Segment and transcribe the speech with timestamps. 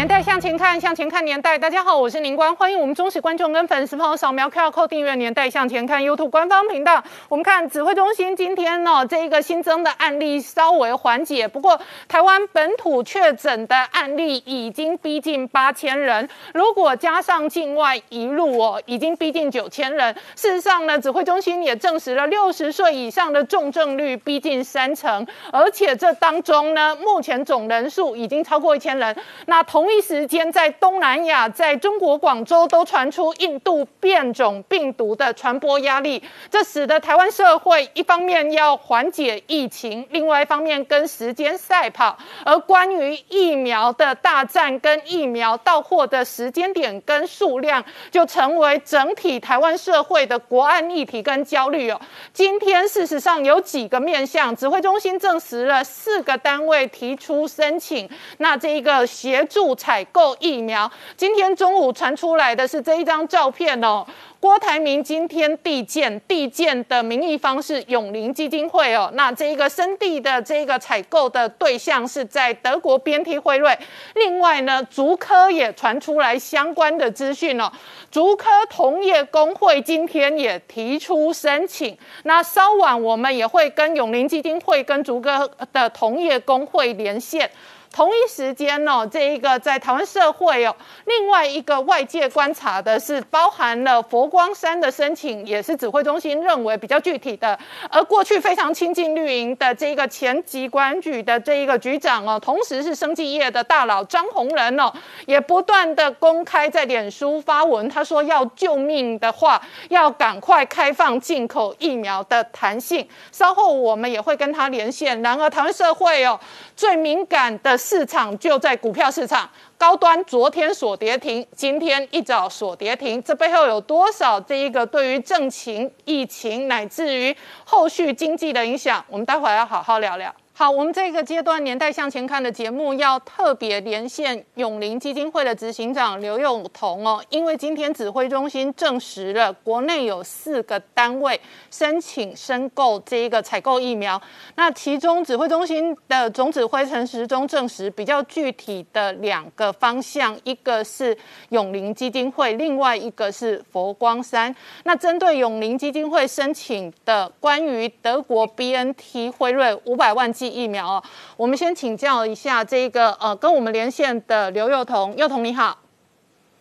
[0.00, 1.58] 年代向前看，向前看年代。
[1.58, 7.04] 大家好，我是宁官，欢迎我们忠实观众跟粉丝朋友扫描 QR Code 订阅《年代向前看》YouTube 官方频道。
[7.28, 11.78] 我们看指挥中心今天呢，这一个新增的案例稍微缓解，不过
[12.08, 20.14] 台湾本土确诊的案例已经逼近八千人，如果加上境外一路哦，已经逼近九千人。
[20.34, 29.14] 事实上呢，指挥中心也证实了六十岁以上的重症率逼近三成，而且这当中呢，目前总人数已经超过一千人。
[29.44, 42.16] 那同一时间，在东南亚，在中国广州都传出印度变种病毒的传播压力，这使得台湾社会一方面要缓解疫情，另外一方面跟时间赛跑。
[42.44, 52.00] 而关于疫苗的大战跟疫苗到货的时间点跟数量，就成为整体台湾社会的国安议题跟焦虑哦。
[52.32, 59.74] 今天事实上有几个面向，指挥中心证实了四个单位提出申请，那这一个协助。
[59.80, 64.06] 采购疫苗，今天中午传出来的是这一张照片哦。
[64.38, 69.10] 郭台铭今天递件，递件的名义方是永林基金会哦。
[69.14, 73.78] 那这一个生地的这个采购的对象是在德国 BNT 辉瑞。
[74.14, 77.70] 另外呢，竹科也传出来相关的资讯哦。
[78.10, 81.96] 竹科同业工会今天也提出申请。
[82.24, 87.50] 那稍晚我们也会跟永林基金会跟竹科的同业工会连线。
[87.92, 90.74] 同一时间呢，这一个在台湾社会哦，
[91.06, 97.58] 另外一个外界观察的是，包含了佛光山的申请，也是指挥中心认为比较具体的。
[97.90, 104.92] 而过去非常亲近绿营的这一个前疾管局的这一个局长哦，同时是生技业的大佬张宏仁哦，
[105.26, 113.06] 也不断的公开在脸书发文，他说要救命的话，要赶快开放进口疫苗的弹性。
[113.32, 115.20] 稍后我们也会跟他连线。
[115.22, 116.38] 然而台湾社会哦，
[116.76, 117.79] 最敏感的。
[117.80, 119.48] 市场就在股票市场，
[119.78, 129.02] 高端昨天所跌停，今天一早所跌停，这背后有多少这一个对于政情、疫情乃至于后续经济的影响？
[129.08, 130.32] 我们待会儿要好好聊聊。
[130.60, 144.20] 好，我们这个阶段年代向前看的节目要特别连线永林基金会的执行长刘永彤哦，因为今天指挥中心证实了国内有四个单位申请申购这一个采购疫苗，
[144.56, 151.16] 那其中指挥中心的总指挥陈时中证实比较具体的两个方向，一个是
[151.48, 154.54] 永林基金会，另外一个是佛光山。
[154.84, 160.49] 那针对永林基金会申请的关于德国 B N T 辉瑞五百万剂。
[160.50, 161.02] 疫苗哦，
[161.36, 165.78] 我们先请教一下这个呃，跟我们连线的刘幼彤，幼彤你好，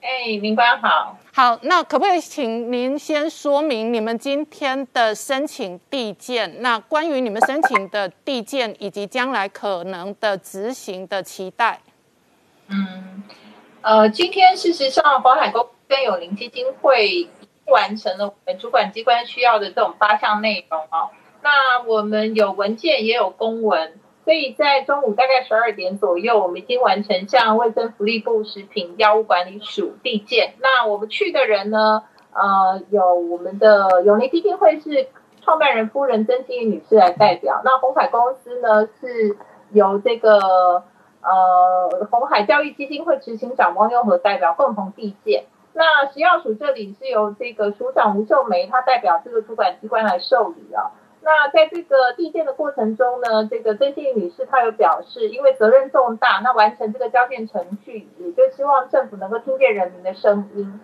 [0.02, 6.62] 哎，明官好，好，那可不可以请您先说明你们今天的申请递件？
[6.62, 11.80] 那关于你们申请的递件以及将来可能的执行的期待？
[12.68, 13.24] 嗯，
[13.82, 17.28] 呃，今天事实上，华海公跟永林基金会
[17.66, 21.10] 完成了我们主管机关需要的这种八项内容哦。
[21.42, 23.94] 那我们有文件也有公文，
[24.26, 30.54] 所以在中午大概十二点左右，我们已经完成向卫生福利部食品药物管理署递件。
[30.60, 35.08] 那我们去的人呢，呃，有我们的永利基金会是
[35.42, 37.62] 创办人夫人曾心怡女士来代表。
[37.64, 39.38] 那红海公司呢，是
[39.72, 40.38] 由这个
[41.22, 45.46] 呃红海教育基金会执行长汪佑和代表共同递件。
[45.72, 50.92] 那食药署这里是由这个署长吴秀梅，她代表这个主管机关来受理啊。
[51.30, 60.82] 那在这个递件的过程中呢，这个曾静女士她有表示，因为责任重大，那完成这个交件程序，也就希望政府能够听见人民的声音。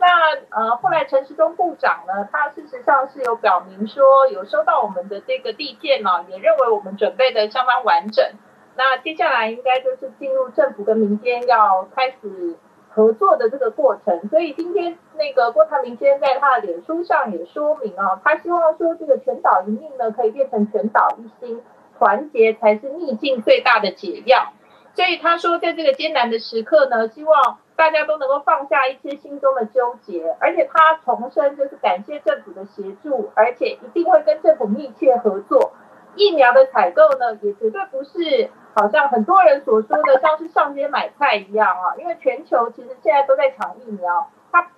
[0.00, 0.08] 那
[0.50, 8.26] 呃，后来陈时中部长呢，他事实上是有表明说，有收到我们的这个递件呢，也认为我们准备的相当完整。
[8.74, 12.56] 那接下来应该就是进入政府跟民间要开始。
[12.94, 21.60] 合作的这个过程，所以今天那个郭台铭先生在他的脸书上也说明啊，他希望说这个全岛一命呢可以变成全岛一心，
[21.98, 24.52] 团结才是逆境最大的解药。
[24.94, 35.72] 所以他说，在这个艰难的时刻呢，希望大家都能够放下一些心中的纠结，而且他重申就是感谢政府的协助，而且一定会跟政府密切合作。
[36.14, 38.50] 疫苗的采购呢，也绝对不是。
[38.74, 44.68] 好像很多人所说的，像是上街买菜一样啊，因为全球其实现在都在抢疫苗，它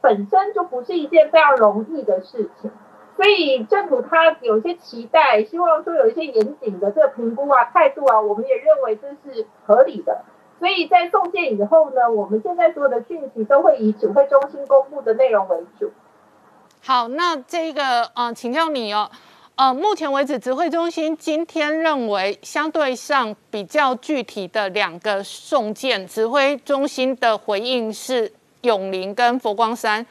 [0.00, 2.70] 本身就不是一件非常容易的事情。
[3.14, 10.22] 所以政府他有些期待，希望说有一些严谨的这个评估啊、态度啊，我们也认为这是合理的。
[10.58, 15.92] 所以在送件以后呢，我们现在所有的讯息都会以指挥中心公布的内容为主。
[16.84, 19.10] 好，那这个呃，请教你哦，
[19.62, 28.32] 呃，目前为止指挥中心今天认为相对上比较具体的两个送件，指挥中心的回应是
[28.62, 30.04] 永林跟佛光山。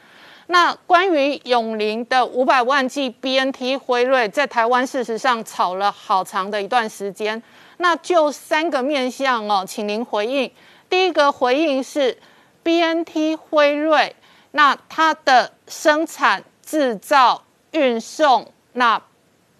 [0.46, 7.42] 那关于永林的五百万剂 BNT 辉瑞，在台湾事实上炒了好长的一段时间。
[7.76, 10.50] 那就三个面向哦，请您回应。
[10.88, 12.16] 第一个回应是
[12.62, 14.16] BNT 辉瑞，
[14.52, 18.98] 那它的生产、制造、运送、那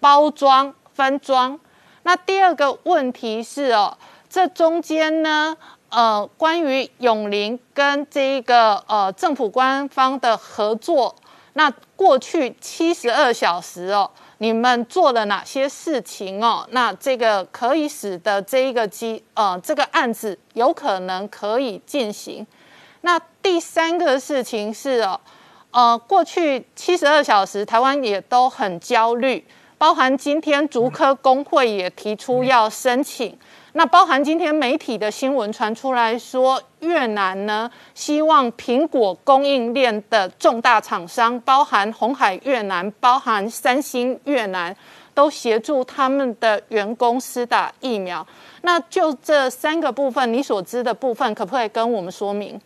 [0.03, 1.57] 包装、分装。
[2.03, 3.97] 那第二个问题是哦，
[4.29, 5.55] 这中间呢？
[5.87, 11.15] 呃，关于永林跟这一个呃政府官方的合作，
[11.53, 16.67] 那过去七十二小时哦，你们做了哪些事情哦？
[16.71, 22.45] 那这个可以使得这一个机呃这个案子有可能可以进行。
[23.01, 25.21] 那第三个事情是哦，
[25.71, 29.45] 呃，过去七十二小时台湾也都很焦虑，
[29.83, 33.37] 包含今天竹科工会也提出要申请。
[33.73, 44.73] 那包含今天媒体的新闻传出来说，越南呢希望苹果供应链的重大厂商，包含红海越南、包含三星越南，
[45.13, 48.25] 都协助他们的员工施打疫苗。
[48.61, 52.57] 那就这三个部分，你所知的部分，可不可以跟我们说明？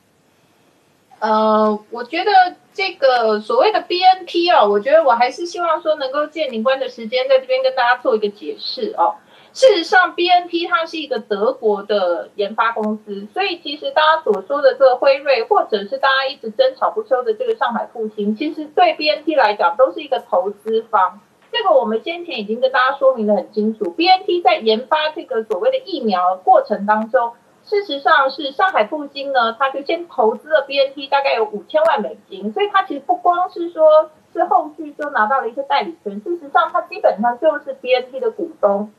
[1.17, 2.31] 呃，我觉得
[2.77, 9.15] 这个所谓的 BNT 哦，我觉得我还是希望说能够借您官的时间，在这边跟大家做一个解释哦。
[9.51, 21.19] 事实上，B N T 它是一个德国的研发公司，所以其实大家所说的这个辉瑞，或者是大家一直争吵不休的这个上海复兴，其实对 B N T 来讲都是一个投资方。
[21.51, 27.31] 这个我们先前已经跟大家说明的很清楚，B N T 在研发这个所谓的疫苗过程当中，
[27.67, 38.93] 事实上是上海复兴呢，它就先投资了 B N T 大概有五千万美金，所以它其实不光是说是后续就拿到了一些代理权，事实上它基本上就是 B N T 的股东。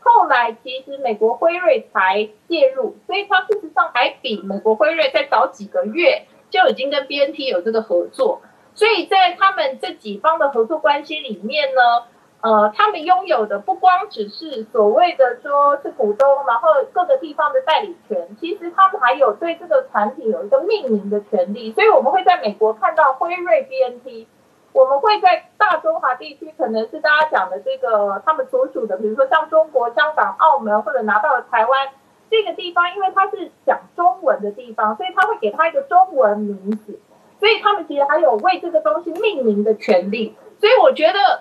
[0.00, 8.40] 后来其实美国辉瑞才介入，所以它事实上还比美国辉瑞再早几个月就已经跟 B N T 有这个合作。
[8.74, 12.04] 所以在他们这几方的合作关系里面呢，
[12.40, 21.72] 呃，他们拥有的不光只是所谓的说是股东，然后各个地方的代理权，其实他们还有对这个产品有一个命名的权利。
[21.72, 24.28] 所以我们会在美国看到辉瑞 B N T。
[24.72, 31.88] 我们会在大中华地区，可能是大家讲的这个他们所属的，比如说像中国香港、澳门，或者拿到了台湾
[32.30, 37.00] 这个地方，因为它是讲中文的地方，所以他会给它一个中文名字，
[37.40, 40.36] 所以他们其实还有为这个东西命名的权利。
[40.60, 41.40] 所以我觉得，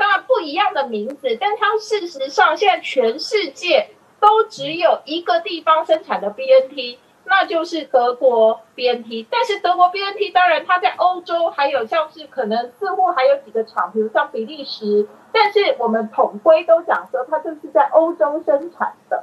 [0.00, 6.96] 当然不一样的名字，但它事实上现在全世界都只有一个地方生产的 BNT。
[7.24, 19.22] 那就是德国 BNT，但是德国 BNT 当然它在欧洲还有像是可能似乎还有几个厂，比如像比利时，但是我们统归都讲说它就是在欧洲生产的。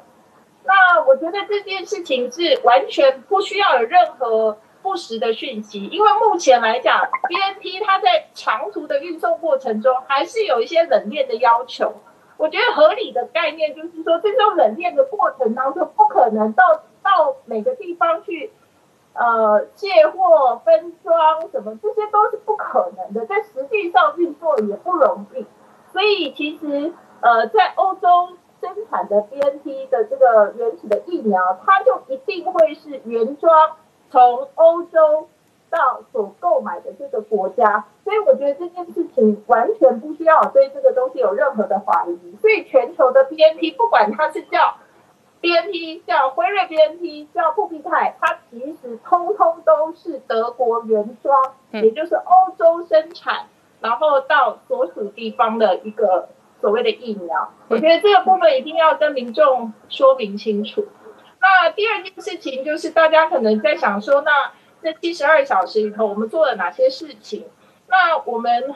[0.63, 11.93] 那我觉得这件事情是完全不需要有任何不实的讯息，因为目前来讲，BNT 它在长途的运送过程中还是有一些冷链的要求。
[12.37, 16.63] 我觉得合理的概念就是说，这种冷链的过程当中不可能到。
[17.03, 18.51] 到每个地方去，
[19.13, 25.45] 呃，卸货、分装什么，这些都是不可能的，在实际上运作也不容易。
[25.93, 26.91] 所以其实，
[27.21, 33.77] 呃，在欧洲生产的 BNT 的这个原始的疫苗，它就一定会是原装
[34.09, 35.27] 从欧洲
[35.69, 37.85] 到所购买的这个国家。
[38.03, 42.35] 所以我觉得这件事情完全不需要对这个东西有任何的怀疑。
[42.37, 44.77] 所以全球的 BNT，不管它是叫。
[45.39, 53.45] B N T 叫辉瑞，B N T 叫布必泰，它其实通通都是德国原装，也就是欧洲生产，
[53.79, 57.49] 然后到所属地方的一个所谓的疫苗。
[57.67, 60.87] 我觉得这个部分一定要跟民众说明清楚。
[61.39, 64.51] 那第二件事情就是，大家可能在想说，那
[64.81, 67.45] 这七十二小时里头，我们做了哪些事情？
[67.87, 68.75] 那我们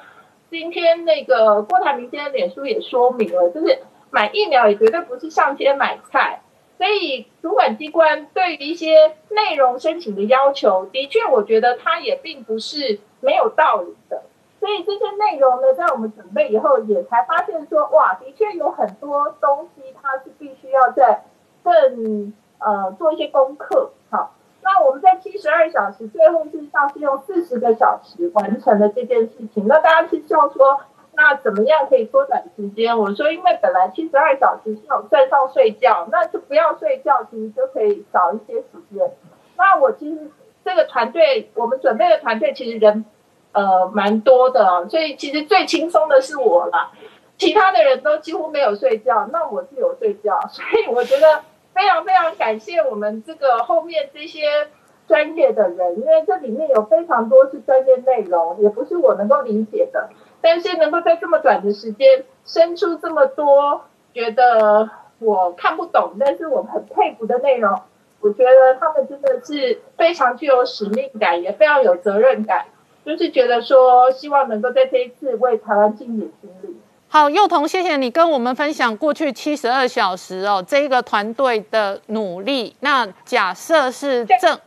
[0.50, 6.42] 今天那个郭台铭先生脸书也说明了，就是买疫苗也绝对不是上街买菜。
[6.78, 14.24] 所以主管机关对于一些内容申请的要求，的确，我觉得它也并不是没有道理的。
[14.60, 21.24] 所以这些内容呢，在我们准备以后，也才发现说，哇，的确有很多东西它是必须要在
[21.64, 23.92] 更呃做一些功课。
[24.10, 29.68] 好，那我们在七十二小时，最后事实上是用四十个小时完成了这件事情。
[29.68, 30.82] 那大家是笑说，
[31.14, 32.98] 那怎么样可以缩短时间？
[32.98, 39.12] 我说，因为本来七十二小时是有算上睡觉，那就不要睡觉，其实就可以少一些时间。
[39.58, 40.32] 那我其实
[40.64, 43.06] 这个团队，我们准备的团队其实人
[43.52, 46.92] 呃蛮多的，所以其实最轻松的是我了，
[47.38, 51.42] 其他的人都几乎没有睡觉，那我是有睡觉，所以我觉得
[51.74, 54.68] 非常非常感谢我们这个后面这些
[55.08, 60.10] 专业的人，因为这里面有非常多是专业内容，也不是我能够理解的。
[60.42, 67.80] 但是能够在这么短的时间生出这么多觉得我看不懂，但是我很佩服的内容，
[68.22, 72.66] 我觉得他们真的是非常具有使命感，也非常有责任感，
[73.06, 76.78] 就是觉得说希望能够在这一次为台湾尽点心力。
[77.14, 82.74] 好，幼童，谢谢你跟我们分享过去七十二小时哦，这个团队的努力。
[82.80, 84.58] 那假设是政，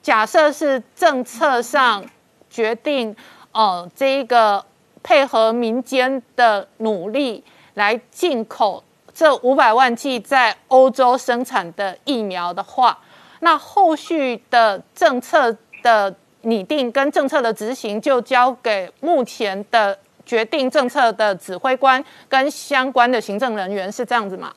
[0.00, 2.02] 假设是政策上
[2.48, 3.14] 决定
[3.52, 4.64] 哦，这一个。
[5.04, 7.42] 配合民间的努力
[7.74, 12.96] 来进口这五百万剂在欧洲生产的疫苗的话，
[13.40, 24.52] 那后续的政策的拟定跟政策的执行就交给目前的决定政策的指挥官跟相关的行政人员，是这样子吗？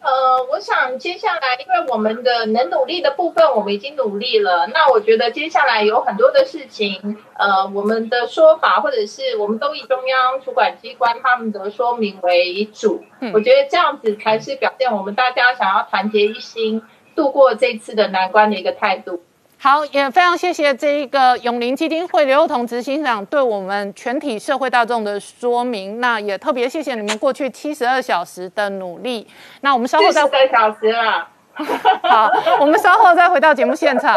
[0.00, 4.68] 呃，我想接下来，因为我们的能努力的部分，我们已经努力了。
[4.68, 13.04] 那我觉得接下来有很多的事情，呃，我们的说法或者是我们都以中央主管机关他们的说明为主。
[13.34, 16.80] 我觉得这样子才是表现我们大家想要团结一心
[17.16, 19.24] 度过这次的难关的一个态度。
[19.60, 26.00] 好，也非常谢谢这一个永林基金会刘幼彤执行长对我们全体社会大众的说明。
[26.00, 29.26] 那也特别谢谢你们过去七十二小时的努力。
[29.62, 30.22] 那我们稍后再。
[30.22, 31.28] 四个小时了。
[32.02, 34.16] 好，我们稍后再回到节目现场。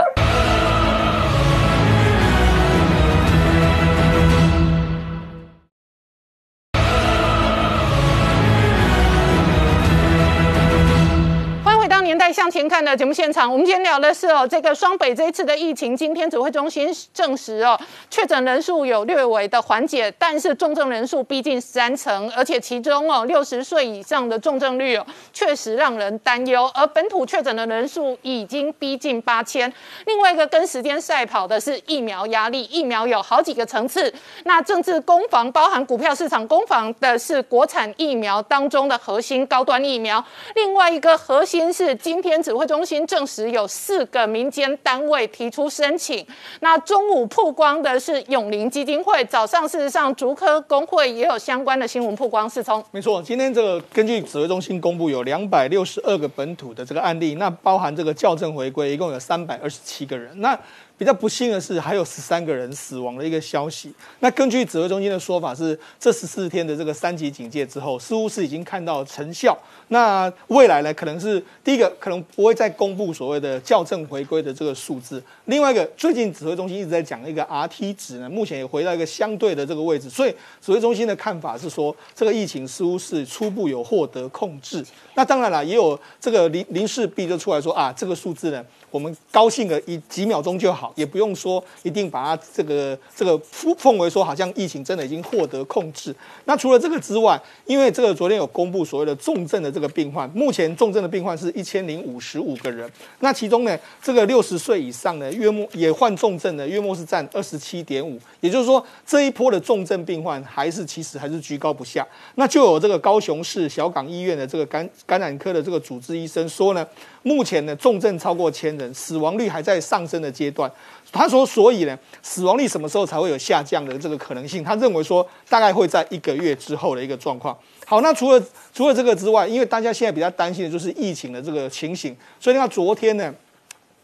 [12.32, 17.78] 向前看的节目现场，我们今天聊的是哦，这个双北这一次的疫情，今天指挥中心证实哦，
[18.10, 26.70] 确诊人数有略微的缓解，但是重症人数逼近三成，而且其中哦，六十岁以上的重症率哦，确实让人担忧。
[26.74, 29.72] 而本土确诊的人数已经逼近八千。
[30.06, 34.14] 另外一个跟时间赛跑的是疫苗压力，疫苗有好几个层次。
[34.46, 40.24] 那政治攻防包含股票市场攻防的是国产疫苗当中的核心高端疫苗，
[40.56, 41.96] 另外一个核心是。
[42.22, 46.24] 今天指挥中心证实有四个民间单位提出申请。
[46.60, 52.48] 那中午曝光的是永林基金会，早上事实上竹科工会也有相关的新闻曝光。
[52.48, 60.30] 是从没错，今天这个根据指挥中心公布有两百六十二个本土的这个案例，那包含这个校正回归，一共有三百二十七个人。
[60.40, 60.56] 那
[61.02, 63.92] 比较不幸的是，还有十三个人死亡的一个消息。
[64.20, 69.58] 那根据指挥中心的说法是，这十四天的这个三级警戒之后，似乎是已经看到成效。
[69.88, 75.20] 那未来呢，可能是第一个，可能不会再公布所谓的校正回归的这个数字。
[75.46, 80.08] 另外一个，最近指挥中心一直在讲一个 RT 值呢，目前也回到一个相对的这个位置。
[80.08, 84.86] 所以指挥中心的看法是说，这个疫情似乎是初步有获得控制。
[85.16, 88.64] 那当然了，也有这个林林世璧就出来说啊，这个数字呢。
[88.92, 93.38] 我们高兴个一几秒钟就好，也不用说一定把它这个这个
[93.78, 96.14] 奉为说好像疫情真的已经获得控制。
[96.46, 102.88] 那除了这个之外，因为这个昨天有公布所谓的重症的这个病患，目前重症的病患是一千零五十五个人。
[103.20, 112.06] 那其中呢，这个六十岁以上的月末也患重症的月末是占二十七点五，也就是说这一波的重症病患还是其实还是居高不下。
[112.36, 116.86] 那就有这个高雄市小港医院的这个感感染科的这个主治医生说呢。
[117.24, 120.70] 目前呢，重症超过千人，死亡率还在上升的阶段。
[121.12, 124.64] 他说，所以呢，死亡率什么时候才会有下降的这个可能性？
[124.64, 127.56] 他认为说，大概会在一个月之后的一个状况。
[127.86, 133.32] 好，那除了除了这个之外，因为大家现在比较担心的就是疫情的这个情形，所以你看昨天呢，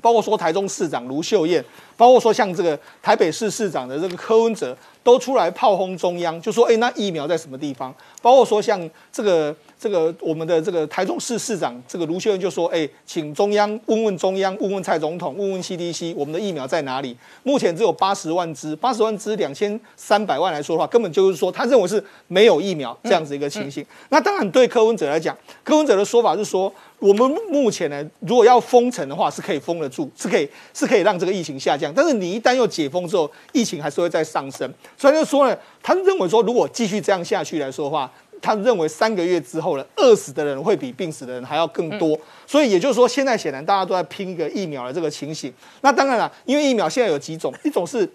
[0.01, 1.63] 包括说台中市长卢秀燕，
[1.95, 7.91] 包括说像这个台北市市长的这个柯文哲，都出来炮轰中央，就说，哎，那疫苗在什么地方？
[8.21, 9.55] 包括说像这个。
[9.79, 17.15] 这个我们的这个台中市市长这个卢秀燕就说：“哎，请中央问问中央，问问蔡总统，问问 CDC，我们的疫苗在哪里？
[17.43, 23.85] 目前只有八十万支，八十万支两千三百万来说的话，根本就是说他认为是没有疫苗这样子一个情形。
[24.09, 31.93] 那当然对柯文哲来讲，柯文哲的说法是说，我们目前呢，如果要封城的话，是可以封得住，是可以是可以让这个疫情下降。
[31.93, 34.67] 但是你一旦又解封之后，疫情还是会再上升。
[34.97, 45.53] 所以就说呢，他认为说，如果继续这样下去来说的话。”他认为三个月之后呢，饿死的人会比病死的人还要更多，所以也就是说，现在显然大家都在拼一个疫苗的这个情形。
[45.81, 48.09] 那当然了，因为疫苗现在有几种，一种是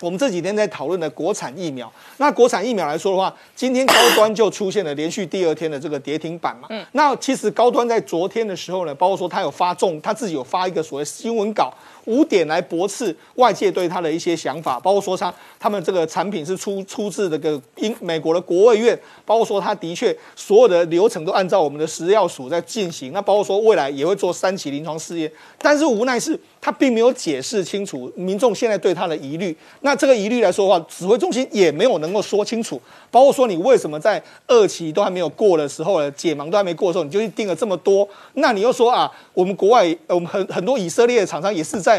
[0.00, 6.66] 我们这几天在讨论的国产疫苗，那国产疫苗来说的话，今天高端就出现了连续第二天的这个跌停板嘛。
[6.70, 6.84] 嗯。
[6.92, 11.72] 那其实高端在昨天的时候呢，包括说他有发重，他自己有发一个所谓新闻稿。
[12.06, 32.80] 五点来驳斥外界对他的一些想法，包括说他他们这个产品是出出自这个英美国的国卫院，包括说他的确所有的流程都按照我们的食药署在进行，那包括说未来也会做三期临床试验，但是无奈是他并没有解释清楚民众现在对他的疑虑，那这个疑虑来说的话，指挥中心也没有能够说清楚，
[33.12, 41.91] 包括说你为什么在二期都还没有过的时候呢，解盲都还没过的时候，你就去定了这么多，那你又说啊，我们国外我们很很多以色列的厂商也是在。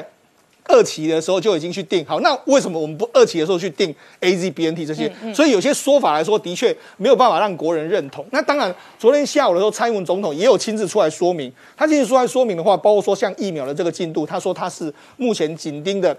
[0.66, 5.12] 二期的时候就已经去定好，那为什么我们不二期的时候去定 A Z B N T 这些？
[5.34, 8.26] 所以有些说法来说，的确没有办法让国人认同。
[8.32, 11.52] 那当然，昨天下午的时候，蔡英文总统也有亲自出来说明。
[11.76, 16.18] 他亲自出来说明的话，包括说像疫苗的这个进度，他说他是目前紧盯的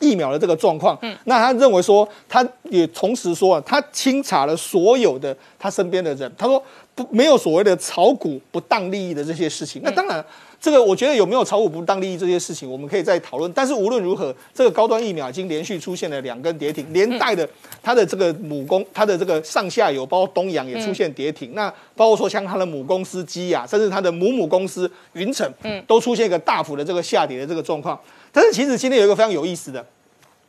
[0.00, 0.98] 疫苗的这个状况。
[1.02, 6.60] 嗯，那他认为说，他也同时说啊，他清查了所有的他身边的人，他说
[6.94, 9.80] 不没有所谓的炒股不当利益的这些事情。
[9.84, 10.24] 那当然。
[10.66, 13.52] 这个我觉得有没有炒股不当利益这些事情，我们可以再讨论。
[13.52, 17.48] 但是无论如何，这个高端疫苗已经连续出现了两根跌停，连带的
[17.80, 21.54] 它的这个母公，它的这个上下游，包括东阳也出现跌停。
[21.54, 27.96] 那包括说像它的母公司基亚，甚至它的母母公司云城，嗯，都出现一个大幅的这个下跌的这个状况。
[28.32, 29.86] 但是其实今天有一个非常有意思的，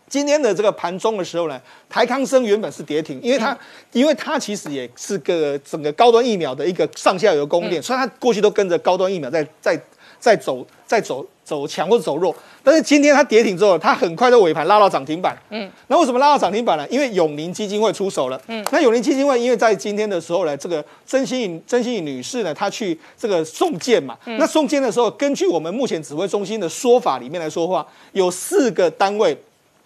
[0.09, 3.55] 今天的这个盘中的时候呢，台康生原本是跌停，因为它
[3.91, 9.79] 因为它其实也是个整个高端疫苗的一个上下游供应链，所以它过去都跟着高端疫苗在在。
[10.19, 15.37] 再走再走走强或者走弱，但是今天它跌停之后，它很快的尾盘拉到涨停板。
[15.49, 16.85] 嗯，那为什么拉到涨停板呢？
[16.89, 18.41] 因为永宁基金会出手了。
[18.47, 24.17] 嗯，那永宁基金会因为在今天的时候呢，这个曾心颖曾心颖女士呢，她去这个送件嘛。
[24.25, 29.37] 那送件的时候，根据我们目前指挥中心的说法里面来说话，有四个单位。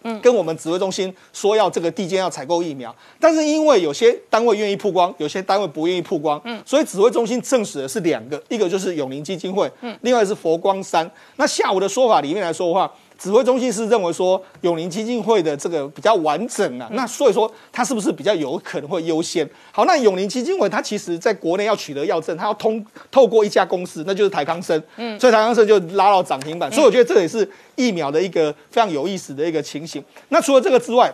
[0.04, 11.10] 嗯，跟我们指挥中心说要这个地间要采购疫苗，但是因为有些单位愿意曝光，有些单位不愿意曝光，嗯，所以指挥中心证实的是两个，一个就是永宁基金会，嗯，另外是佛光山。
[11.36, 12.92] 那下午的说法里面来说的话。
[13.22, 19.48] 指挥中心是认为说永宁基金会的这个比较完整啊，那所以说它是不是比较有可能会优先？
[19.72, 30.04] 好，那永宁基金会它其实在国内要取得药证，它要通透过一家公司，那就是台康生，嗯，所以台康生就拉到涨停板，所以我觉得这也是疫苗的一个非常有意思的一个情形。
[30.30, 31.14] 那除了这个之外，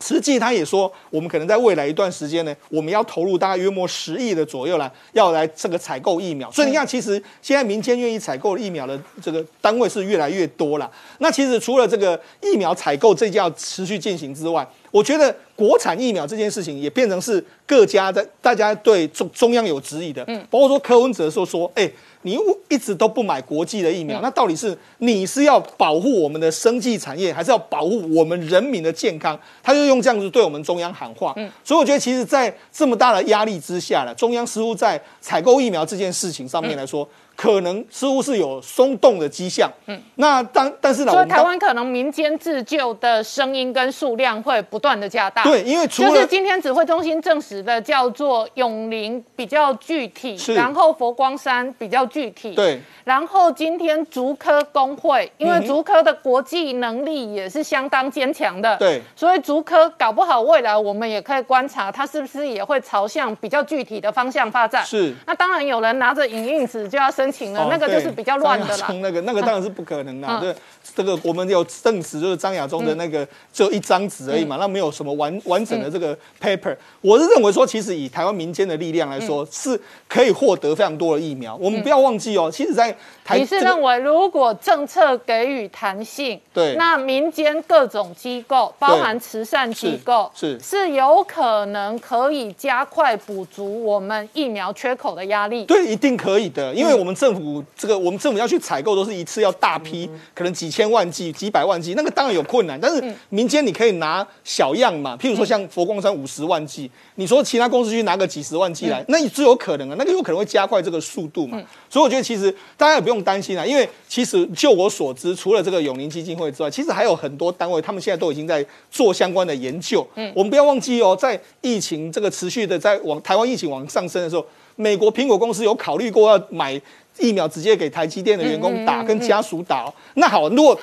[0.00, 6.50] 实际他也说，我们可能在未来一段时间呢，我们要投入大概约莫十亿的左右来，要来这个采购疫苗。
[6.50, 10.90] 所以你看，其实现在民间愿意采购疫苗的这个单位是越来越多了。
[11.18, 20.24] 那其实除了这个疫苗采购这件要持续进行之外，我觉得国产疫苗这件事情也变成是各家的大家对中中央有质疑的。
[20.26, 21.90] 嗯，包括说柯文哲说说，哎。
[22.22, 29.38] 你一直都不买国际的疫苗，那到底是你是要保护我们的生计产业，还是要保护我们人民的健康？
[29.62, 31.32] 他就用这样子对我们中央喊话。
[31.36, 37.08] 嗯，所以我觉得，其实，在这么大的压力之下呢，中央似乎在采购疫苗这件事情上面来说。
[37.40, 67.29] 可能似乎是有松动的迹象，嗯，那当但是呢，所以台湾可能民间自救的声音跟数量会不断的加大，对，因为就是今天指挥中心证实的叫做永陵比较具体，然后佛光山比较具体，对，然后今天竹科工会，因为竹科的国际能力也是相当坚强的，对，所以竹科搞不好未来我们也可以观察它是不是也会朝向比较具体的方向发展，是，那当然有人拿着影印纸就要申。
[67.30, 68.88] 请了，那个就是比较乱的啦。
[69.00, 70.40] 那个那个当然是不可能的。
[70.40, 70.54] 对，
[70.94, 76.76] 这个我们有证实，就是张亚中的那个只有一张纸而已嘛，那没有什么完完整的这个 paper。
[77.00, 81.54] 我是认为说，其实以台湾民间的力量来说，是可以获得非常多的疫苗。
[81.56, 82.90] 我们不要忘记哦，其实，在
[83.24, 95.64] 台你是认为如果政策给予弹性，对，那民间各种机构，包含慈善机构，是是有可能可以加快补足我们疫苗缺口的压力。
[95.66, 97.14] 对，一定可以的，因为我们。
[97.20, 102.80] 政府这个，我们政府要去采购，都是一次要大批，可能几千万剂、几百万剂，那个当然有困难。
[102.80, 111.62] 但是民间你可以拿小样嘛，譬如说像佛光山五十万剂，你说其他公司去拿个几十万剂来，那也是有可能啊，那个有可能会加快这个速度嘛。
[111.90, 120.06] 所以我觉得其实大家也不用担心啊，因为其实就我所知，除了这个永宁基金会之外，其实还有很多单位，他们现在都已经在做相关的研究。
[120.14, 124.46] 嗯，我们不要忘记哦，在疫情这个持续的在往台湾疫情往上升的时候，
[124.80, 126.80] 美国苹果公司有考虑过要买。
[127.18, 129.92] 疫苗直接给台积电的员工打，跟家属打。
[130.14, 130.78] 那好，如果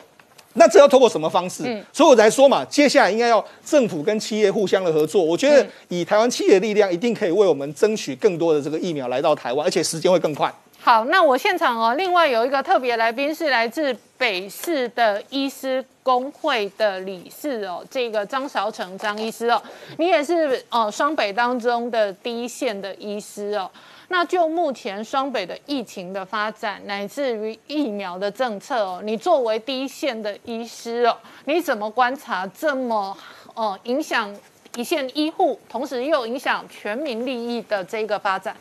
[0.53, 1.63] 那这要透过什么方式？
[1.91, 5.23] 所以我才说嘛，接下来应该要政府跟企业互相的合作。
[5.23, 10.53] 我觉得以台湾企业的力量，一定可以为我们争取更多的这个疫苗来到台湾，而且时间会更快。
[10.79, 19.61] 好，那我现场哦，另外有一个特别来宾是来自北市的医师工会的理事哦，这个张韶成张医师哦，
[19.97, 23.69] 你也是哦双北当中的第一线的医师哦。
[24.09, 33.15] 那就目前双北的疫情的发展，乃至于疫苗的政策哦，你作为第一线的医师哦，你怎么观察这么
[33.53, 34.33] 哦影响
[34.77, 38.55] 一线医护，同时又影响全民利益的这个发展？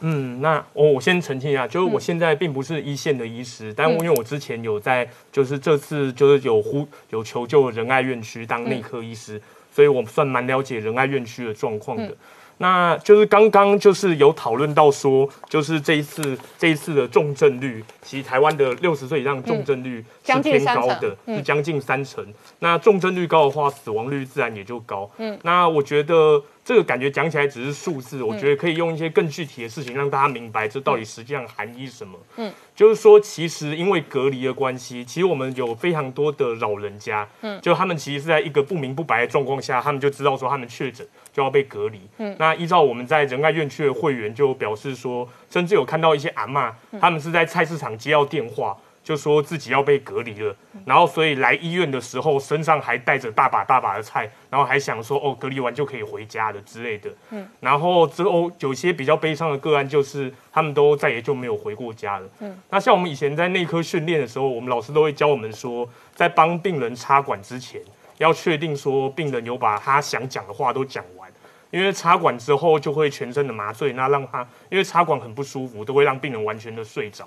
[0.00, 9.40] 嗯，那我我先澄清一下，就是我现在并不是一线的医师，但因为我之前有在，就是这次就是有呼有求救仁爱院区当内科医师，
[9.72, 12.14] 所以我算蛮了解仁爱院区的状况的。
[12.58, 22.26] 那就是刚刚就是有讨论到说，就是这一次这一次的重症率，其实台湾的六十岁以上重症率是偏高的，是将近三成。
[22.58, 25.10] 那重症率高的话，死亡率自然也就高。
[25.16, 26.42] 嗯，那我觉得。
[26.66, 32.18] 这个感觉讲起来只是数字，我觉得可以用一些更具体的事情让大家明白这到底实际上含义什么。
[32.38, 42.00] 嗯，就是说，其实因为隔离的关系，其实我们有非常多的老人家，嗯，就他们其实是在一个不明不白的状况下，他们就知道说他们确诊就要被隔离。
[42.18, 48.76] 嗯，那依照我们在仁爱院区的会员就表示说，甚至有看到一些阿妈，他们是在菜市场接到电话。
[49.06, 50.52] 就说自己要被隔离了，
[50.84, 57.08] 然后所以来医院的时候身上还带着大把大把的菜，然后还想说哦隔离完就可以回家了之类的。
[57.30, 62.28] 嗯，然后之后有些比较悲伤的个案就是他们都再也就没有回过家了。
[62.40, 67.80] 嗯，那像我们以前在内科训练的时候，我们老师都会教我们说，在帮病人插管之前，
[68.18, 71.30] 要确定说病人有把他想讲的话都讲完，
[71.70, 77.24] 因为插管之后就会全身的麻醉，那让他因为插管很不舒服，都会让病人完全的睡着。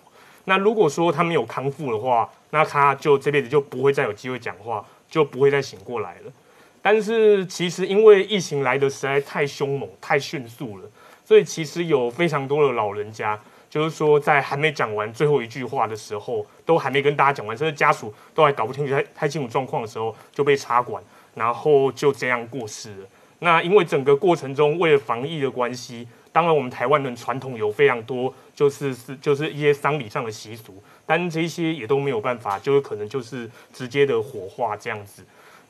[0.49, 6.33] 那如果说他没有康复的话，那他就这辈子就不会再有机会讲话，就不会再醒过来了。
[6.81, 10.89] 但是其实因为疫情来的实在太凶猛、太迅速了，
[11.23, 21.03] 所以其实有非常多的老人家，就是说在还没讲完最后一句话的时候，都还没跟大家讲完，甚至家属都还搞不清楚太太清楚状况的时候，就被插管，
[21.35, 23.07] 然后就这样过世了。
[23.37, 26.07] 那因为整个过程中为了防疫的关系。
[26.39, 35.21] 当然，我们台湾人传统有非常多，就是是就是一些丧礼上的习俗，但这些也都没有办法，就是可能就是直接的火化这样子。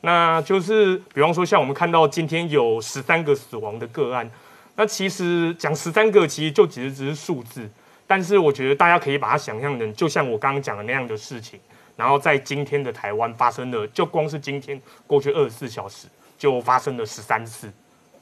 [0.02, 4.30] 那就是比方说，像我们看到今天有十三个死亡的个案，
[4.76, 7.68] 那其实讲十三个，其实就其实只是数字，
[8.06, 11.58] 但是我觉得大家可以把它想象成，就像我刚刚讲的那样的事情，
[11.96, 16.06] 然后在今天的台湾发生的，就光是今天过去二十四小时
[16.38, 17.68] 就发生了十三次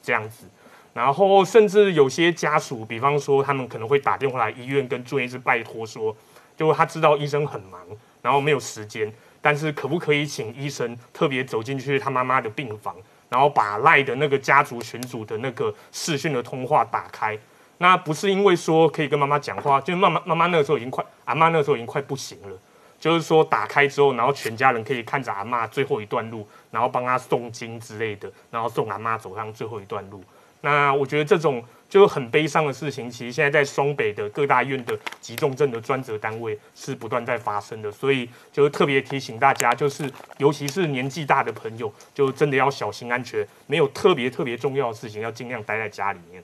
[0.01, 0.47] 这样子。
[0.93, 6.15] 然后甚至有些家属，比方说他们可能会打电话来医院跟住院医师拜托说，
[6.57, 7.79] 就他知道医生很忙，
[8.21, 12.95] 然后没有时间，但是可不可以请医生特别走进去他妈妈的病房，
[13.29, 17.37] 然后把赖的那个家族群组的那个视讯的通话打开？
[17.77, 22.57] 那不是因为说可以跟妈妈讲话，就是妈妈妈妈那个时候已经快，阿妈那个时候已经快不行了，
[22.99, 30.21] 就是说打开之后，然后全家人可以看着阿妈最后一段路，然后帮他诵经之类的，然后送阿妈走上最后一段路。
[30.61, 46.43] 那我觉得这种就很悲伤的事情，其实现在在双北的各大院的急重症的专责单位是不断在发生的，所以就特别提醒大家，就是尤其是年纪大的朋友，就真的要小心安全，没有特别特别重要的事情，要尽量待在家里面。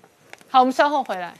[0.49, 1.33] 好，我们稍后回来。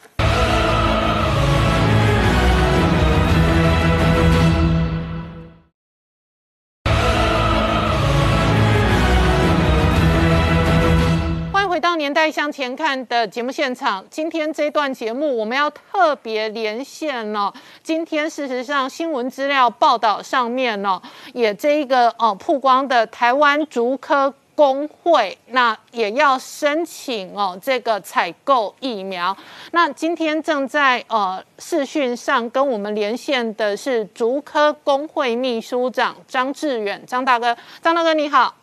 [11.85, 17.53] 到年代向前看的节目现场，今天这段节目我们要特别连线了。
[17.83, 20.99] 今天事实上新闻资料报道上面呢，
[21.33, 29.37] 也这一个哦曝光的台湾竹科工会，那也要申请哦这个采购疫苗。
[29.69, 38.55] 那今天正在呃视讯上跟我们连线的是竹科工会秘书长张志远，张大哥，张大哥你好。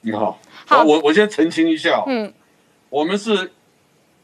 [0.00, 2.32] 你好，好，我我先澄清一下，嗯，
[2.88, 3.50] 我们是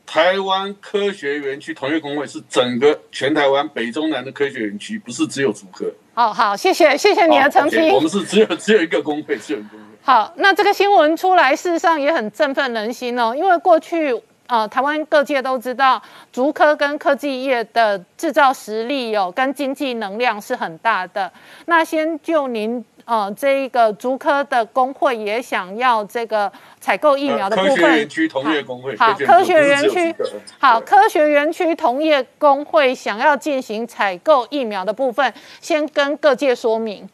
[0.07, 5.93] 台湾科学园区同业工会，是整个全台湾北中南的科学园区，不是只有竹科。
[6.15, 7.93] 好好，谢谢谢谢你的澄清。
[7.93, 9.85] 我们是只有只有一个工会，只有一个工会。
[10.03, 14.15] 好，那这个新闻出来，事实上也很振奋人心哦，因为过去
[14.47, 16.01] 呃，台湾各界都知道，
[16.33, 21.33] 竹科跟科技业的制造实力有跟经济能量是很大的。
[21.67, 22.85] 那先就您。
[23.05, 27.77] 呃，这一个竹科的工会也想要这个采购疫苗的部分。
[27.77, 28.97] 科学园区同业工会。
[28.97, 30.15] 好，科学园区。
[30.59, 37.09] 好，科学园区同业工会想要进行采购疫苗的部分，先跟各界说明。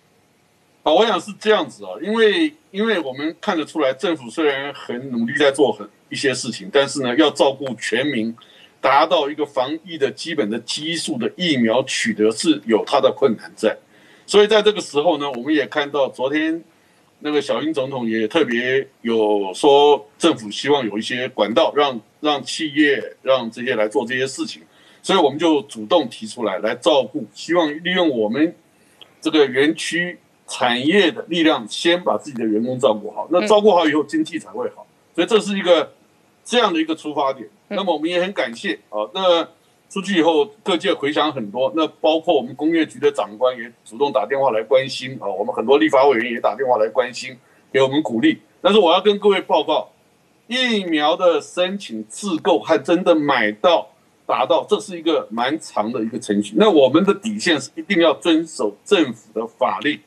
[0.83, 8.35] 好，我想是这样子啊，因为因为我们看得出来，政府虽然很努力在做很一些事情，但是呢，要照顾全民
[8.81, 13.77] 达到一个防疫的基本的基数的疫苗取得是有它的困难在，
[14.31, 16.63] 所以在这个时候呢，我们也看到昨天
[17.19, 24.63] 那个小英总统也特别有说，政府希望有一些管道让让企业让这些来做这些事情，
[25.03, 28.55] 所以我们就主动提出来来照顾，希望利用我们
[29.21, 30.17] 这个园区
[30.47, 35.93] 产业的力量，先把自己的员工照顾好，那照顾好以后经济才会好，所以这是一个
[36.45, 37.49] 这样的一个出发点。
[37.67, 39.49] 那么我们也很感谢啊，那
[39.91, 47.37] 出去以后各界回响很多，那包括我们工业局的长官也主动打电话来关心啊，我们很多立法委员也打电话来关心，
[47.73, 48.41] 给我们鼓励。
[48.61, 49.91] 但是我要跟各位报告，
[50.47, 53.89] 疫苗的申请自购和真的买到
[54.25, 56.55] 达到，这是一个蛮长的一个程序。
[56.57, 60.01] 那我们的底线是一定要遵守政府的法律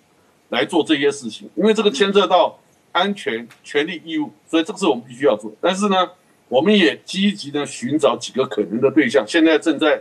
[0.48, 2.58] 来做这些事情，因为这个牵涉到
[2.94, 5.52] 安全、权利、义务，所以这个是我们必须要做。
[5.60, 6.10] 但是呢。
[6.54, 10.00] 我们也积极的寻找几个可能的对象，现在正在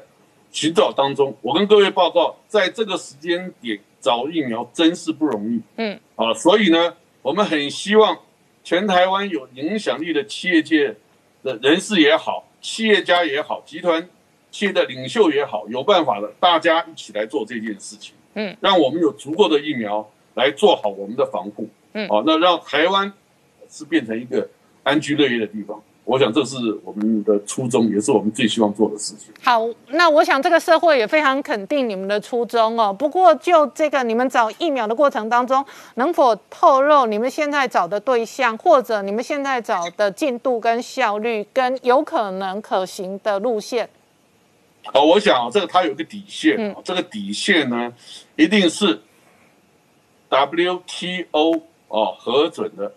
[0.50, 1.34] 寻找当中。
[1.40, 5.62] 我跟各位报告，在这个时间点找疫苗真是不容易。
[5.76, 8.18] 嗯，啊，所以呢，我们很希望
[8.62, 10.94] 全台湾有影响力的企业界
[11.42, 14.06] 的人士也好，企业家也好，集团
[14.50, 18.14] 企业的领袖也好，有办法的，大家一起来做这件事情。
[18.34, 21.66] 嗯，让我们有足够的疫苗来做好我们的防护。
[21.94, 23.10] 嗯，好，那让台湾
[23.70, 24.46] 是变成一个
[24.82, 25.82] 安居乐业的地方。
[26.04, 29.32] 我想这是我们的初衷，也是我们最希望做的事情。
[29.40, 32.92] 好，那我想这个社会也非常肯定你们的初衷哦。
[32.92, 43.88] 不过就这个你们找疫苗的过程当中，能否透露你们现在找的对象，或者你们现在找的进度跟效率，跟有可能可行的路线？
[44.92, 47.92] 哦，我想这个它有个底线，这个底线呢，
[48.34, 49.00] 一定是
[50.28, 52.92] WTO 哦核准的。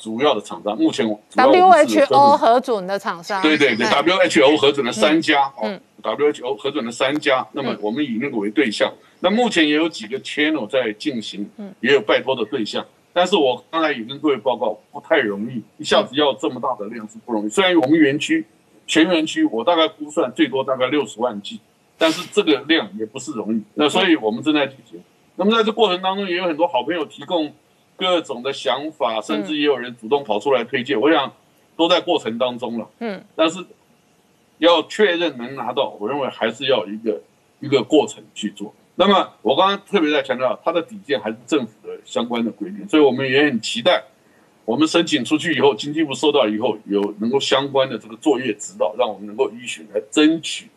[0.00, 11.46] 主要的厂商目前 WHO 核准的厂商，对对对，WHO 核准的三家哦，WHO 核准的三家，那么我们以那个为对象，那目前也有几个 channel 在进行，
[11.80, 12.82] 也有拜托的对象，
[13.12, 17.50] 但是我刚才也跟各位报告，不太容易，一下子要这么大的量是不容易。
[17.50, 18.46] 虽然我们园区
[18.86, 21.60] 全园区我大概估算最多大概六十万剂，
[21.98, 24.98] 但是这个量也不是容易，那所以我们正在进行。
[25.36, 27.52] 那么在这过程当中，也有很多好朋友提供。
[28.00, 31.30] 各种的想法，甚至也有人主动跑出来推荐，我想
[31.76, 32.88] 都在过程当中了。
[33.00, 33.62] 嗯，但是
[34.56, 37.20] 要确认能拿到，我认为还是要一个
[37.60, 38.74] 一个过程去做。
[38.94, 44.02] 那么我刚刚特别在强调，它的底线还是政府的相关的规定，所以我们也很期待，
[44.64, 50.68] 我们申请出去以后，经济部收到以后，有能够相关的这个作业指导，让我们能够依循来争取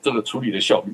[0.00, 0.92] 这个处理的效率。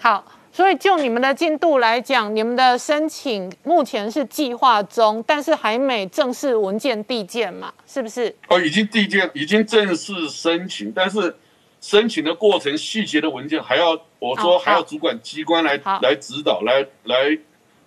[0.00, 0.24] 好。
[0.54, 7.74] 所以就你们的进度来讲，你们的申请目前是计划中，但是还没正式文件递件嘛？
[7.88, 8.32] 是不是？
[8.46, 11.34] 哦，已经递件，已经正式申请，但是
[11.80, 17.36] 申请的过程细节的文件还要，我说还要主管机关来来指导，来来，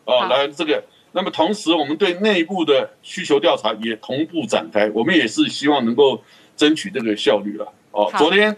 [0.03, 0.84] 哦，来这个。
[1.13, 6.21] 那么同时，我们对内部的需求调查也同步展开，我们也是希望能够
[6.58, 7.71] 争取这个效率了。
[7.91, 8.53] 哦，昨天。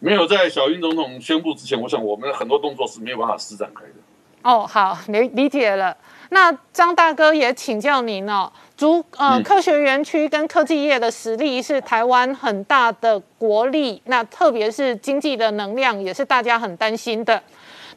[0.00, 3.94] 没有在小英总统宣布之前，我想我们很多动作是没有办法施展开的。
[4.42, 5.96] 哦，好，理理解了。
[6.30, 17.42] 那张大哥也请教您哦，主呃科学园区跟科技业的实力是台湾很大的国力，那特别是经济的能量也是大家很担心的。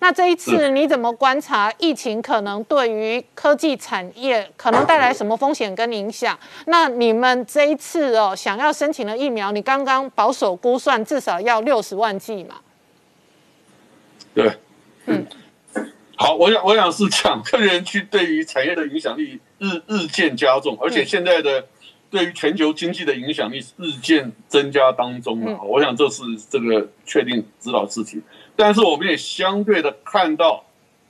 [0.04, 6.38] 那这一次你怎么观察疫情可能对于科技产业可能带来什么风险跟影响？
[6.66, 12.56] 那你们这一次哦想要申请的疫苗，你刚刚保守估算至少要六十万剂嘛？
[14.34, 14.52] 对，
[15.06, 15.28] 嗯，
[16.16, 21.68] 好，我想我想是讲科园区对于产业的影响力日日渐加重，而且现在的
[22.10, 25.62] 对于全球经济的影响力日渐增加当中了。
[25.64, 28.20] 我想这是这个确定指导事情。
[28.62, 30.64] 但是我们也相对的看到，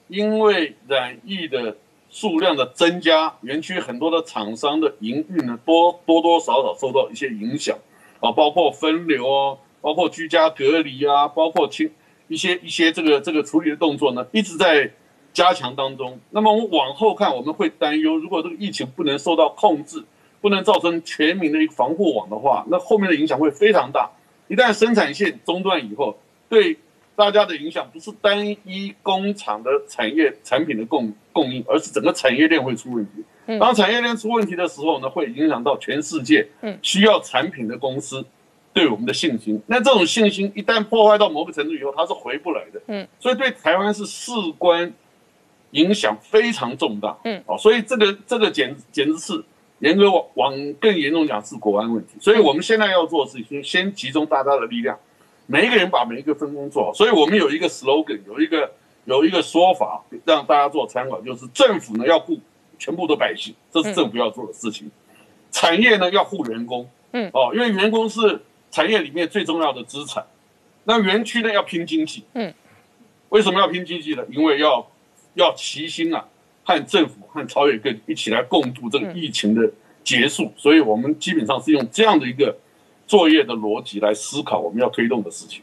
[0.08, 1.76] 因为染疫的
[2.10, 7.78] 数量的增加，园区很多的厂商的营运呢，多多多少少受到一些影响，
[8.22, 11.92] 啊，包括分流哦，包括居家隔离啊，包括清
[12.30, 14.90] 一些一些这个这个处理的动作呢，一直在
[15.34, 16.18] 加强当中。
[16.30, 20.02] 那么我往后看，我们会担忧，如果这个疫情不能受到控制，
[20.40, 24.10] 不能造成全民的一个防护网的话，那后面的影响会非常大。
[24.48, 26.78] 一旦生产线中断以后，对
[27.22, 33.58] 大家的影响不是单一工厂的产业产品的供供应，而是整个产业链会出问题。
[33.60, 36.50] 当产业链出问题的时候呢，会影响到全世界
[36.82, 38.26] 需要产品的公司
[38.74, 39.62] 对我们的信心。
[39.68, 42.82] 那这种信心一旦破坏到某个程度以后，它是回不来的。
[42.88, 44.92] 嗯，所以对台湾是事关
[45.72, 47.16] 影响非常重大。
[47.24, 49.44] 嗯，哦，所以这个这个简简直是
[49.78, 52.14] 严格往更严重讲是国安问题。
[52.20, 54.98] 所以我们现在要做的事情，先集中大家的力量。
[55.52, 56.94] 每一个人把每一个分工做好。
[56.94, 58.72] 所以我们有一个 slogan，有一个
[59.04, 62.40] 有一个说法让大家做参考，就是政府呢要顾
[62.80, 64.88] 全部的百姓，这是政府要做的事情；
[65.52, 70.26] 产业呢要护员工，嗯，哦，因为员工是产业里面最重要的资产。
[70.86, 72.54] 那园区呢要拼经济，嗯，
[73.30, 74.24] 为什么要拼经济呢？
[74.32, 74.88] 因为要
[75.34, 76.26] 要齐心啊，
[76.64, 79.70] 和政府和朝野各一起来共度这个疫情的
[80.04, 80.52] 结束。
[80.56, 82.58] 所以我们基本上是用这样的一个
[83.12, 85.62] 作业的逻辑来思考我们要推动的事情。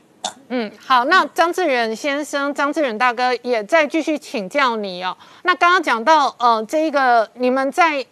[0.48, 5.16] 嗯，好，那张志远先生、张志远大哥也再继续请教你哦。
[5.44, 8.04] 那刚刚讲到呃，这一个你们在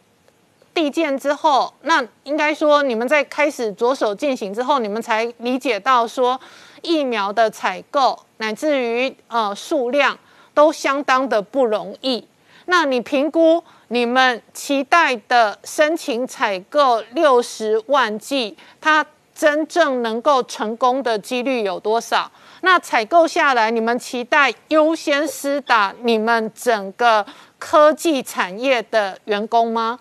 [0.73, 6.41] 递件之后，那应该说你们在开始着手进行之后，你们才理解到说。
[6.83, 10.17] 疫苗的采购乃至于呃数量
[10.55, 12.25] 都相当的不容易。
[12.67, 19.05] 那你评估你们期待的申请采购六十万剂，它
[19.37, 22.33] 真正能够成功的几率有多少？
[22.63, 27.27] 那采购下来，你们期待优先施打你们整个
[27.59, 30.01] 科技产业的员工吗？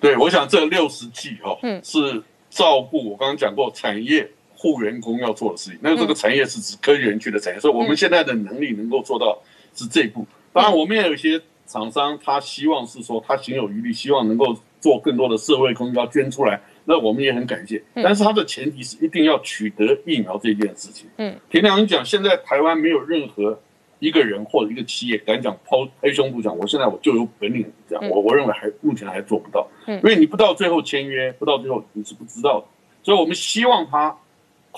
[0.00, 4.28] 对，我想这六十 G 哈，嗯，是照顾我刚刚讲过产业。
[4.58, 9.38] 护员工要做的事情，那这个产业是指科技园区的产业，所以我们现在的能力能够做到
[9.74, 10.26] 是这一步。
[10.50, 17.82] 当然，我们也有一些厂商，他希望是说他行有余力，希望能够做更多的社会公益，要捐出来，那我们也很感谢。
[17.94, 21.06] 但是它的前提是一定要取得疫苗这件事情。
[21.18, 23.60] 嗯，平常讲，现在台湾没有任何
[23.98, 28.08] 一个人或者一个企业敢讲抛黑胸脯讲，我现在我就有本领这样。
[28.08, 32.66] 我我认为还目前还做不到，因为你不到最后签约，不到最后你是不知道的。
[33.02, 34.16] 所以我们希望它。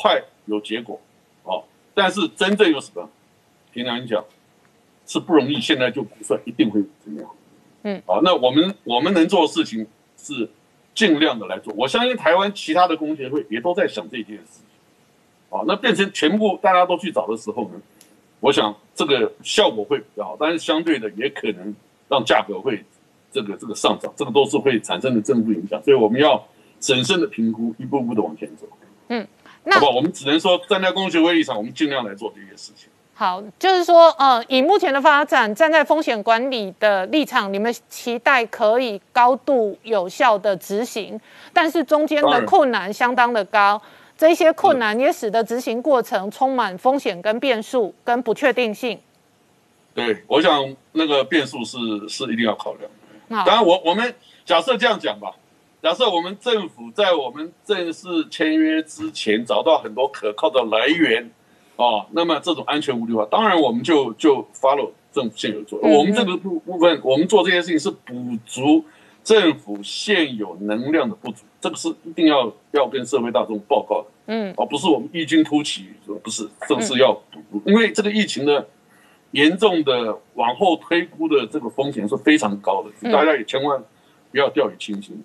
[0.00, 1.00] 快有结果，
[1.42, 3.10] 哦，但是真正有什么？
[3.72, 4.24] 平常讲
[5.04, 7.30] 是不容易，现在就不算一定会怎么样。
[7.82, 9.84] 嗯，好，那我们我们能做的事情
[10.16, 10.48] 是
[10.98, 11.72] 尽量的来做。
[11.76, 14.64] 我相信台湾其他的工协会也都在想这件事情。
[15.56, 17.80] 啊，那变成全部大家都去找的时候呢，
[18.40, 21.72] 我想这个效果会比较好，但是相对的也可能
[22.08, 22.84] 让价格会
[23.30, 25.80] 这个这个上涨，这个都是会产生的正负影响。
[25.84, 26.44] 所以我们要
[26.80, 28.66] 审慎的评估，一步步的往前走。
[29.06, 29.24] 嗯。
[29.70, 29.92] 好不好？
[29.92, 32.88] 我们只能说站在工学会立场，我们尽量来做这些事情。
[33.20, 41.20] 好，就是说，呃，以目前的发展，站在风险管理的立场，你们期待可以高度有效的执行，
[41.52, 43.82] 但是中间的困难相当的高，
[44.16, 48.96] 这些困难也使得执行过程充满风险跟变数跟不确定性。
[49.92, 51.76] 对，我想那个变数是
[52.08, 53.44] 是一定要考量。
[53.44, 55.32] 当然，我我们假设这样讲吧。
[55.82, 61.28] 假设我们政府在我们正式签约之前找到很多可靠的来源，
[61.78, 65.78] 哦，那么这种安全无虑化，当然我们就就 follow 政府现有做。
[65.78, 68.84] 我们这个部部分，我们做这件事情是补足
[69.22, 74.08] 政府现有能量的不足，这个是一定要要跟社会大众报告的。
[74.26, 75.86] 嗯，而不是我们异军突起，
[76.24, 77.12] 不是，这个是要
[77.52, 78.66] 补，因为这个疫情的
[79.30, 83.80] 严重的往后推估的这个风险是非常高的，大家也千万
[84.32, 85.22] 不要掉以轻心。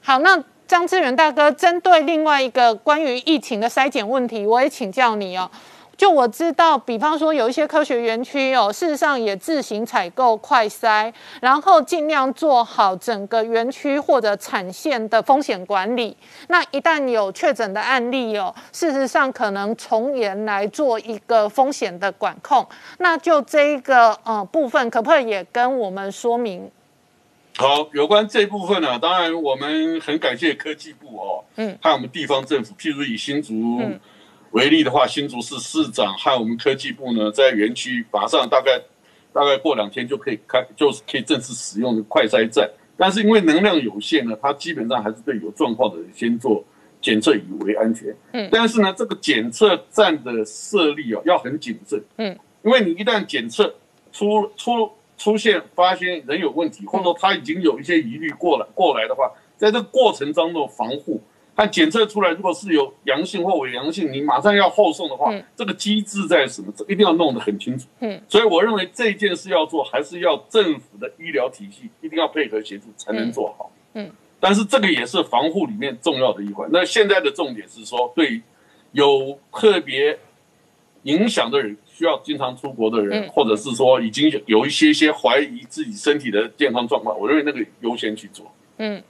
[0.00, 5.50] 好，那张志远大哥，针对另外一个关于疫情的筛检问题，我也请教你哦。
[5.96, 16.16] 就我知道，比方说有一些科学园区哦，事实上也自行采购快筛，然后尽量做好整个园区或者产线的风险管理。
[16.48, 22.66] 那一旦有确诊的案例哦，事实上可能从严来做一个风险的管控。
[22.98, 26.68] 那就这一个呃部分，可不可以也跟我们说明？
[27.56, 33.80] 好，有关这部分呢，当然我们很感谢科技部哦，嗯，和我们地方政府，譬如以新竹
[34.50, 38.82] 为例的话，新竹市市长和我们科技部呢，在园区马上大概
[39.32, 42.68] 大概过两天就可以开，就是可以正式使用的快筛站。
[42.96, 46.64] 但是因为能量有限呢，它基本上还是对有状况的人先做
[47.00, 48.12] 检测以为安全。
[48.32, 52.02] 嗯，但是呢，这个检测站的设立哦要很谨慎。
[52.16, 53.72] 嗯，因为你一旦检测
[54.10, 54.90] 出出。
[55.16, 61.20] 出现发现人有问题，或者说他已经有一些疑虑过来过来的话，在这个过程当中防护，
[61.54, 66.72] 他检测出来如果是有阳性或伪阳性，你马上要后送的话，这个机制在什么？
[66.76, 67.86] 这一定要弄得很清楚。
[68.00, 73.70] 嗯，所以我认为这件事要做，还是要政府的医疗体系一定要配合协助才能做好。
[73.92, 76.68] 嗯，但是这个也是防护里面重要的一环。
[76.72, 78.42] 那现在的重点是说，对
[78.90, 80.18] 有特别
[81.04, 81.76] 影响的人。
[81.96, 88.50] 需要经常出国的人，或者是说已经有一些些怀疑自己身体的健康状况，我认为那个优先去做。
[88.78, 89.00] 嗯，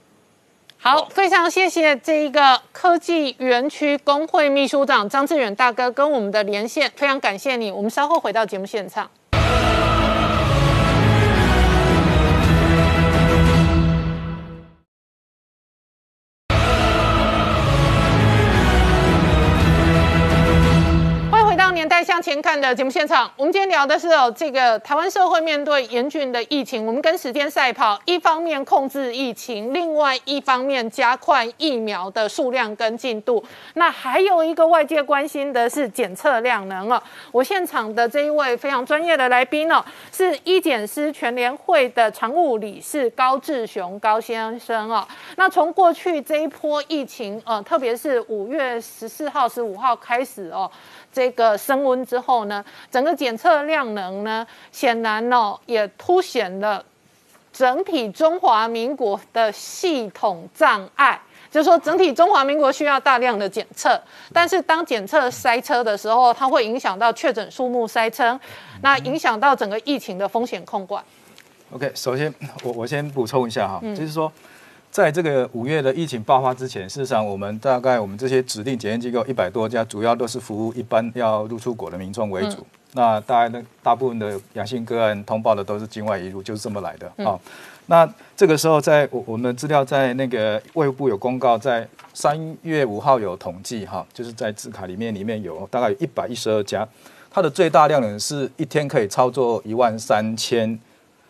[0.77, 7.71] 好，非常谢谢这一个科技园区工会秘书长张志远大哥跟我们的连线，非常感谢你。
[7.71, 9.09] 我们稍后回到节目现场。
[21.75, 33.43] 年代向前看的节目现场，我们今天聊的是哦，这个台湾社会面对严峻的疫情，我们跟时间赛跑，一方面控制疫情，另外一方面加快疫苗的数量跟进度。
[33.73, 37.03] 那还有一个外界关心的是检测量能哦。
[37.33, 45.05] 我现场的这一位非常专业的来宾哦，是医检师全联会的常务理事高志雄高先生哦。
[45.35, 50.71] 那从过去这一波疫情，呃，特别是五月十四号、十五号开始哦。
[51.15, 56.83] 这个升温之后呢，整个检测量能呢，显然哦也凸显了
[57.53, 61.21] 整体中华民国的系统障碍。
[61.49, 63.97] 就是说，整体中华民国需要大量的检测，
[64.33, 68.37] 但是当检测塞车的时候，它会影响到确诊数目塞车，
[68.81, 71.01] 那影响到整个疫情的风险控管。
[71.71, 74.29] OK，首先我我先补充一下哈，就是说。
[74.95, 82.65] 在这个五月的疫情爆发之前，事实上我们大概我们这些指定检验机构一百多家，主要都是服务一般要入出国的民众为主。
[82.93, 87.37] 那大概呢，大部分的阳性个案通报的都是境外移入，就是这么来的啊。
[87.87, 96.87] 那这个时候，在我我们的资料在那个卫部有公告，在三月五号有统计哈，就是在字卡里面里面有大概有一百一十二家，
[97.29, 100.79] 它的最大量呢是一天可以操作一万三千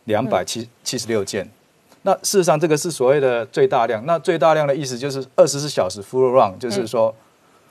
[0.03, 1.49] 两百七七十六件。
[2.05, 4.05] 那事实上，这个是所谓的最大量。
[4.05, 7.13] 那最大量的意思就是二十四小时 full run，就是说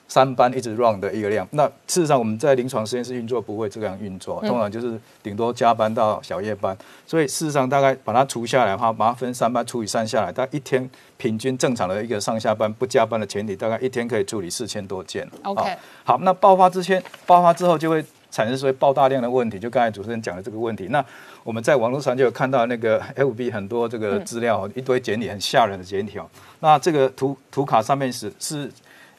[0.09, 1.47] 三班一直 run 的一个量。
[1.53, 6.77] 那事实上，我们在临床实验室运作不会这样运作，通常就是顶多加班到小夜班。
[7.07, 15.25] 所以事实上，大概把它除下来的话，把它分三班除以三下来，大概一天平均正常的一个上下班不加班的前提，大概一天可以处理四千多件。
[15.45, 18.05] OK，好，那爆发之前，爆发之后就会
[18.35, 20.89] 产生所谓爆大量的问题，就刚才主持人讲的这个问题。
[20.91, 21.05] 那
[21.45, 26.29] 我们在网络上就有看到那个 FB 很多这个资料，一堆简体，很吓人的简体哦。
[26.59, 28.69] 那这个图图卡上面是是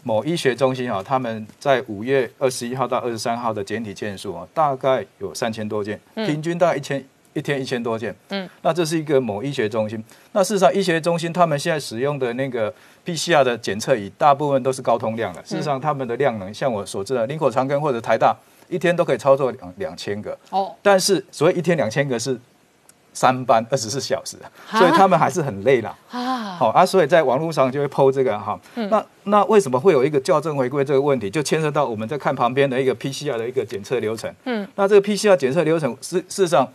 [0.04, 7.02] 某医学中心啊，他们在五月二十一号到二十三号的简体件数啊，大概有三千多件，平均大概一千
[7.32, 8.14] 一天一千多件。
[8.32, 10.04] 嗯，那这是一个某医学中心。
[10.34, 12.74] 那事实上，医学中心他们现在使用的那个
[13.06, 15.42] PCR 的检测仪，大部分都是高通量的。
[15.44, 18.36] 事实上，他们的量能，像我所知的林口长庚或者台大。
[18.68, 22.40] 一天都可以操作两两千个哦，但是所谓一天两千个是
[23.14, 24.38] 三班二十四小时，
[24.72, 26.56] 所以他们还是很累啦啊。
[26.56, 28.60] 好啊，所以在网络上就会剖这个哈。
[28.76, 31.30] 那那为什么会有一个校正回归这个问题？
[31.30, 34.34] 就牵涉到我们在看旁边的一个 PCR 的一个检测流程。
[34.46, 36.68] 嗯，那这个 PCR 检测流程事事实上，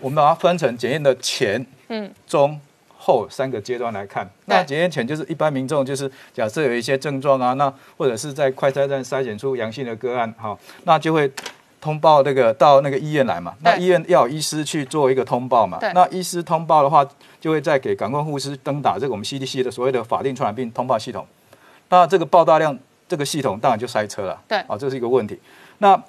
[0.00, 2.60] 我们把它分成检验的前、嗯、中。
[3.04, 11.28] 后三个阶段来看，那检验前就是一般民众，就是假设有一些症状啊，那或者是在快筛站筛选出阳性的个案，好，那就会
[11.80, 13.54] 通报那个到那个医院来嘛。
[13.62, 15.78] 那医院要医师去做一个通报嘛。
[15.94, 17.04] 那医师通报的话，
[17.40, 21.26] 就会再给感官护士登打这个我们 CDC 的所谓的法定传染病通报系统。
[21.88, 22.78] 那这个报大量
[23.08, 24.40] 这个系统当然就塞车了。
[24.46, 25.36] 对，啊，这是一个问题。
[25.78, 26.00] 那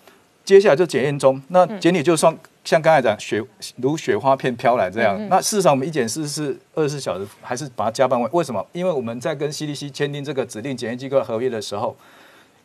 [0.46, 2.38] 接下来就检验中，那检体就算。
[2.64, 3.44] 像刚才讲雪
[3.76, 8.66] 如雪花片飘来这样，那事实上我们一检是是二十四小时，还是把它加班为为什么？
[8.72, 11.94] 因为我们在跟 CDC 签订这个指定检验机构合约的时候，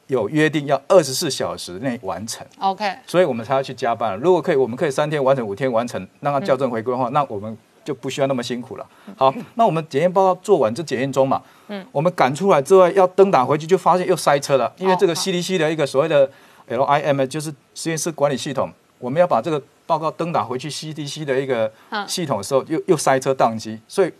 [0.07, 2.47] 有约定要二十四小时内完成。
[2.61, 4.17] OK，所以我们才要去加班。
[4.21, 8.87] 如果可以，我们可以三天完成，五天完成，让它校正回归的话，那我们就不需要那么辛苦了。
[9.17, 11.43] 好，那我们检验报告做完就检验中嘛。
[11.67, 16.31] 嗯，我们赶出来之后要登档回去，就发现又塞车了，因为这个 CDC 的一个所谓的
[16.69, 18.71] LIM 就是实验室管理系统，
[19.01, 19.61] 我们要把这个。
[19.89, 21.73] 报告登打回去 CDC 的一个
[22.07, 24.13] 系统的时候，又又塞车宕机，所以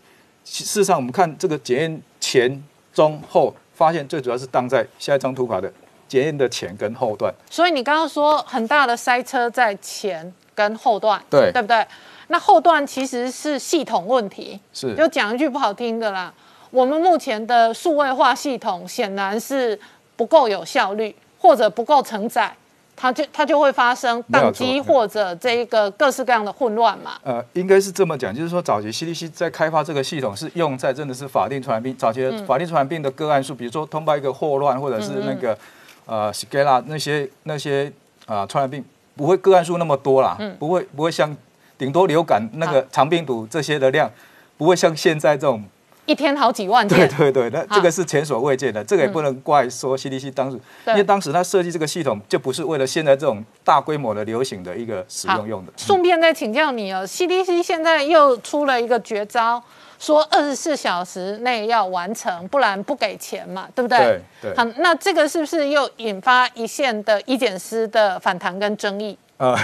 [0.43, 5.71] 事实上我们看这个检验前、中、后，发现最主要是宕在下一张图卡的
[6.07, 7.31] 检验的前跟后段。
[7.51, 11.85] 所以你刚刚说很大的塞车在前跟后段，对对不对？
[12.29, 16.33] 那后段其实是系统问题，是就讲一句不好听的啦，
[16.71, 19.79] 我们目前的数位化系统显然是
[20.15, 22.55] 不够有效率，或者不够承载。
[23.01, 27.11] 它就它就会发生宕机或者这一个各式各样的混乱嘛？
[27.23, 35.57] 呃，应该是这么讲，就是说早期 CDC 在开发这个系统是用在真的是法定传染病早期的法定传染病的个案数，比如说通报一个霍乱或者是那个
[36.05, 37.89] 呃 s c a l a 那些那些
[38.25, 38.83] 啊传染病
[39.15, 41.33] 不会个案数那么多啦，不会不会像
[41.77, 44.11] 顶多流感那个肠病毒这些的量，
[44.57, 45.63] 不会像现在这种。
[46.09, 55.71] 一天好几万件，对对对，那这个是前所未见的，这个也不能怪说 CDC 当时，因为当时他设计这个系统就不是为了现在这种大规模的流行的一个使用用的。
[55.77, 59.61] 顺便再请教你哦，CDC 现在又出了一个绝招，
[59.99, 63.99] 说二十四小时内要完成，不然不给钱嘛，对不对？
[64.41, 64.55] 对对。
[64.57, 69.15] 好，那这个是不是又引发一线的医检师的反弹跟争议？
[69.37, 69.55] 呃，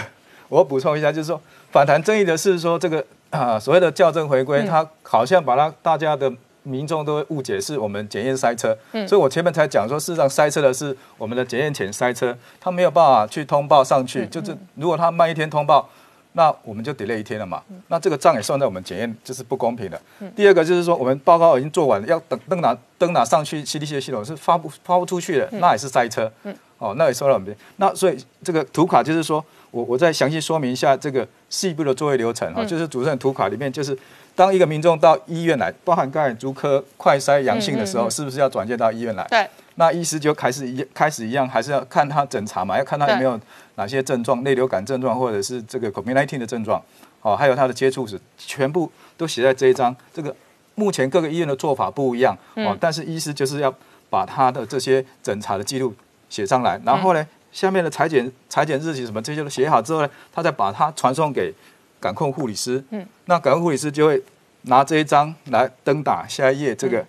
[0.49, 1.41] 我补充一下，就是说
[1.71, 3.03] 反弹争议的是说这个。
[3.29, 6.31] 啊，所谓的校正回归，它好像把它大家的
[6.63, 8.75] 民众都会误解是我们检验塞车，
[9.07, 15.87] 所以我前面才讲说，事实上塞车的是我们的检验前塞车，他没有办法去通报上去，就是如果他慢一天通报，
[16.33, 20.01] 那我们就 delay 一天了嘛，那这个账也算在我们检验，就是不公平的。
[20.35, 26.31] 第二个就是说，我们报告已经做完了，要等登拿登拿上去 CDC 的系统是发不发不出去的，那也是塞车，
[26.77, 27.55] 哦，那也算到我们。
[27.77, 29.43] 那所以这个图卡就是说
[29.75, 33.97] 我我再详细说明一下这个细部的作业流程啊，就是主任图卡里面就是。
[34.37, 39.25] 当一个民众到医院来，包含感染足科快筛阳性的时候，是不是要转介到医院来？
[39.29, 39.47] 对。
[39.75, 43.39] 那医师就开始一开始一样，还是要看他诊查嘛，要看他有没有
[43.75, 46.83] 哪些症状，内流感症状或者是这个 COVID-19 的症状，
[47.21, 49.95] 哦，还有他的接触史，全部都写在这一张。
[50.13, 50.35] 这个
[50.75, 53.73] 目前各个医院的做法不一样哦，但是医师就是要
[54.09, 55.93] 把他的这些诊查的记录
[56.29, 57.25] 写上来，然后呢，
[57.55, 61.53] 下面的裁剪裁剪日期什么这些都写好之后呢，他再把它传送给。
[61.97, 64.21] 感控护理师，嗯，那感控护理师就会
[64.63, 67.03] 拿这一张来登打下一页这个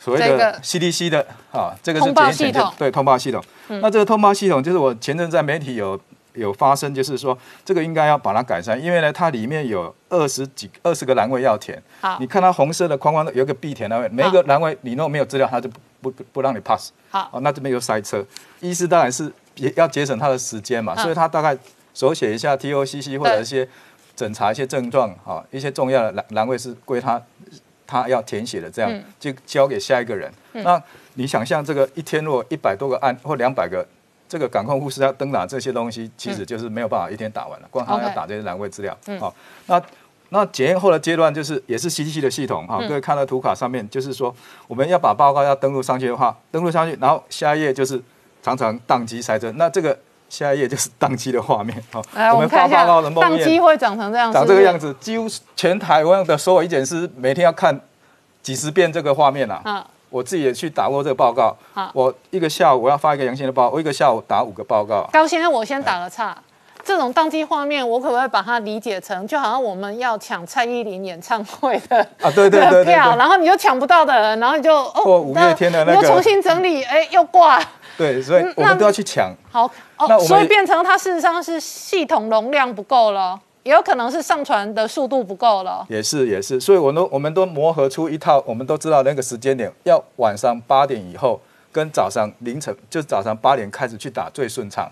[0.00, 3.40] 所谓的 CDC 的啊，这个是检验系统，对，通报系统。
[3.68, 6.00] 那这个通报系统就是我前阵在媒体有
[6.32, 11.80] 有发生，就是说这个应该要把它改善，因为呢，它里面有二十几二十个栏位要填。
[12.00, 15.70] 好，你看它红色的框框有一个必填栏位，每一个栏位你如果没有资料，它就
[16.00, 16.90] 不不不让你 pass。
[17.10, 18.24] 好，哦，那这边又塞车，
[18.58, 21.56] 医师当然是也要节省他的时间嘛，所以他大概
[21.92, 23.68] 手写一下 TOCC 或者一些。
[24.16, 27.22] 诊查一些症状，啊，一些重要的栏栏位是归他，
[27.86, 28.90] 他要填写的，这样
[29.20, 30.32] 就交给下一个人。
[30.52, 30.82] 那
[31.16, 33.86] 你想象这个一天如果一百多个案或两百个，
[34.26, 38.96] 这个感控护士要登打这些东西，其实就是没有办法一天打完了，光他要打这些栏位资料。
[39.20, 39.34] 好，
[39.66, 39.82] 那
[40.30, 44.34] 那检验后的阶段就是也是 CDC 的系统，哈，各位看到图卡上面就是说
[44.66, 48.02] 我们要把报告要登录上去的话，登录上去，然后下一页就是
[48.46, 49.98] 常常宕机塞车，那这个。
[50.28, 52.02] 下一页就是宕机的画面， 好，
[52.34, 57.80] 我们发报告的宕机会长成这样，长这个样子，几乎全台湾的所有医检师每天要看
[58.42, 59.86] 几十遍这个画面啊。
[60.10, 61.56] 我自己也去打过这个报告，
[61.92, 65.08] 我一个下午我要发一个阳性的报，我一个下午打五个报告。
[65.12, 66.36] 高先生，我先打个岔，
[66.82, 77.60] 这种宕机画面，我可不可以把它理解成，就好像我们要抢蔡依林演唱会的啊，对对对票，然后你就抢不到的人，然后你就哦，五月天的那个，重新整理，哎，又挂。
[77.96, 79.32] 对，所以我们都要去抢。
[79.50, 85.84] 好，哦，所以变成它事实上是系统容量不够了，也有可能是上传的速度不够了。
[85.88, 91.40] 也是也是，所以我都我们都磨合出一套，我们都知道那个时间点要晚上八点以后，
[91.72, 94.90] 跟早上凌晨，就是早上八点开始去打最顺畅。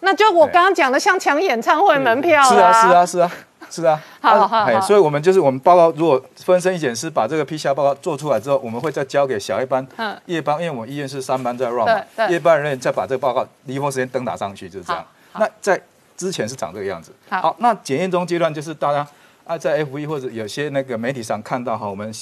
[0.00, 2.42] 那就我刚刚讲的，像抢演唱会门票。
[2.44, 3.32] 是啊是啊是啊。
[3.70, 9.86] 是啊，好好，所以我们就是我们报告，如果分身一检师把这个 PCR 报告做出来之后，我们会再交给小一班、
[10.26, 15.04] 夜班，因为我们医院是三班在 run 嘛，夜班人员再把这个报告离峰时间登打上去，就是这样。
[15.38, 15.80] 那在
[16.16, 17.12] 之前是长这个样子。
[17.28, 19.06] 好，那检验中阶段就是大家
[19.44, 22.12] 啊，在 F 一或者有些那个媒体上看到哈，我们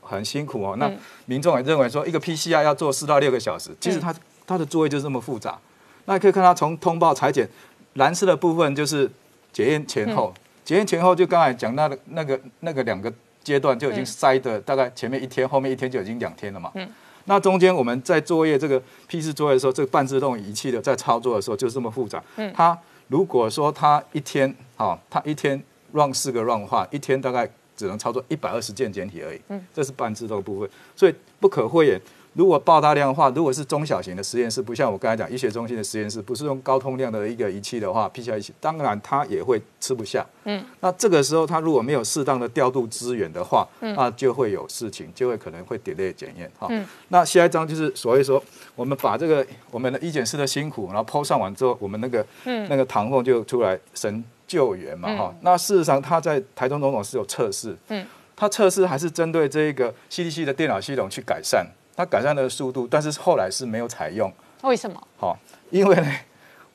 [0.00, 0.76] 很辛苦哦。
[0.78, 0.90] 那
[1.26, 4.14] 民众也认为说，一个 PCR 要做四到六个小时，其实它
[4.46, 5.58] 它的作业就是这么复杂。
[6.06, 7.48] 那可以看到从通报裁剪，
[7.94, 9.10] 蓝色的部分就是
[9.52, 10.32] 检验前后。
[10.64, 16.70] 检验前后就刚才讲那个那个那个两个阶段就已经塞的大概前面一天，后面一天就已经两天了嘛。
[16.74, 16.88] 嗯。
[17.24, 22.22] 那中间我们在作业这个批次作业的时候，这个半自动仪器的在操作的时候就是这么复杂。
[22.36, 22.52] 嗯。
[22.54, 22.76] 它
[23.08, 29.40] 如果说它一天啊，它一天 run 四个 run 的话，一天大概只能操作一百二十件简体而已。
[29.48, 29.64] 嗯。
[29.74, 32.00] 这是半自动部分，所以不可讳言。
[32.34, 40.26] 如果爆大量的话，如果是中小型的实验室，不像我刚才讲医学中心的实验室，不是用高通量的一个仪器的话，PCR 仪器，当然它也会吃不下。
[40.44, 46.50] 嗯，那这个时候它如果没有适当的调度资源的话，那就会有事情，就会可能会 delay 检验。
[46.58, 46.68] 哈，
[47.08, 48.42] 那下一张就是所谓说，
[48.74, 55.14] 我们把这个我们的医检师的辛苦，然后抛上完之后，我们那个嗯那个唐凤就出来神救援嘛。
[55.16, 61.66] 哈，那事实上他在台中总统是有测试，嗯，他测试还是针对这一个 CDC 的电脑系统去改善。
[61.94, 64.32] 它改善的速度，但是后来是没有采用。
[64.62, 65.00] 为什么？
[65.18, 65.38] 好，
[65.70, 66.06] 因为呢，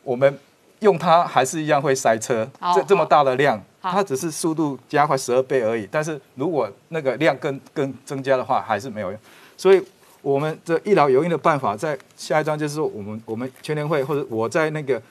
[0.03, 0.39] 我们
[0.79, 2.47] 用它还是一样会塞车。
[2.75, 5.87] 这这么大的量，它只是速度加快十二倍而已。
[5.89, 9.19] 但是如果那个量更更增加的话，还是没有用。
[9.55, 9.81] 所以，
[10.21, 15.01] 我们这一劳永逸的办法，在下一章就是说，我们我们全联会或者我在那个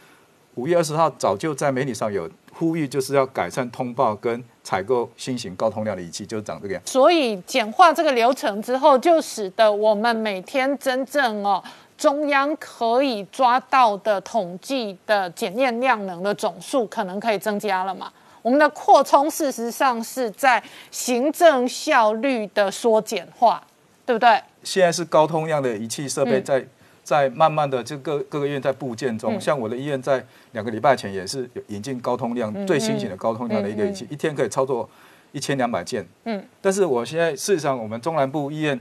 [0.55, 4.43] 五月二十号早就在媒体上有呼吁，就是要改善通报跟。
[4.67, 11.63] 采购新型高通量的仪器就是长这个样，所以简化这个流程之后，就使得我们每天真正哦
[11.97, 18.13] 中央可以抓到的统计的检验量能的总数可能可以增加了嘛？
[18.43, 23.65] 我们的扩充事实上是在行政效率的缩减化，
[24.05, 24.43] 对不对？
[24.65, 26.67] 现在是高通量的仪器设备在。
[27.07, 34.91] 在慢慢的，就各各个医院在部件中，像我的医院在两个礼拜前也是有引进高通量最新型的高通量的一个仪器，一天可以操作
[35.31, 38.81] 一千两百件，嗯，但是我现在事实上我们中南部医院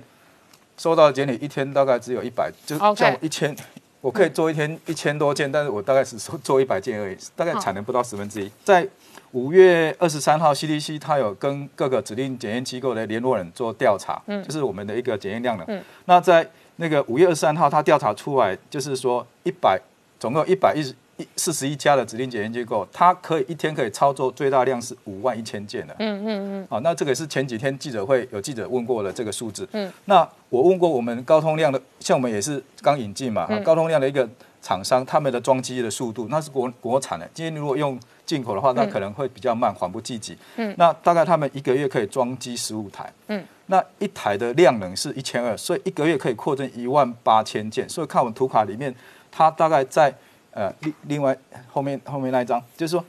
[0.75, 3.55] 收到的检体一天大概只有一百，就像一千，
[4.01, 8.49] 我可以做一天一千多件，但是我大概是做一百件而已，大概产能不到十分之一。
[8.63, 8.87] 在
[9.33, 15.63] 五月二十三号，CDC 它有跟各个指定检验机构的联络人做调查，嗯，就是我们的一个检验量的。
[15.67, 19.79] 嗯，那在那个五月二十三号，他调查出来就是说一百，
[20.19, 20.93] 总共一百一十。
[21.17, 25.95] 一四十一家的指定检验机构，它可以一天可以操作最大量是五万一千件的。
[25.99, 26.67] 嗯嗯嗯。
[26.69, 29.65] 好，那这个是前几天记者会有记者问过的这个数字。
[29.71, 29.89] 嗯。
[30.03, 34.27] 那我问过我们高通量的，像我们也是刚引进嘛，高通量的一个
[34.61, 37.25] 厂商，他们的装机的速度，那是国国产的。
[37.33, 40.37] 今天如果用进口的话，那可能会比较慢，缓不济急。
[40.57, 40.75] 嗯。
[40.77, 43.09] 那大概他们一个月可以装机十五台。
[43.27, 43.41] 嗯。
[43.67, 47.87] 那一台的量能是一千二，所以一个月可以扩增一万八千件。
[47.87, 48.93] 所以看我们图卡里面，
[49.31, 50.13] 它大概在。
[50.57, 51.37] 呃，另另外
[51.69, 53.03] 后面后面那一张，就是说，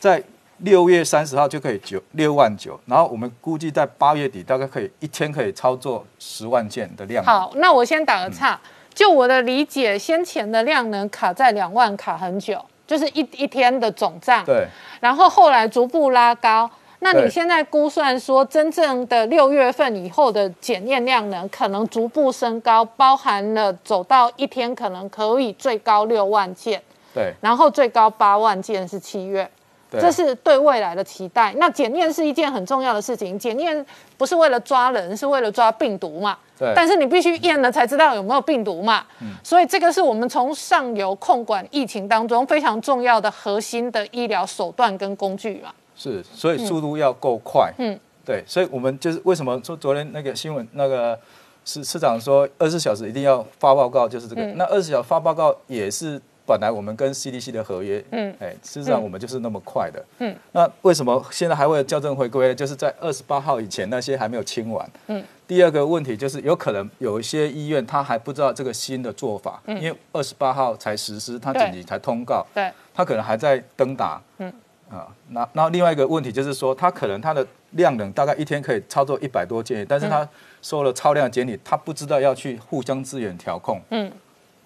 [0.00, 0.22] 在
[0.60, 7.22] 六月三十号就可以九六万九，然后我们估计在八月底大概可以一天可以操作十万件的量。
[7.22, 8.58] 好，那我先打个岔，
[8.94, 14.42] 就我的理解，先前的量能卡在两万卡很久，就是一一天的总账。
[14.46, 14.66] 对。
[15.00, 16.70] 然后后来逐步拉高。
[17.00, 26.82] 那你现在估算说，真正的六月份以后的检验量呢可能逐步升高，包含了走到一天可能可以最高六万件，
[27.14, 29.48] 对，然后最高八万件是七月，
[29.90, 31.54] 这是对未来的期待。
[31.58, 33.84] 那检验是一件很重要的事情，检验
[34.16, 36.36] 不是为了抓人，是为了抓病毒嘛？
[36.58, 36.72] 对。
[36.74, 39.04] 但是你必须验了才知道有没有病毒嘛？
[39.20, 39.28] 嗯。
[39.44, 45.70] 所以这个是我们从上游控管疫情当中非常重要的核心的医疗手段跟工具嘛。
[45.96, 47.72] 是，所以速度要够快。
[47.78, 51.18] 嗯，对，所以我们就是为什么说昨天那个新闻，那个
[51.64, 54.44] 市市长说二十四小时一定要发报告，就是这个。
[54.52, 58.04] 那二十四小时发报告也是本来我们跟 CDC 的合约。
[58.10, 60.04] 嗯，哎，事实上我们就是那么快的。
[60.18, 62.54] 嗯，那为什么现在还会校正回归？
[62.54, 64.88] 就是在二十八号以前那些还没有清完。
[65.06, 72.46] 嗯，第二个问题就是有可能有一些医院他还不知道这个新的做法，因为二十八号才实施，他紧急才通告。
[72.54, 74.20] 对，他可能还在登打。
[74.38, 74.52] 嗯。
[74.90, 80.28] 啊，那那另外一个问题就是说，他可能他的量能大概一天可以操作一百多件，但是他
[80.62, 83.80] 收了超量检理，他不知道要去互相资源调控。
[83.90, 84.12] 嗯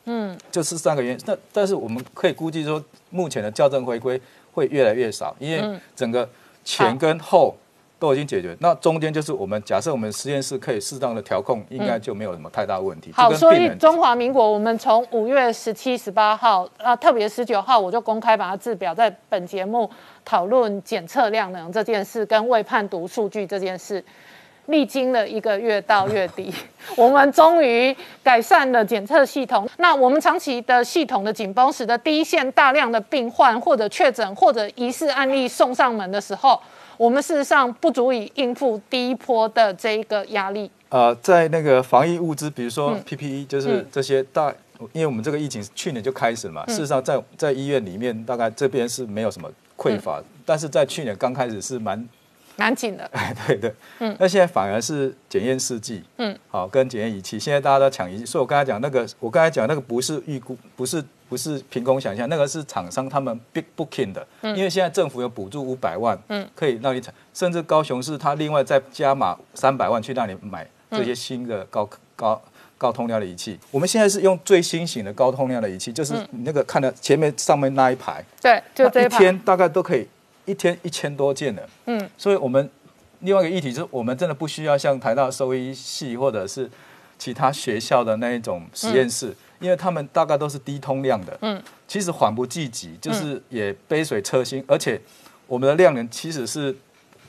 [0.05, 1.25] 嗯，就是三个原因。
[1.27, 4.21] 那但是我们可以估计说，目前的校正回归
[4.53, 6.29] 会越来越少，因为整个
[6.65, 7.57] 前跟后。
[8.01, 13.13] 都已经解决，那中间就是我们假设我们实验室可以适当的调控，应该就没有什么太大问题。
[13.15, 19.89] 好，所以中华民国，我们从五月十七、十八号啊，特别十九号，我就公开把它制表在本节目
[20.25, 24.03] 讨论检测量能这件事跟未判读数据这件事，
[24.67, 26.51] 历经了一个月到月底，
[26.97, 29.69] 我们终于改善了检测系统。
[29.77, 36.59] 那我们长期的系统的紧绷，使得第一线大量的病患或者确诊或者疑似案例送上门的时候。
[37.01, 40.71] 我们事实上不足以应付第一波的这一个压力。
[40.91, 44.53] 呃，在那个防疫物资，比如说 PPE，就是这些大，
[44.93, 46.67] 因为我们这个疫情去年就开始嘛。
[46.67, 52.07] 事实上，在在医院里面，大概这边是没有什么匮乏，但是在去年刚开始是蛮。
[52.57, 72.43] 蛮紧的，哎， 对对，嗯，那现在反而是检验试剂，嗯，好，跟检验仪器，现在大家都抢仪器，所以我刚才讲那个，我刚才讲那个不是预估，不是不是凭空想象，那个是厂商他们 big booking 的，嗯，因为现在政府有补助五百万，嗯，可以让你产，甚至高雄市他另外再加码三百万去让你买这些新的高高
[72.77, 73.59] 高通量的仪器。
[73.71, 80.07] 我们现在是用最新型的高通量的仪器，就是你那个看的前面上面那一排，对，就这一天大概都可以。
[80.47, 82.69] 一天一千多件的，嗯，所以我们
[83.21, 86.69] 另外一个议题就是，我们真的不需要像台大兽医系或者是
[87.19, 94.99] 其他学校的那一种实验室，因为他们大概都是低通量的，嗯，其实缓不济急，就是也杯水车薪，而且
[95.47, 96.75] 我们的量能其实是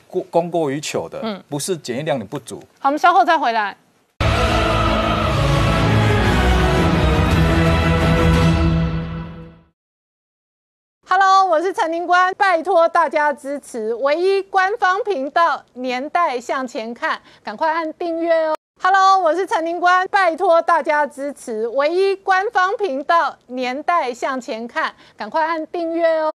[0.08, 2.58] 过供过于求的，嗯，不是检验量能不足。
[2.78, 3.76] 好，我们稍后再回来。
[11.06, 18.54] Hello，我是陈宁官，拜托大家支持唯一官方频道《年代向前看》，赶快按订阅哦。
[18.82, 26.30] Hello，我是陈宁官，拜托大家支持唯一官方频道《年代向前看》，赶快按订阅哦。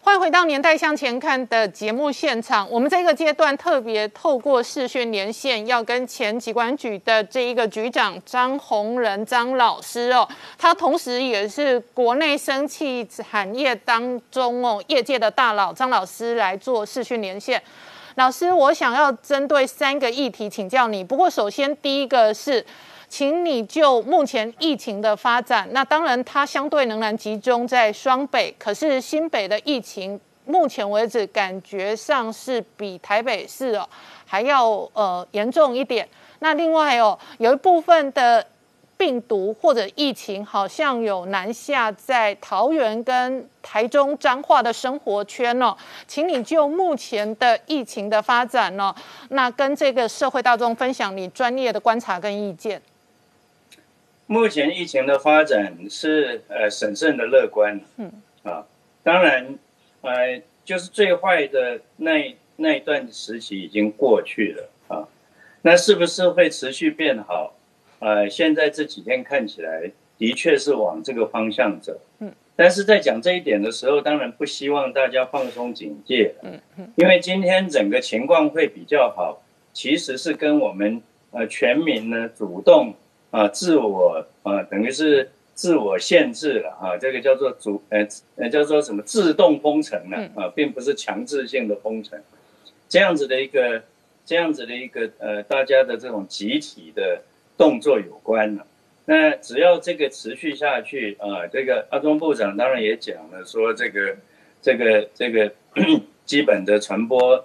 [0.00, 2.66] 欢迎回到《年代向前看》的节目现场。
[2.70, 10.26] 我们这个阶段特别透过视讯连线，要跟前机管局的这一个局长张宏仁张老师哦，
[10.56, 17.62] 他同时也是国内生气产业当中哦业界的大佬张老师来做视讯连线。
[18.18, 21.04] 老师，我想要针对三个议题请教你。
[21.04, 22.66] 不过，首先第一个是。
[23.10, 33.88] 请你就目前疫情的发展，那当然它相对仍然集中在双北，可是新北的疫情目前为止感觉上是比台北市哦
[34.26, 36.06] 还要呃严重一点。
[36.40, 38.46] 那另外哦，有一部分的
[38.98, 45.74] 病毒或者疫情好像有南下在桃园跟台中彰化的生活圈哦，
[46.08, 48.92] 请你就目前的疫情的发展哦，
[49.30, 52.82] 那跟这个社会大众分享你专业的观察跟意见。
[54.26, 58.66] 目前疫情的发展是呃审慎的乐观，嗯啊，
[59.02, 59.56] 当然
[60.02, 65.06] 呃就是最坏的那那一段时期已经过去了啊，
[65.62, 67.54] 那是不是会持续变好？
[67.98, 79.42] 呃，现在这几天看起来的确是往这个方向走，嗯，但是在讲这一点的时候，当然不希望大家放松警戒，嗯嗯，因为今天整个情况会比较好，
[79.72, 82.94] 其实是跟我们呃全民呢主动。
[83.30, 87.98] 啊，自我啊，等于是自我限制了啊，这个叫做主呃
[88.36, 92.18] 呃叫做什么自动封城了啊，并不是强制性的封城，
[92.88, 93.82] 这样子的一个
[94.24, 97.20] 这样子的一个呃大家的这种集体的
[97.58, 98.66] 动作有关了。
[99.04, 104.16] 那只要这个持续下去啊，这个阿中部长当然也讲了，说这个
[104.62, 105.52] 这个这个
[106.24, 107.44] 基本的传播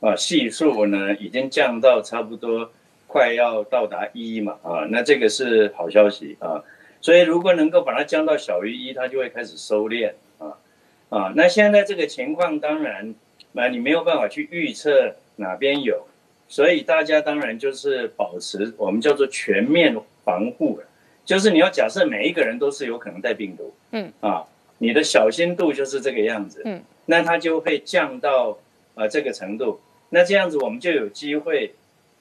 [0.00, 2.70] 啊系数呢，已经降到差不多。
[3.14, 6.64] 快要到达一嘛啊，那这个是好消息啊，
[7.02, 10.56] 所以如果能够把它降到小于一，它就会开始收敛啊
[11.10, 11.32] 啊。
[11.36, 13.14] 那现在这个情况当然，
[13.52, 16.06] 那你没有办法去预测哪边有，
[16.52, 20.78] 所以大家当然就是保持我们叫做全面防护
[21.24, 24.44] 就是你要假设每一个人都是有可能带病毒，嗯啊，
[24.76, 28.58] 你的小心度就是这个样子，嗯，那它就会降到
[28.94, 29.80] 啊这个程度，
[30.10, 31.72] 那这样子我们就有机会。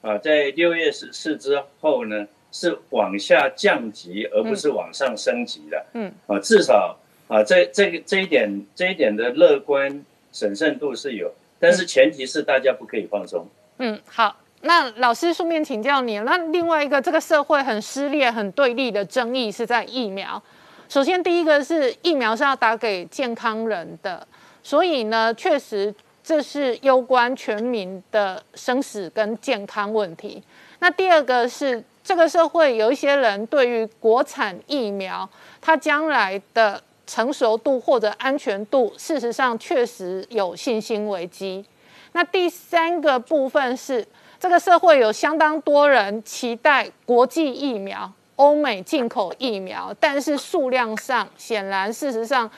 [0.02, 5.86] 啊，在六月十四之后呢，是往下降级，而不是往上升级的。
[5.94, 13.46] 嗯，啊，至少啊，这这个这一点这一点的乐观审慎度是有，但是前提是大家不可以放松。
[13.46, 13.50] 嗯，
[13.82, 20.42] 嗯好，那老师顺便请教你，那另外一个这个社会很撕裂、很对立的争议是在疫苗。
[20.88, 24.26] 首先，第一个是疫苗是要打给健康人的，
[24.64, 25.94] 所以呢，确实。
[26.24, 30.42] 这是攸关全民的生死跟健康问题。
[30.78, 35.28] 那第二个是，这个社会有一些人对于国产疫苗，
[35.60, 41.66] 它将来的成熟度或者安全度，事实上确实有信心危机。
[42.14, 44.06] 那第三个部分是，
[44.40, 52.50] 这个社会有相当多人期待国际疫苗、欧美进口疫苗，但是数量上显然事实上。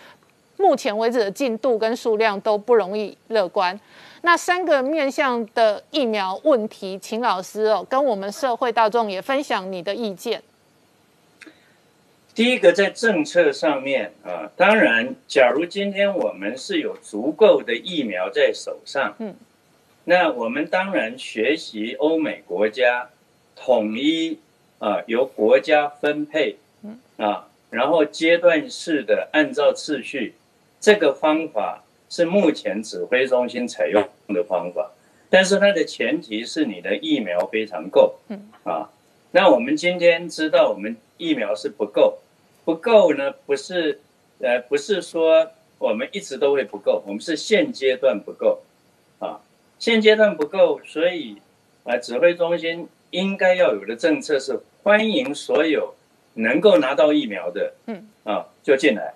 [0.55, 3.77] 目前为止的进度跟数量都不容易乐观。
[4.21, 10.41] 那三个面向的疫苗问题，请老师哦跟我们社会大众也分享你的意见。
[12.36, 19.36] 第一个在政策上面啊，当然，假如今天我们是有足够的疫苗在手上，嗯，
[20.05, 23.09] 那我们当然学习欧美国家
[23.55, 24.39] 统一
[24.79, 30.34] 啊，由国家分配，嗯啊，然后阶段式的按照次序。
[30.81, 34.91] 这个方法是目前指挥中心采用的方法，
[35.29, 38.15] 但是它的前提是你的疫苗非常够。
[38.27, 38.89] 嗯啊，
[39.31, 42.17] 那我们今天知道我们疫苗是不够，
[42.66, 43.99] 不够呢不是
[44.39, 48.61] 呃不是说我们一直都会不够，我们是现阶段不够
[49.20, 49.41] 啊，
[49.80, 51.38] 现阶段不够，所以
[51.84, 55.93] 啊指挥中心应该要有的政策是欢迎所有
[56.36, 59.14] 能够拿到疫苗的，嗯啊就进来。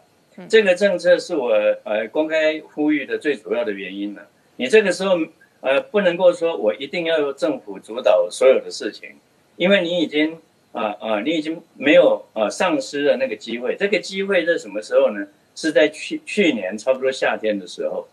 [0.47, 1.49] 这个政策是我
[1.83, 4.21] 呃公开呼吁的最主要的原因呢。
[4.57, 5.17] 你这个时候
[5.61, 9.15] 呃不能够说我一定要由政府主导所有的事情，
[9.55, 10.37] 因为你已经
[10.77, 13.75] 啊啊你已经没有啊丧失了那个机会。
[13.75, 15.25] 这个机会在什么时候呢？
[15.55, 18.07] 是在去去年差不多夏天的时候。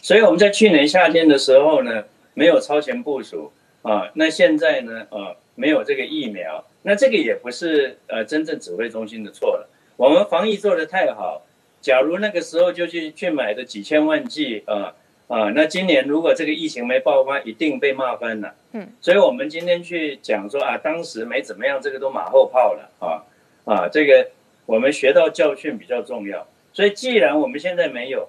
[0.00, 3.50] 所以我们在去年夏天的时候呢，没有超前部署
[3.82, 4.08] 啊。
[4.14, 9.68] 那现在呢啊没有这个疫苗，那这个也不是呃真正指挥中心的错了。
[9.96, 11.42] 我们防疫做得太好，
[11.80, 14.94] 假如那个时候就去去买的几千万剂啊
[15.30, 18.52] 啊，那今年如果这个疫情没爆发，一定被骂翻了。
[18.72, 23.22] 嗯，所以我们今天去讲说啊，当时没怎么样，这个都马后炮了啊
[23.64, 24.28] 啊，这个
[24.66, 26.44] 我们学到教训比较重要。
[26.72, 28.28] 所以既然我们现在没有，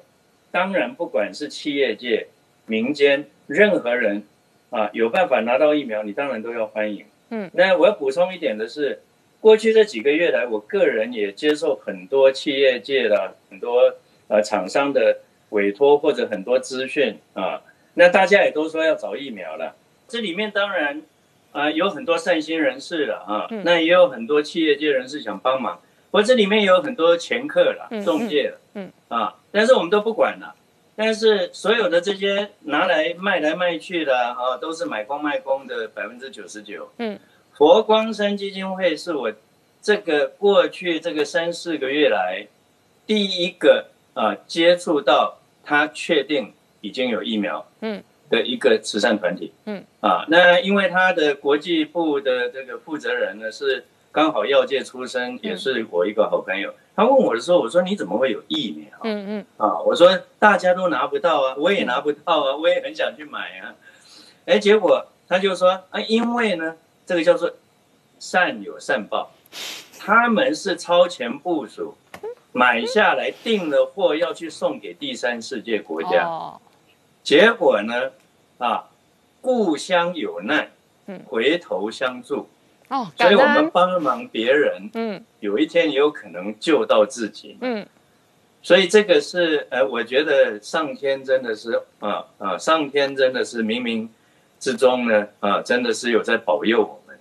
[0.52, 2.28] 当然不管是企业界、
[2.68, 4.22] 民间任何人
[4.70, 7.04] 啊，有办法拿到疫苗，你当然都要欢迎。
[7.32, 8.99] 嗯，那我要补充一点的是。
[9.41, 13.91] 过去这几个月来，我个人也接受很多企业界的很多
[14.28, 15.18] 呃厂商的
[15.52, 17.62] 委托或者很多资讯啊，
[17.93, 19.76] 那大家也都说要找疫苗了。
[20.08, 21.02] 这里面当然
[21.54, 25.80] 啊有很多善心人士了啊，那也有很多企业界人士想帮忙。
[26.10, 30.56] 不过这里面有很多掮客了、中介了，嗯啊，但是我们都不管了。
[30.93, 36.89] 但是所有的这些拿来卖来卖去的啊，都是买光卖光的百分之九十九。
[36.97, 37.18] 嗯，
[37.54, 39.32] 佛光山基金会是我
[39.82, 42.45] 这个过去这个三四个月来
[43.08, 49.51] 第一个啊接触到他确定已经有疫苗嗯的一个慈善团体。
[49.66, 56.74] 嗯啊，那因为他的国际部的这个负责人呢是刚好药界出身，也是我一个好朋友。
[56.95, 58.88] 他问我的时候，我说你怎么会有疫苗？
[59.03, 63.74] 嗯嗯啊，我说大家都拿不到啊，我也拿不到啊，我也很想去买啊。
[64.45, 67.53] 哎，结果他就说啊，因为呢，这个叫做
[68.20, 69.32] 善有善报，
[69.99, 71.95] 他们是超前部署，
[72.52, 76.60] 买下来订了货要去送给第三世界国家，
[77.24, 78.12] 结果呢
[78.58, 78.89] 啊，
[79.39, 80.70] 故乡有难，
[81.26, 82.49] 回头相助。
[82.89, 87.88] 哦，所以我们帮忙别人，嗯，有一天也有可能救到自己，嗯，
[88.62, 94.10] 所以这个是，呃，我觉得上天真的是，啊啊，上天真的是冥冥
[94.60, 97.18] 之中呢，啊，真的是有在保佑我们，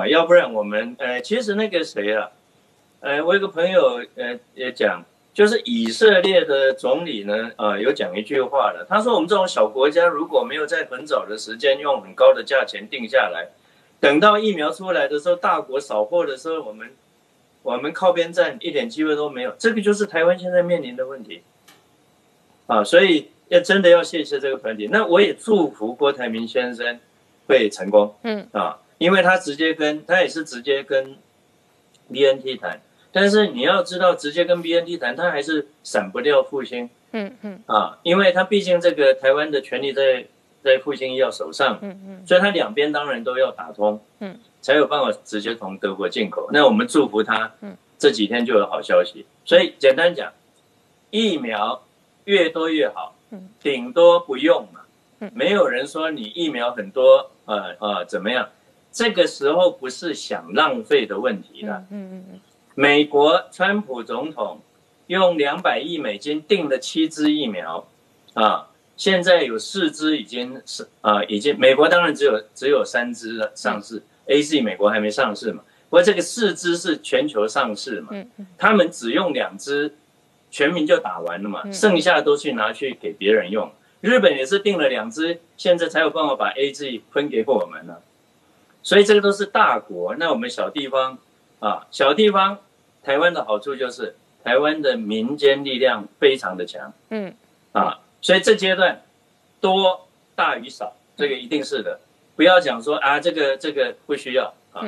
[0.00, 2.30] 啊，要不然我们，呃，其实那个谁啊，
[3.00, 13.48] 呃，我有个朋友，呃，也讲，就是以色列的总理呢，呃，有讲一句话的，他说我们这种小国家如果没有在很早的时间用很高的价钱定下来。
[14.00, 16.90] 等到疫苗出来的时候，大国扫货的时候，我们
[17.62, 19.52] 我们靠边站一点机会都没有。
[19.58, 21.42] 这个就是台湾现在面临的问题
[22.68, 22.84] 啊！
[22.84, 24.88] 所以要真的要谢谢这个团体。
[24.92, 27.00] 那我也祝福郭台铭先生
[27.48, 28.14] 会成功。
[28.22, 31.16] 嗯啊，因为他直接跟他也是直接跟
[32.12, 32.80] BNT 谈，
[33.12, 36.88] 但是你要知道，直接跟 BNT 谈，他还是闪不掉复兴。
[37.12, 40.26] 嗯嗯啊，因为他毕竟这个台湾的权利在。
[40.60, 46.50] 在复兴医药手上，嗯嗯，所以他两边当然都要打通，嗯，才有办法直接从德国进口。
[46.52, 49.24] 那我们祝福他，嗯，这几天就有好消息。
[49.44, 50.32] 所以简单讲，
[51.10, 51.84] 疫苗
[52.24, 54.80] 越多越好，嗯，顶多不用嘛，
[55.20, 58.48] 嗯，没有人说你疫苗很多，呃呃怎么样？
[58.90, 62.40] 这个时候不是想浪费的问题了，嗯嗯嗯。
[62.80, 64.60] 美国川普总统
[65.08, 67.88] 用两百亿美金订了七支疫苗，
[68.34, 68.68] 啊。
[68.96, 75.64] 现在有四支已经是啊，已经美国当然只有只有三支上市，A Z 美国还没上市嘛。
[75.90, 78.10] 不过这个四支是全球上市嘛，
[78.56, 79.96] 他们只用两支，
[80.48, 83.72] 全民就打完了嘛，剩下都去拿去给别人用。
[84.00, 88.02] 日本也是订了两支，现在才有办法把 A Z 分给我们了。
[88.84, 91.18] 所以这个都是大国，那我们小地方
[91.58, 92.58] 啊，小地方，
[93.02, 97.34] 台湾的好处就是台湾的民间力量非常的强，嗯，
[97.72, 98.00] 啊。
[98.20, 99.02] 所以这阶段
[99.60, 102.00] 多大于少，这个一定是的。
[102.34, 104.82] 不要讲说啊，这个这个不需要啊。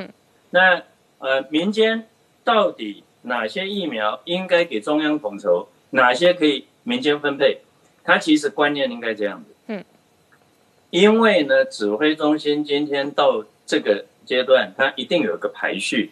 [0.50, 0.82] 那
[1.18, 2.08] 呃，民间
[2.42, 7.58] 到底哪些疫苗应该给中央统筹，哪些可以民间分配？
[8.02, 9.54] 它其实观念应该这样子。
[9.68, 9.84] 嗯。
[10.90, 16.10] 因为呢，指挥中心今天到这个阶段，它一定有个排序。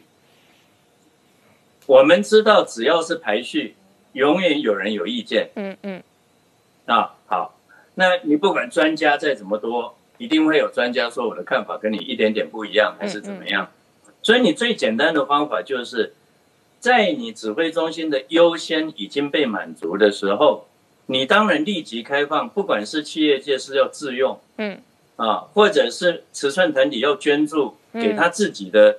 [1.88, 3.74] 我们知道，只要是排序，
[4.12, 5.48] 永远有人有意见。
[5.54, 6.02] 嗯嗯。
[6.84, 7.54] 啊，好，
[7.94, 13.70] 那你不管专家再怎么多，一定会有专家说我的看法跟你一点点不一样，还是怎么样？
[14.22, 16.12] 所以你最简单的方法就是，
[16.78, 20.66] 在你指挥中心的优先已经被满足的时候，
[21.06, 24.78] 你当然立即开放，不管是企业界是要自用，嗯，
[25.16, 28.98] 啊，或者是慈善团体要捐助给他自己的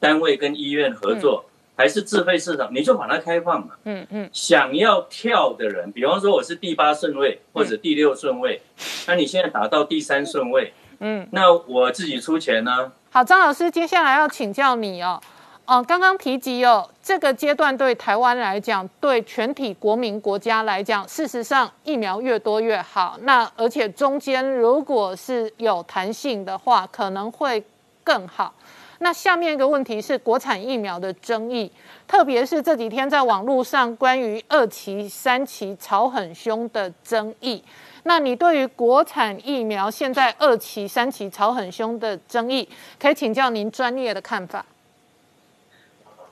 [0.00, 1.44] 单位跟医院合作。
[1.76, 3.74] 还是自费市场，你就把它开放嘛。
[3.84, 4.30] 嗯嗯。
[4.32, 8.62] 想要跳的人，比方说我是第八顺位或者第六顺位，
[9.06, 12.92] 那你现在打到第三顺位，嗯，那我自己出钱呢。
[13.10, 15.20] 好，张老师，接下来要请教你哦。
[15.66, 23.18] 哦，刚刚提及哦，这个阶段对台湾来讲，对全体国民国家来讲，事实上疫苗越多越好。
[23.22, 27.64] 那而且中间如果是有弹性的话，可能会
[28.02, 28.52] 更好。
[29.00, 31.70] 那下面一个问题是国产疫苗的争议，
[32.06, 37.62] 特别是这几天在网络上关于二期、三期吵很凶的争议。
[38.04, 42.68] 那你对于国产疫苗现在二期、三期吵很凶的争议，
[42.98, 44.64] 可以请教您专业的看法。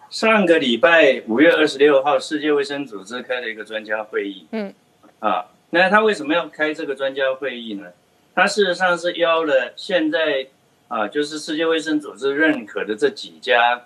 [0.09, 4.47] 上个礼拜五月二十六号，世界卫生组织开了一个专家会议。
[4.53, 4.73] 嗯，
[5.19, 7.89] 啊，那他为什么要开这个专家会议呢？
[8.35, 10.47] 他事实上是邀了现在。
[10.93, 13.81] 啊，就是世界卫生组织认可的这几家，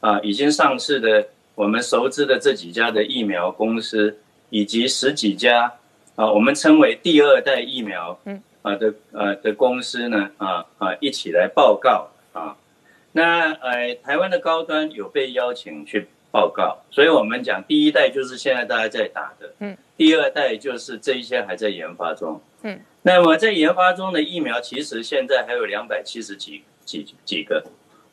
[0.00, 4.18] 啊，已经上市的，我们熟知的这几家的疫苗公司，
[4.50, 5.72] 以及十几家，
[6.16, 12.54] 啊，我们称为第二代疫苗，嗯，啊的，呃的公司呢，啊啊，一起来报告啊。
[13.12, 16.78] 那呃，台湾的高端有被邀请去报告。
[16.90, 22.80] 所以我们讲第一代就是现在大家在打的，嗯，第二代就是这一些还在研发中，嗯。
[23.02, 27.64] 那么在研发中的疫苗，其实现在还有两百七十几几几个，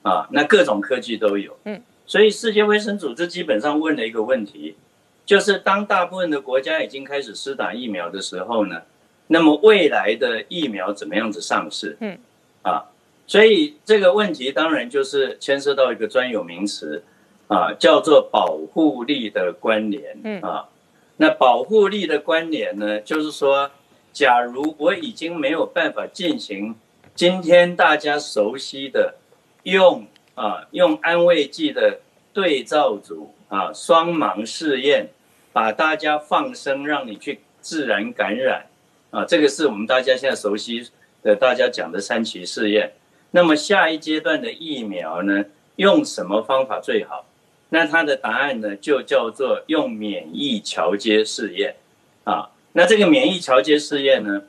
[0.01, 1.81] 啊，那各种科技都有，嗯。
[2.05, 4.77] 所以世界卫生组织基本上问了一个问题，
[5.25, 8.83] 就是当大部分的国家已经开始施打疫苗的时候呢，
[9.27, 11.97] 那么未来的疫苗怎么样子上市？
[11.99, 12.17] 嗯，
[12.61, 12.85] 啊，
[13.27, 17.03] 所以这个问题当然就是牵涉到一个专有名词，
[17.47, 20.17] 啊，叫做保护力的关联。
[20.23, 20.69] 嗯，啊，
[21.17, 23.71] 那保护力的关联呢，就是说，
[24.13, 26.75] 假如我已经没有办法进行
[27.15, 29.15] 今天大家熟悉的
[29.63, 30.05] 用。
[30.39, 31.99] 啊，用安慰剂的
[32.31, 35.09] 对照组啊，双盲试验，
[35.51, 38.67] 把大家放生，让你去自然感染
[39.09, 40.87] 啊，这个是我们大家现在熟悉
[41.23, 42.93] 的，大家讲的三期试验。
[43.31, 45.43] 那么下一阶段的疫苗呢，
[45.77, 47.25] 用什么方法最好？
[47.69, 51.75] 那它的答案呢，就叫做用免疫桥接试验
[52.23, 52.49] 啊。
[52.73, 54.43] 那这个免疫桥接试验呢，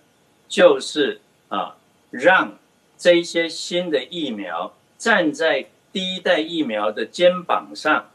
[0.49, 1.77] 就是啊，
[2.11, 2.59] 让
[2.97, 8.11] 这些新的疫苗站在第一代疫苗的肩膀上，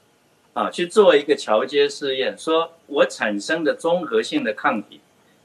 [0.54, 4.99] 啊，去做一个桥接试验，说我产生的综合性的抗体，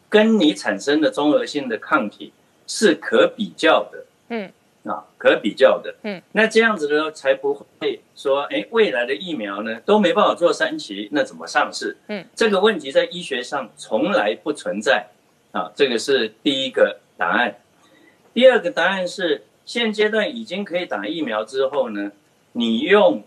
[0.08, 2.32] 跟你产生的综合性的抗体
[2.66, 4.52] 是可比较的，嗯，
[4.88, 11.96] 啊，可比较的，嗯，那这样子呢，才不会说，哎，未来的疫苗呢都没办法做三期，那怎么上市？
[12.08, 15.06] 嗯，这个问题在医学上从来不存在，
[15.52, 17.56] 啊，这个是第一个答案。
[18.32, 19.44] 第二个答案是。
[19.68, 22.10] 现阶段已经可以打疫苗之后呢，
[22.52, 23.22] 你用，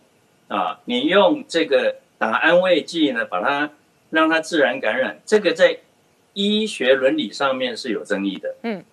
[0.48, 3.70] 啊，你用这个打安慰剂呢，把它
[4.10, 5.78] 让它自然感染，这个在
[6.34, 8.84] 医学伦理上面是有争议的，嗯，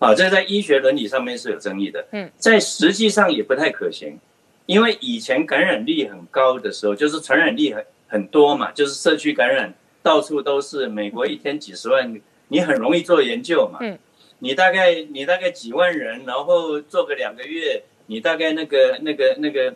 [0.00, 4.18] 啊，这在医学伦理上面是有争议的，嗯，在实际上也不太可行，
[4.66, 9.72] 因为以前感染力很高的时候，就是传染力很很多嘛，就是社区感染
[10.02, 13.96] 到处都是，美国一天几十万，你很容易做研究嘛，嗯。
[14.42, 19.74] 你大概你大概几万人，然后做个两个月，你大概那个那个那个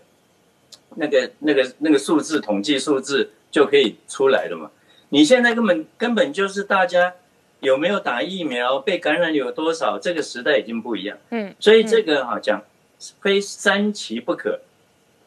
[0.94, 4.70] 那个那个那个数字统计数字就可以出来了嘛？
[5.10, 7.12] 你现在根本根本就是大家
[7.64, 11.18] 有没有打疫苗，被感染有多少，这个时代已经不一样。
[11.30, 12.62] 嗯，所以这个好讲
[13.20, 14.60] 非三期不可，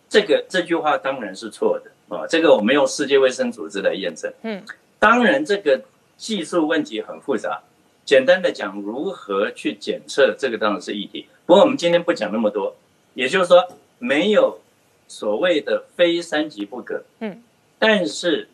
[0.08, 2.26] 这个这句话当然是错的啊。
[2.28, 4.32] 这个我们用世界卫生组织来验证。
[4.44, 4.64] 嗯，
[5.00, 5.82] 当然这个
[6.16, 7.62] 技术问题很复杂。
[8.06, 11.28] 简单的讲，如何去检测这个当然是议题。
[11.46, 12.74] 不过我们今天不讲那么多，
[13.16, 13.68] 也就是说，
[14.00, 14.60] 没有
[15.10, 17.04] 所谓的非三级不可。
[17.20, 17.44] 嗯，
[17.78, 18.48] 但是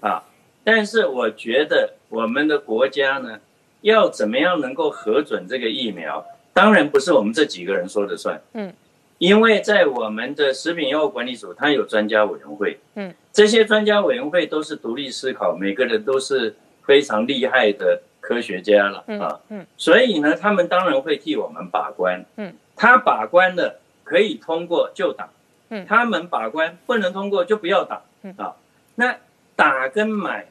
[0.00, 0.24] 啊，
[0.62, 3.38] 但是我觉得我们的国家呢，
[3.82, 8.40] 要怎么样能够核准这个疫苗，当然不是我们这几个人说的算。
[8.54, 8.72] 嗯，
[9.18, 12.78] 因为在我们的食品药物管理署，它有专家委员会。
[12.94, 18.02] 嗯，这些专家委员会都是独立思考，每个人都是非常厉害的。
[18.20, 25.30] 科学家了啊，嗯，所以呢，他们当然会替我们把关，嗯，他把关了可以通过就打，
[25.70, 28.34] 嗯，他们把关不能通过就不要打，嗯。
[28.36, 28.54] 啊，
[28.96, 29.16] 那
[29.56, 30.46] 打跟买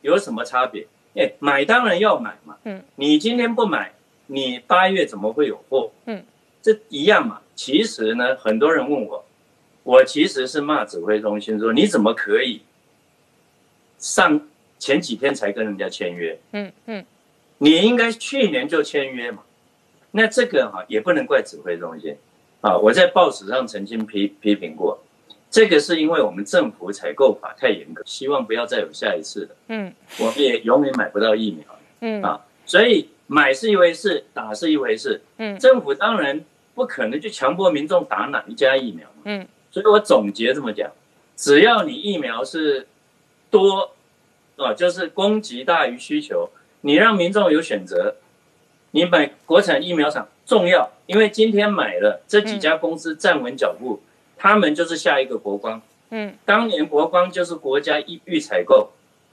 [0.00, 0.86] 有什么差别？
[1.14, 3.92] 哎，买当然要买嘛，嗯，你今天不买，
[4.26, 5.90] 你八月怎么会有货？
[6.06, 6.24] 嗯，
[6.62, 7.40] 这一样嘛。
[7.54, 9.24] 其实呢，很多人问我，
[9.82, 12.62] 我其实是骂指挥中心说，你怎么可以
[13.98, 14.40] 上
[14.78, 16.38] 前几天才跟人家签约？
[16.52, 17.04] 嗯嗯。
[17.60, 19.42] 你应该去年就签约嘛，
[20.12, 22.16] 那这个哈也不能怪指挥中心，
[22.60, 25.02] 啊，我在报纸上曾经批批评过，
[25.50, 31.64] 这个是因为我们政府采购法太严格，希望不要再有下一次了，嗯，我们也永远买不到疫苗，
[32.00, 32.22] 嗯。
[32.22, 36.44] 啊，所以买是一回事，打是一回事，嗯，政府当然
[36.74, 40.90] 不可能去强迫民众打哪一家疫苗，嗯，所以我总结这么讲，
[41.36, 42.86] 只要你疫苗是
[43.50, 43.92] 多，
[44.56, 46.50] 啊，就是供给大于需求。
[46.82, 48.14] 你让民众有选择，
[48.92, 54.00] 你买国产疫苗厂重要，因为今天买了这几家公司站稳脚步，
[54.38, 55.82] 他们就是下一个国光。
[56.10, 58.90] 嗯，当年国光就是国家预预采购，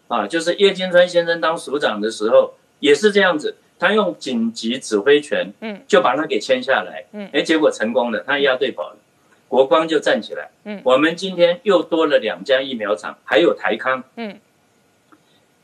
[0.07, 8.97] 啊，就是叶金川先生当署长的时候也是这样子，他用紧急指挥权，嗯，就把他给签下来，嗯，哎，结果成功了，他押对宝了，
[9.47, 10.49] 国光就站起来。
[10.65, 14.03] 嗯，我们今天又多了两家疫苗厂，还有台康。
[14.17, 14.39] 嗯，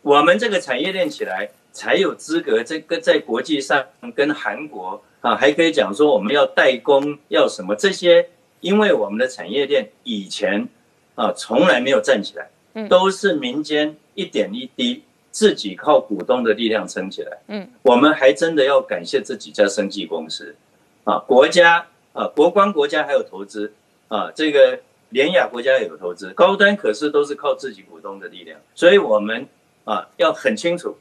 [0.01, 1.49] 我们这个产业链起来。
[1.73, 8.27] 才有资格这个在国际上跟韩国啊，还可以讲说我们要代工要什么这些，
[8.61, 10.67] 因为我们的产业链以前
[11.15, 12.49] 啊从来没有站起来，
[12.87, 17.37] 都是民间一点一滴自己靠股东的力量撑起来。
[17.47, 20.55] 嗯，我们还真的要感谢这几家生技公司。
[21.03, 23.73] 啊，国家啊国光国家还有投资
[24.07, 29.47] 啊，这个联雅国家也有投资，高端可是都是靠自己股东的力量，所以我们
[29.83, 30.95] 啊要很清楚，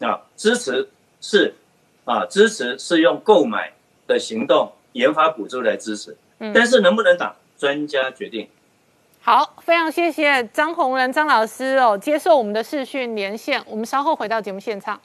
[0.00, 0.88] 啊支持
[1.20, 1.54] 是
[2.04, 3.72] 啊支持是用购买
[4.06, 6.16] 的行动、研发补助来支持，
[6.54, 8.48] 但是能不能打，专家决定。
[9.20, 15.00] 好，非常谢谢张宏仁张老师哦，接受我们的视讯连线，我们稍后回到节目现场。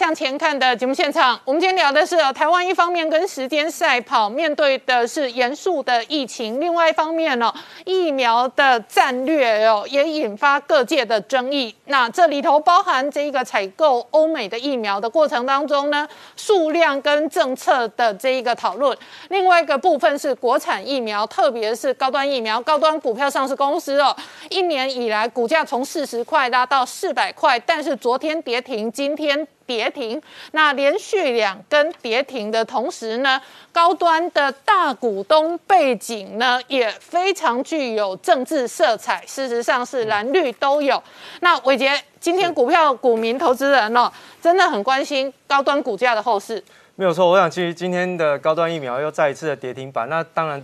[0.00, 7.52] 向前看的节目现场，我们今天聊的是台湾一方面跟时间赛跑，面对的是严肃的疫情；另外一方面呢，
[7.84, 11.74] 疫苗的战略哦也引发各界的争议。
[11.84, 18.96] 那这里头包含这一个采购欧美的疫苗的过程当中呢，数量跟政策的这一个讨论；
[19.28, 24.16] 另外一个部分是国产疫苗，特别是高端疫苗、高端股票上市公司哦，
[24.48, 29.46] 一年以来股价从四十块拉到四百块，但是昨天跌停，今天。
[29.70, 33.40] 跌停，那连续两根跌停的同时呢，
[33.70, 41.00] 高端的大股东背景呢也非常具有政治色彩，事实上是蓝绿都有。
[41.38, 44.10] 那伟杰，今天股票股民投资人哦，
[44.42, 46.60] 真的很关心高端股价的后市。
[46.96, 50.60] 没有错，我想其实今天的高端疫苗又再一次的跌停板，那当然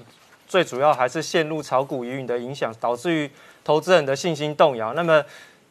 [0.49, 3.31] 最主要还是陷入炒股疑云的影响，导致于
[3.63, 4.93] 投资人的信心动摇。
[4.95, 5.25] 那么。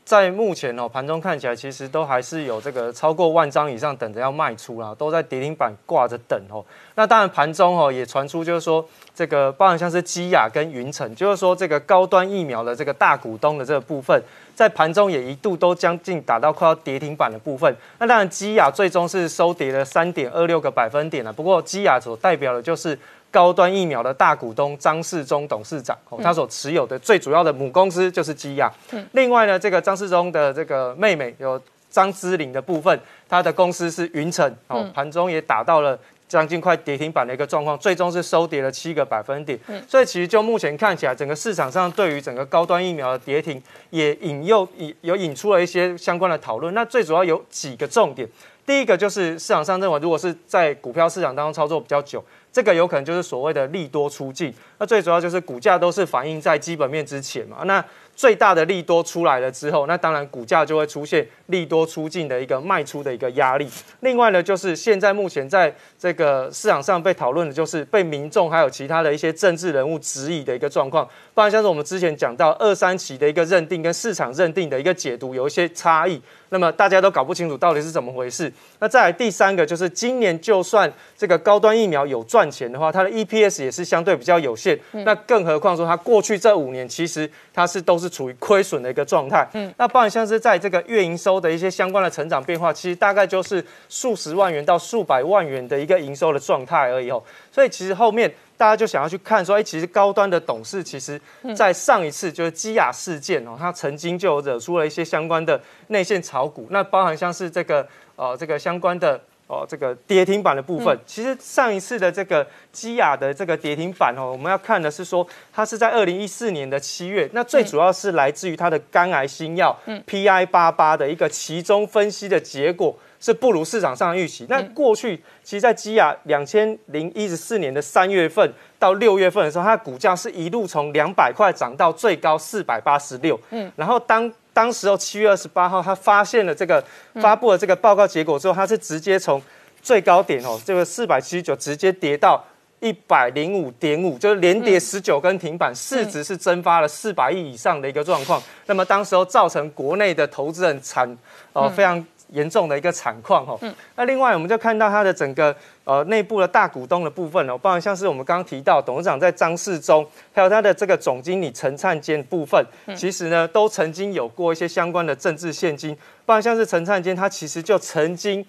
[0.06, 6.64] 在目前哦，盘中看起来其实都还是有这个超过万张以上等着要卖出啦，都在跌停板挂着等哦。
[6.94, 14.22] 那当然盘中哦也传出就是说这个包含像是基亚跟云城，就是说这个高端疫苗的这个大股东的这个部分，
[14.54, 17.76] 在盘中也一度都将近达到快要跌停板的部分。
[17.98, 22.98] 那当然基亚最终是收跌了三点二六个百分点了，不过基亚所代表的就是。
[23.36, 28.72] 高端疫苗的大股东张世忠董事长，哦他所持有的最主要的母公司就是基亚。
[29.12, 39.60] 另外呢，这个张世忠的这个妹妹有张之玲的部分，他的公司是云城，哦，盘中也打到了将近快跌停板的一个状况，最终是收跌了七个百分点。
[39.86, 46.74] 所以其实就目前看起来，整个市场上对于整个高端疫苗的跌停，也引诱引有引出了一些相关的讨论。
[46.74, 48.26] 那最主要有几个重点，
[48.66, 52.24] 第一个就是市场上认为，如果是在股票市场当中操作比较久。
[52.56, 57.84] 这个有可能就是所谓的利多出尽，那最主要就是股价都是反映在基本面之前嘛，那。
[58.18, 63.68] 最大的利多出来了之后，那当然股价就会出现利多出尽的一个卖出的一个压力。
[64.00, 71.06] 另外呢，就是现在目前在这个市场上被讨论的，就是被民众还有其他的一些政治人物质疑的一个状况。
[71.34, 78.50] 不然像是我们之前讲到二三期的一个认定跟市场认定的一个解读有一些差异，那么大家都搞不清楚到底是怎么回事。
[78.80, 84.80] 那再来第三个就是今年就算这个高端疫苗有赚钱的话，它的 EPS 也是相对比较有限。
[84.92, 88.06] 那更何况说它过去这五年其实它是都是。
[88.06, 97.22] 是处于亏损的一个状态，嗯，那不然像是在这个月营收的一些相关的成长变化，其实大概就是数十万元到数百万元的一个营收的状态而已哦。
[97.52, 101.20] 所以其实后面大家就想要去看说，哎，其实高端的董事其实
[101.56, 109.22] 在上一次就是基亚事件哦，他曾经就惹出了一些相关的内线炒股，那包含像是这个呃这个相关的。
[109.48, 119.78] 哦，这个跌停板的部分，其实上一次的这个基亚的这个跌停板哦，我们要看的是说，它是在二零一四年的七月，那最主要是来自于它的肝癌新药
[120.08, 124.48] PI 八八的一个其中分析的结果是不如市场上预期。
[124.50, 133.40] 那过去其实，在基亚两千零一十四年的三月份到六月份的时候，它的股价是一路从两百块涨到最高四百八十六。
[133.52, 136.82] 嗯，然后当当时候七月二十八号，他发现了这个
[137.16, 139.42] 发布了这个报告结果之后，他是直接从
[139.82, 142.42] 最高点哦，这个四百七十九直接跌到
[142.80, 148.42] 一百零五点五，就是连跌十九根停板，市值是蒸发了四百亿以上的一个状况。
[148.68, 151.06] 那么当时候造成国内的投资人惨
[151.52, 152.04] 哦非常。
[152.30, 153.58] 严重的一个惨况哈，
[153.96, 162.66] 那另外我们就看到它的整个呃内部的大股东的部分哦，包含像是我们刚刚提到董事长在张世忠，还有他的这个总经理陈灿坚部分，
[162.96, 165.96] 其实呢都曾经有过一些相关的政治现金，
[166.26, 168.44] 包含像是陈灿坚，他其实就曾经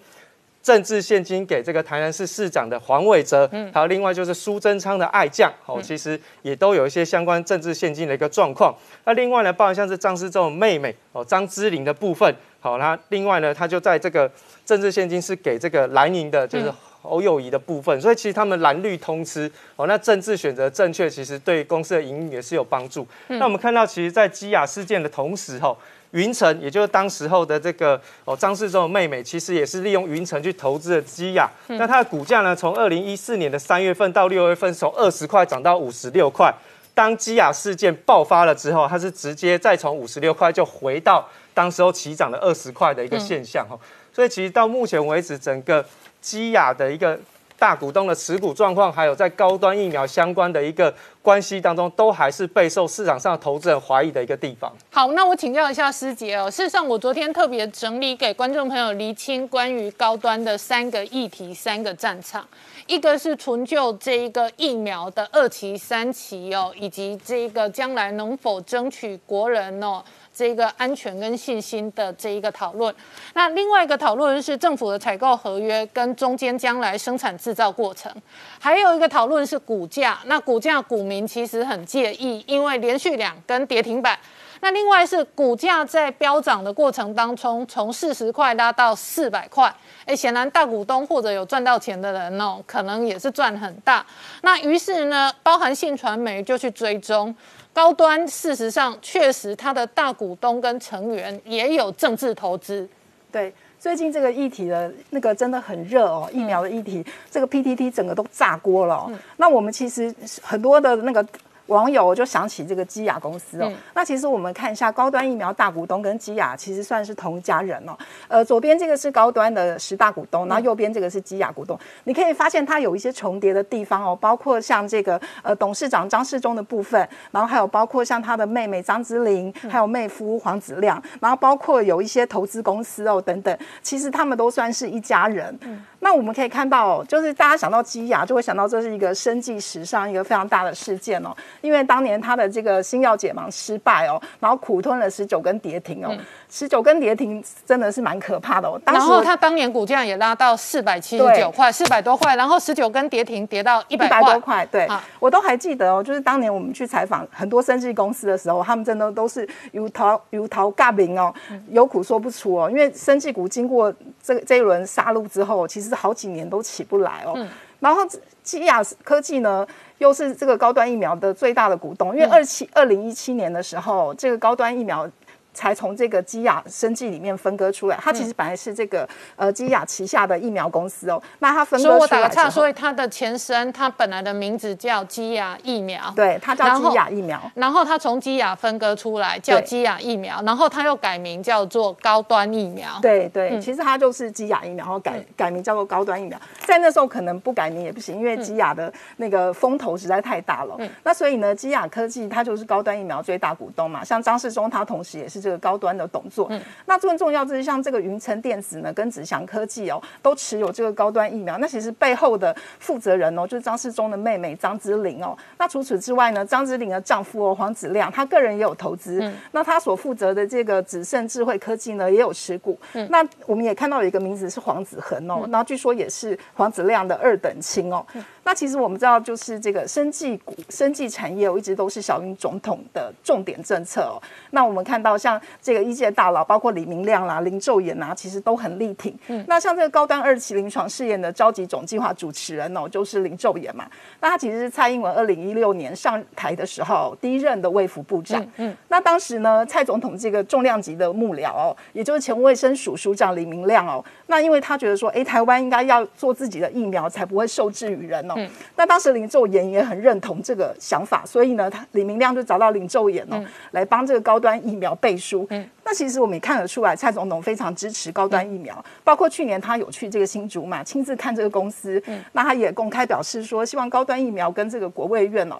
[0.63, 8.75] 政治现金给这个台南市市长的黄伟哲，还有另外就是苏贞昌的爱将，哦，其实也都有一些相关政治现金的一个状况。
[9.05, 12.35] 那另外呢，包含像是张世忠的妹妹哦张之玲的部分。
[12.59, 14.29] 好，那另外呢，他就在这个
[14.65, 19.49] 政治现金是给这个蓝营的，就是侯友谊的部分，所以其实他们蓝绿通吃。
[19.75, 23.07] 哦，那政治选择正确，其实对公司的营运也是有帮助。
[23.27, 25.73] 那我们看到，其实，在基亚事件的同时，哈，
[26.11, 31.49] 云城，也就是当时候的这个哦张世忠的妹妹，其实也是利用云城去投资的基亚。
[31.67, 36.53] 那它的股价呢，从二零一四年的三月份到六月份，从二十块涨到五十六块。
[36.93, 41.25] 当基亚事件爆发了之后，它是直接再从五十六块就回到。
[41.57, 43.75] 当时候起涨了二十块的一个现象哈。
[44.13, 45.83] 所以其实到目前为止，整个
[46.21, 47.19] 基亚的一个。
[47.59, 50.93] 大股东的持股状况，还有在高端疫苗相关的一个
[51.23, 54.71] 关系当中，都还是备受市场上投资人怀疑的一个地方。
[54.91, 56.51] 好，那我请教一下师姐哦。
[56.51, 62.47] 事实上，我昨天特别整理给观众朋友厘清关于高端的三个议题、三个战场，
[62.85, 70.03] 一个是纯就这一个疫苗的二期、三期哦，以及这一个将来能否争取国人哦。
[70.37, 72.93] 这个安全跟信心的这一个讨论，
[73.33, 78.13] 那另外一个讨论是政府的采购合约跟中间将来生产制造过程，
[78.59, 80.19] 还有一个讨论是股价。
[80.25, 84.15] 那股价股民其实很介意，因为连续两根跌停板。
[84.61, 89.73] 那另外是股价在飙涨的过程当中，从四十块拉到四百块，
[90.05, 94.05] 哎，显然大股东或者有赚到钱的人哦，可能也是赚很大。
[94.41, 97.33] 那于是呢，包含信传媒就去追踪。
[97.73, 102.89] 高端事实上确实，他的大股东跟成员也有政治投资。
[103.31, 109.07] 对，最近这个议题的那个真的很热哦，疫苗的议题，这个 PTT 整个都炸锅了。
[109.35, 110.11] 那我们其实
[110.41, 111.23] 很多的那个。
[111.67, 117.97] 网友就想起这个基亚公司哦，那其实我们看一下高端疫苗大股东跟基亚其实算是同一家人哦。
[118.27, 121.77] 呃，左边这个是高端的十大股东，然后右边这个是基亚股东。
[122.05, 135.59] 你可以发现它有一些重叠的地方哦，包括像这个呃董事长张世忠的部分，然后还有包括像他的妹妹张之琳，还有妹夫黄子亮，然后包括有一些投资公司哦等等，其实他们都算是一家人。
[135.99, 141.35] 那我们可以看到，就是大家想到基亚，就会想到这是一个生计史上一个非常大的事件哦。
[141.61, 146.15] 因为当年他的这个新药解盲失败哦，然后苦吞了十九根跌停哦，
[146.49, 148.79] 十九根跌停真的是蛮可怕的哦。
[148.85, 154.65] 然后他当年股价也拉到四百七十九块，四百多块，然后十九根跌停跌到一百多块。
[154.67, 154.87] 对，
[155.19, 161.33] 我都还记得哦，就是当年我们去采访很多生技公司的时候，他们真的都是如桃如桃尬饼哦，
[161.69, 162.69] 有苦说不出哦。
[162.69, 167.47] 因为生技股经过这这一轮杀戮之后，其实好几年都起不来哦。
[167.79, 168.01] 然后
[168.43, 169.65] 基亚科技呢？
[169.97, 175.09] 又是这个高端疫苗的最大的股东，因为二七二零一七年的时候，这个高端疫苗。
[175.57, 181.19] 才从这个基亚生技里面分割出来，它其实本来是这个呃基亚旗下的疫苗公司哦。
[181.39, 187.41] 那它分割出来所以我打个岔，所以它的前身，它本来的名字叫基亚疫苗，对，它叫基亚疫苗。
[187.55, 192.99] 然后它从基亚分割出来叫基亚疫苗，然后它又改名叫做高端疫苗。
[193.01, 196.39] 对对，其实它就是基亚疫苗，然后改改名叫做高端疫苗。
[196.59, 200.75] 在那时候可能不改名也不行，因为基亚的那个风头实在太大了。
[200.77, 204.03] 嗯那所以呢，基亚科技它就是高端疫苗最大股东嘛。
[204.03, 205.46] 像张世忠，他同时也是。
[205.47, 206.51] 这个高端的董座，
[206.87, 211.57] 那更重要就是像这个云层电子呢，跟子祥科技哦，都持有这个高端疫苗。
[211.59, 215.37] 那其实背后的负责人哦，就是张世忠的妹妹张之玲哦。
[215.57, 219.23] 那除此之外呢，张之玲的丈夫哦黄子亮，他个人也有投资。
[219.51, 222.77] 那他所负责的这个紫盛智慧科技呢，也有持股。
[223.09, 228.05] 那我们也看到有一个名字是黄子恒哦，然后据说也是黄子亮的二等亲哦。
[228.47, 234.15] 那其实我们知道，就是这个生技股、生技产业，我一直都是小英总统的重点政策哦。
[234.51, 239.13] 那我们看到像这个一届大佬，包括李明亮啦、林昼延啊，其实都很力挺。
[239.27, 243.85] 嗯，那像这个高端二期临床试验的召集总计划主持人哦，就是林昼延嘛。
[244.21, 248.41] 那他其实是蔡英文二零一六年上台的时候第一任的卫福部长。
[248.55, 258.36] 嗯，那当时呢，蔡总统这个重量级的幕僚哦，也就是前卫生署署长李明亮哦，那因为他觉得说，哎，台湾应该要做自己的疫苗，才不会受制于人哦。
[258.37, 265.45] 嗯，那当时林昼延也很认同这个想法，所以呢，他李明亮就找到林昼延哦，来帮这个高端疫苗背书。
[265.49, 272.01] 嗯，那其实我们也看得出来，蔡总统非常支持高端疫苗，包括去年他有去这个新竹嘛，亲自看这个公司。
[272.05, 275.55] 嗯，那他也公开表示说，希望高端疫苗跟这个国卫院哦。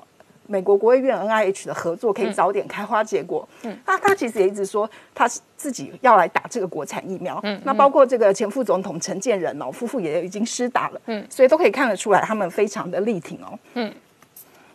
[0.47, 3.47] 美国国务院 N I H 的合作可以早点开花结果。
[3.63, 7.39] 嗯，那他其实也一直说他自己要来打这个国产疫苗。
[7.43, 11.01] 嗯，那包括这个前副总统陈建仁哦，夫妇也已经施打了。
[11.05, 13.59] 嗯，所以都可以看得出来，他们非常的力挺哦。
[13.73, 13.93] 嗯，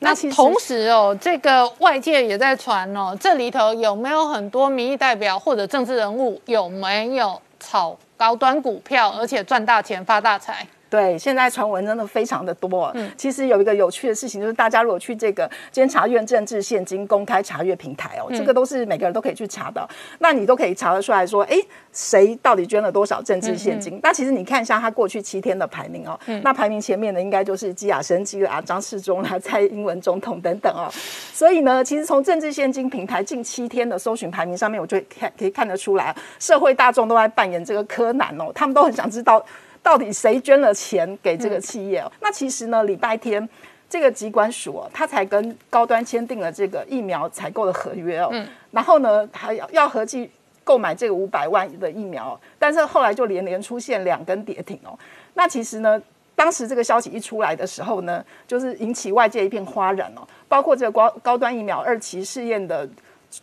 [0.01, 10.67] 那同时哦，这个外界也在传哦，这里头有没有很多民意代表或者政治人物有没有炒高端股票，而且赚大钱发大财？
[10.93, 12.93] 对，现在传闻真的非常的多。
[12.95, 19.89] 嗯，其实有一个有趣的事情，就是大家如果去这个监察院政治现金公开查阅平台哦，这个都是每个人都可以去查的。
[20.19, 21.57] 那你都可以查得出来说，哎，
[21.95, 23.99] 谁到底捐了多少政治现金？
[24.03, 30.93] 那其实你看一下他过去七天的排名哦，那排名前面的应该就是基亚生基啊、张世忠啦、蔡英文总统等等哦。
[31.33, 39.43] 所以呢，其实从政治现金平台近七天的搜寻排名上面，我就看可以看得出来，社会大众都在扮演这个柯南哦，他们都很想知道。
[39.83, 42.05] 到底谁捐了钱给这个企业？
[42.21, 43.47] 那其实呢，礼拜天
[43.89, 48.29] 这个机关署哦，他才跟高端签订了这个疫苗采购的合约哦。
[48.33, 48.47] 嗯。
[48.71, 50.31] 然后呢，还要要合计
[50.65, 54.99] 购买这个五百万的疫苗，但是后来就连连出现两根跌停哦。
[55.35, 56.01] 那其实呢，
[56.37, 60.27] 当时这个消息一出来的时候呢，就是引起外界一片哗然哦。
[60.49, 62.89] 包括这个高高端疫苗二期试验的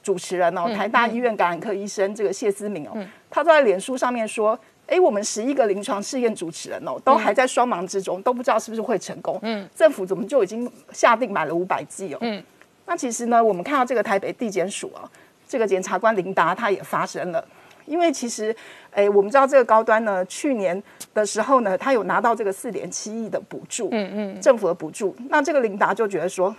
[0.01, 2.91] 主持人哦，台大医院感染科医生这个谢思明哦，
[3.29, 4.57] 他都在脸书上面说
[4.89, 9.37] ：“哎，我们十一个临床试验主持人哦，都还在双盲之中，都不知道是不是会成功。
[9.43, 12.17] 嗯，政府怎么就已经下定买了五百剂哦？
[12.21, 12.43] 嗯，
[12.85, 15.09] 那其实呢，我们看到这个台北地检署啊，
[15.47, 17.45] 这个检察官林达他也发声了。”
[17.85, 18.55] 因为其实，
[18.91, 20.79] 哎，我们知道这个高端呢，去年
[21.11, 25.15] 的时候呢，他有拿到这个四点七亿的补助，嗯嗯，政府的补助。
[25.27, 26.55] 那这个琳达就觉得说，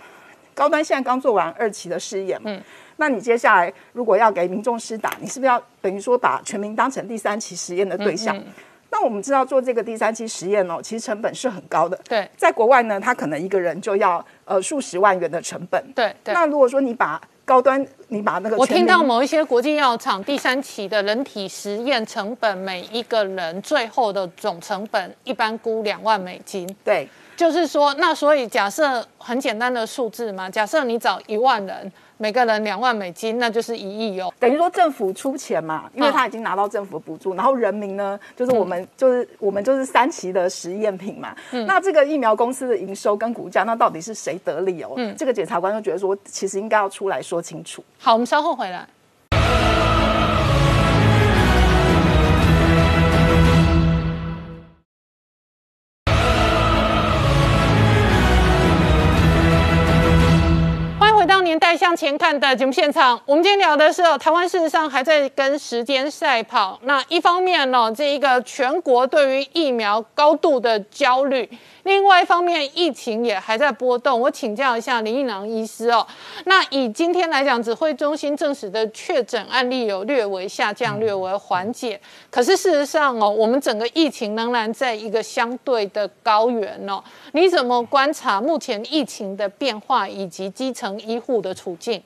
[0.53, 2.61] 高端现在刚做完二期的试验，嗯，
[3.01, 8.39] 那你接下来如果要给民众施打，你是不是要等于说把全民当成第三期实验的对象？
[8.91, 11.99] 那我们知道做这个第三期实验哦，其实成本是很高的。
[12.07, 15.83] 对，在国外呢，他可能一个人就要呃数十万元的成本。
[15.95, 16.31] 对对。
[16.31, 26.69] 那如果说你把高端，你把那个我听到某一些国际药厂第三期的人体实验成本，每一个人最后的总成本一般估两万美金。
[26.83, 31.91] 对，就是说，那所以假设很简单的数字嘛，假设你找一万人。
[32.21, 34.31] 每个人两万美金，那就是一亿哦。
[34.39, 41.35] 等于说政府出钱嘛，因为他已经拿到政府补助，然后人民呢，就是我们，就是我们就是三期的实验品嘛。
[41.51, 44.93] 嗯那这个疫苗公司的营收跟股价，那到底是谁得利哦？
[44.97, 47.83] 嗯这个检察官就觉得说，其实应该要出来说清楚。
[47.97, 48.85] 好，我们稍后回来。
[61.51, 66.79] 年代向前看的节目现场，我们今天聊的是哦台湾事实上还在跟时间赛跑。
[66.83, 71.49] 那一方面呢，这一个全国对于疫苗高度的焦虑。
[71.83, 74.19] 另外一方面，疫情也还在波动。
[74.19, 76.05] 我请教一下林义郎医师哦。
[76.45, 81.99] 那以今天来讲，指挥中心证实的确诊案例有略微下降、略微缓解。
[82.29, 87.03] 可是事实上哦，我们整个疫情仍然在一个相对的高原哦。
[87.33, 92.01] 你怎么观察目前疫情的变化以及基层医护的处境？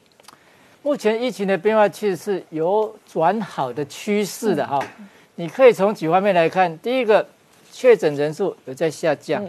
[0.81, 4.79] 目前疫情的变化其实是有转好的趋势的哈。
[5.35, 7.27] 你可以从几方面来看，第一个，
[7.73, 9.43] 确诊人数有在下降。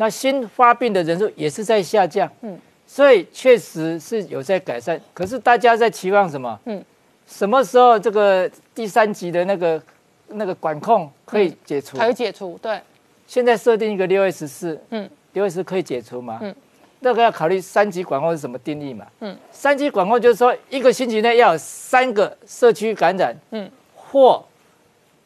[0.00, 4.98] 那新发病的人数也是在下降，嗯，所以确实是有在改善。
[5.12, 6.58] 可是大家在期望什么？
[6.64, 6.82] 嗯，
[7.26, 9.82] 什么时候这个第三级的那个
[10.28, 11.98] 那个管控可以解除？
[11.98, 12.80] 可以解除，对。
[13.26, 16.38] 现在设定一个六月十四，嗯，六月十可以解除吗？
[16.40, 16.54] 嗯，
[17.00, 19.06] 那个要考虑三级管控是什么定义嘛？
[19.20, 24.42] 嗯，三级管控就是说一个星期内要有三个社区感染，嗯，或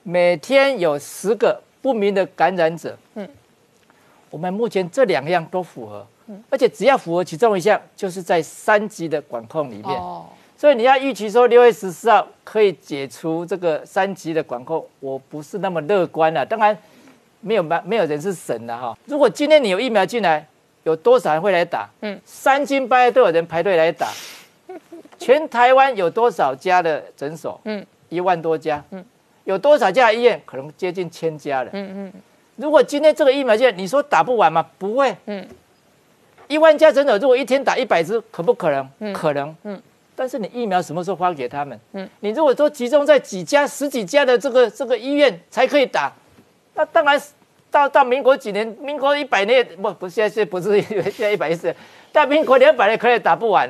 [0.02, 3.28] 每天有十个不明的感染者，嗯。
[4.34, 6.04] 我们目前这两样都符合，
[6.50, 9.96] 而且只要符合其中一项，就是在三级的管控里面。
[9.96, 10.26] 哦，
[10.58, 16.44] 所以你要预期说六月十四号可以解除这个三级的管控，我不是那么乐观了。
[16.44, 16.76] 当然，
[17.42, 18.98] 没有没没有人是神的哈。
[19.04, 20.44] 如果今天你有疫苗进来，
[20.82, 21.88] 有多少人会来打？
[22.00, 24.08] 嗯，三更半夜都有人排队来打。
[25.16, 27.60] 全台湾有多少家的诊所？
[27.66, 28.82] 嗯，一万多家。
[28.90, 29.04] 嗯，
[29.44, 30.42] 有多少家医院？
[30.44, 31.70] 可能接近千家了。
[31.72, 32.12] 嗯嗯。
[32.56, 34.64] 如果今天这个疫苗线，你说打不完吗？
[34.78, 35.16] 不会。
[35.26, 35.44] 嗯，
[36.46, 38.88] 一万家诊所如果一天打一百支，可不可能？
[39.00, 39.56] 嗯，可能。
[39.64, 39.82] 嗯，
[40.14, 41.78] 但是你疫苗什么时候发给他们？
[41.92, 46.12] 嗯，你如果说集中在几家、十几家的这个这个医院才可以打，
[46.74, 47.20] 那当然
[47.70, 51.74] 到到民国几年，民国一百年不不现在是不是现在一百一十，
[52.12, 53.68] 到民国两百年可能打不完。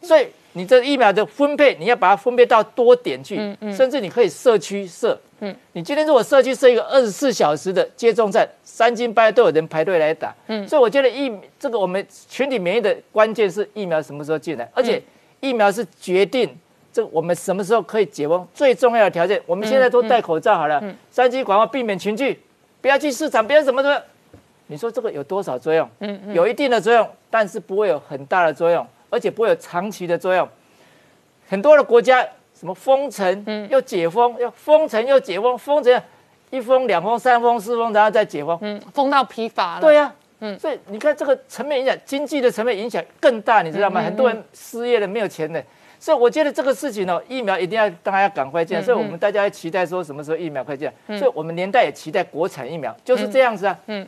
[0.00, 3.36] 所以你这疫苗的分配，你要把它分配到多点去，
[3.76, 5.20] 甚至你可以社区设。
[5.40, 10.34] 嗯，你今天如果社区设一个二十四小时的接种站，三更半夜都有人排队来打。
[10.48, 15.00] 嗯，所以我觉得疫这个我们群体免疫的关键是疫苗什么时候进来，而且
[15.38, 16.52] 疫苗是决定
[16.92, 19.40] 这我们什么时候可以解封最重要的条件。
[19.46, 22.40] 我们现在都戴口罩好了，三级广告避免群聚，
[22.80, 24.04] 不要去市场，不要什么的。
[24.66, 25.88] 你说这个有多少作用？
[26.00, 30.48] 嗯嗯，有一定的作用，但是不会有很大的作用，而且不会有长期的作用。
[31.48, 32.26] 很多的国家。
[32.58, 36.02] 什么封城，嗯，又解封，要封城又解封，封城
[36.50, 39.80] 一封两封三封四封，然后再解封，嗯，封到疲乏了。
[39.80, 44.02] 对呀，嗯，所以你看这个层面影响，经济的层面影响更大，你知道吗？
[44.02, 45.62] 很多人失业了，没有钱的。
[46.00, 48.80] 所以我觉得这个事情呢，疫苗一定要大家要赶快进。
[48.82, 50.90] 所以我们大家期待说什么时候疫苗快进。
[51.08, 53.78] 所以我们年代也期待国产疫苗，就是这样子啊。
[53.86, 54.06] 嗯，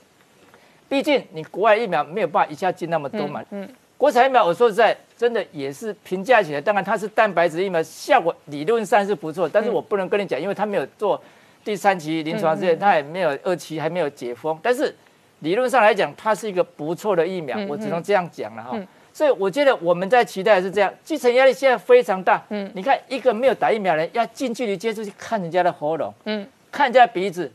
[0.88, 3.44] 毕竟你国外疫苗没有办法一下进那么多嘛。
[3.50, 3.68] 嗯。
[4.00, 11.22] 国产疫苗，我说实在，真的也是评价起来，当然它是蛋白质疫苗，效果理论上是不错，但是我不能跟你讲，因为它没有做
[11.62, 14.96] 第三期临床试验，它也没有二期还没有解封，但是
[15.40, 18.80] 理论上来讲，它是一个不错的疫苗，我只能这样讲了哈。
[19.12, 22.42] 所以我觉得我们在期待是这样，基层压力现在非常大。
[22.48, 27.52] 嗯，你看一个没有打疫苗的人要近距离接触去看人家的喉咙，嗯，看人家鼻子，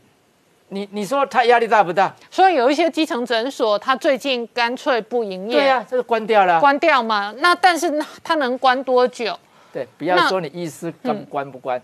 [0.68, 2.14] 你你说他压力大不大？
[2.30, 5.56] 所以有一些基层诊所，他最近干脆不营业。
[5.56, 6.60] 对呀，这是关掉了。
[6.60, 7.32] 关掉嘛？
[7.38, 7.92] 那但是
[8.24, 9.38] 他能关多久？
[9.72, 11.80] 对，不要说你医师关关不关。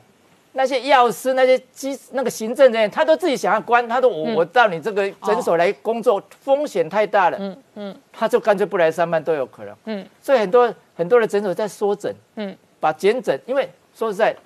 [0.55, 14.37] 那些药师、那些机、那个行政人员，他都自己想要关，他都我我到你这个诊所来工作，风险太大了，嗯嗯，他就干脆不来上班都有可能，嗯，所以很多很多的诊所在缩诊，嗯，把减诊，因为说实在，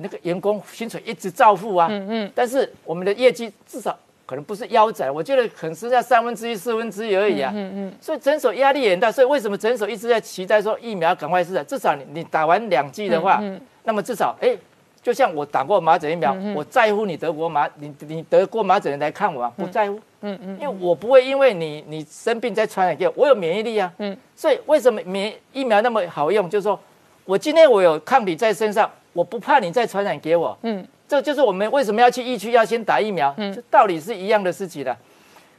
[0.00, 13.42] 那个员工薪水一直照付啊，嗯嗯，但是我们的业绩至少可能不是腰斩，我觉得可能剩下三分之一、四分之一而已啊，嗯嗯，所以诊所压力也很大，所以为什么诊所一直在期待说疫苗赶快施至少你你打完两剂的话，
[13.84, 14.56] 那么至少哎。
[15.02, 19.52] 就像我打过麻疹疫苗，我在乎你得过麻，你你得过麻疹人来看我啊？
[19.56, 26.50] 不在乎，嗯嗯，因为我不会因为你你生病再传染给我，我有免疫力啊，嗯，所以为什么免疫苗那么好用？
[26.50, 26.76] 就是说
[27.24, 34.96] 我今天我有抗体在身上，我不怕你再传染给我，嗯，这就是我们为什么要去疫区要先打疫苗，嗯，道理是一样的事情的。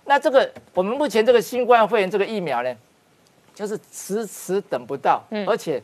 [0.06, 2.74] 那这个我们目前这个新冠肺炎这个疫苗呢，
[3.56, 5.82] 就是迟迟等不到，而且。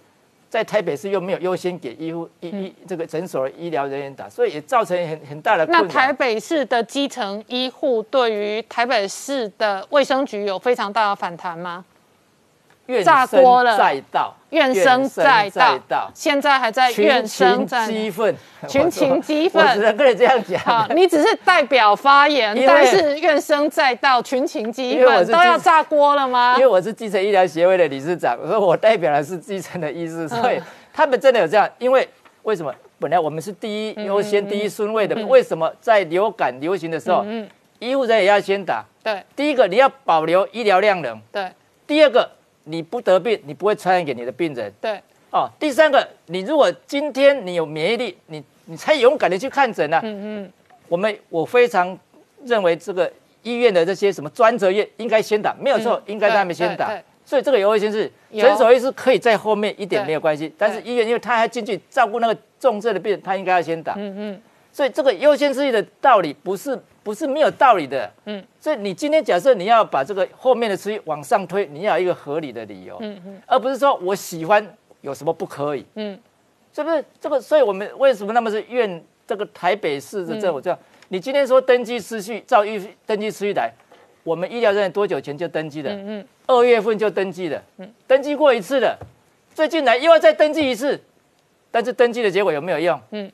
[0.54, 11.84] 在台北市又没有优先给医护医医这个诊所的医疗人员打，所以也造成很很大的困那台北市的基层医护对于台北市的卫生局有非常大的反弹吗？
[13.04, 15.50] 炸锅了，再到怨声载
[15.88, 18.36] 道，现在还在怨声载激愤，
[18.68, 20.88] 群情激愤，只能跟你这样讲。
[20.96, 26.56] 你只是代表发言，但是怨声载道，群情激愤，都要炸锅了吗？
[26.58, 30.62] 因为我是基层医疗协会的理事长，所以我代表的是基层的医师，所以
[30.94, 31.70] 他们真的有这样。
[31.80, 32.08] 因为
[32.44, 32.74] 为什么？
[33.00, 37.26] 本来我们是第一优先、第一顺位的，为什么在流感流行的时候，
[37.80, 38.84] 医护人也要先打？
[39.04, 41.52] 对，第一个你要保留医疗量能，对，
[41.88, 42.30] 第二个。
[42.66, 44.72] 你不得病，你不会传染给你的病人。
[44.80, 50.00] 对，哦，第三个，你如果今天你有免疫力，你你才勇敢的去看诊呢。
[50.04, 50.52] 嗯嗯，
[50.88, 51.98] 我们我非常
[52.46, 53.12] 认为这个
[53.42, 56.98] 医院的这些什么专责院应该先打，没有错，应该他们先打。
[57.26, 63.94] 所以这个优先是诊所医师可以在后面一点没有关系，但是医院因为他还进去照顾那个重症的病人，他应该要先打。
[63.96, 64.42] 嗯嗯，
[64.74, 66.78] 所以这个优先次序的道理不是。
[67.04, 74.66] 不是没有道理的，嗯，所以你今天假设你要把这个后面的词往上推，你要有一个合理的理由，嗯嗯，而不是说我喜欢
[75.02, 76.18] 有什么不可以，嗯，
[76.74, 77.42] 是不是这个？
[77.42, 80.80] 所以我们为什么那么是怨这个台北市的政府这样？
[81.10, 83.70] 你今天说登记次序照预登记次序来，
[84.24, 85.92] 我们医疗人员多久前就登记的？
[85.92, 88.98] 嗯嗯，二月份就登记了，嗯，登记过一次了，
[89.54, 90.98] 最近来又要再登记一次，
[91.70, 92.98] 但是登记的结果有没有用？
[93.12, 93.30] 嗯，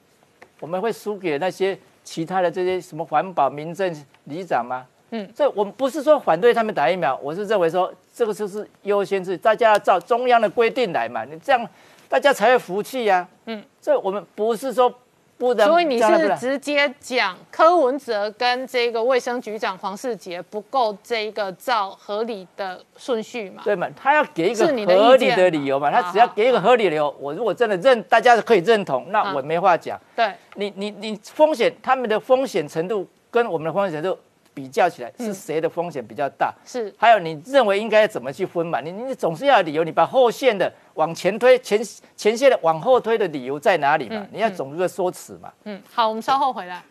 [0.60, 1.78] 我们会输给那些。
[2.02, 4.84] 其他的这些什么环保、民政、里长吗？
[5.12, 11.70] 嗯，所以我们不是说反对他们打疫苗，我是认为说这个就是优先制，大家要照中央的规定来嘛，你这样
[12.08, 13.28] 大家才会服气呀。
[13.46, 14.92] 嗯，所以我们不是说。
[15.40, 23.62] 所以你是直接讲柯文哲跟这个卫生局长黄世杰不够这个照合理的顺序嘛？
[23.64, 23.88] 对嘛？
[23.96, 25.90] 他要给一个合理的理由嘛？
[25.90, 29.98] 他只要给一个合理的理由，我如果真的认，大家可以认同，那我没话讲。
[30.16, 34.20] 对，你你你风险，他们的风险程度跟我们的风险程度。
[34.60, 36.54] 比较起来是谁的风险比较大？
[36.66, 38.82] 是，还有你认为应该怎么去分嘛？
[38.82, 41.80] 你你总是要理由，你把后线的往前推，前
[42.18, 44.28] 前线的往后推的理由在哪里嘛？
[44.34, 45.50] 你要总一个说辞嘛？
[45.64, 46.84] 嗯，好，我们稍后回来。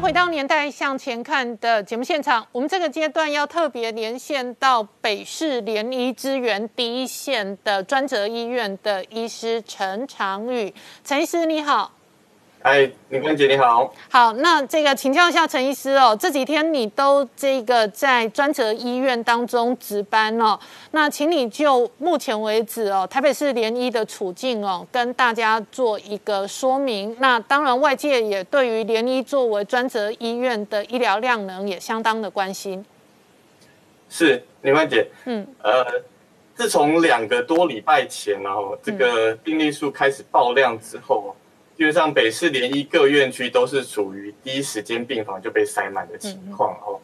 [0.00, 10.72] 回到年代向前看的节目现场，我们这个阶段要特别连线到北市联医支援第一线的专责医院的医师陈长宇，
[11.04, 11.92] 陈医师你好。
[12.62, 13.90] 嗨，林冠杰你好。
[14.10, 20.60] 好，那这个请教一下陈医师哦，这几天你都这个在专责医院当中值班哦，
[20.90, 27.16] 那请你就目前为止哦，台北市联医的处境哦，跟大家做一个说明。
[27.18, 32.84] 那当然，外界也对于联医作为专责医院的医疗量能也相当的关心。
[34.10, 35.86] 是林冠杰，嗯，呃，
[36.54, 41.34] 自从两个多礼拜前然后这个病例数开始爆量之后。
[41.80, 47.00] 基本上北市联医各院区都是属于第一时间病房就被塞满的情况哦。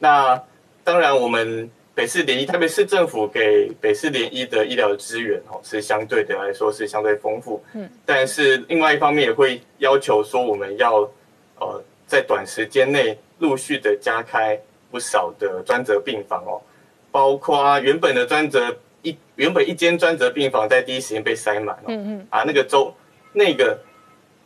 [0.00, 0.42] 那
[0.82, 7.64] 当然，我们北市联医特别市政府给北市联医的医疗资源哦，是相对的来说是相对丰富。
[7.74, 11.08] 嗯，但是另外一方面也会要求说，我们要
[11.60, 16.60] 呃在短时间内陆续的加开不少的专责病房哦，
[17.12, 21.84] 包括原本的专责一原本一间专责病房在第一时间被塞满哦。
[21.86, 22.92] 嗯嗯，啊那个周。
[23.38, 23.78] 那个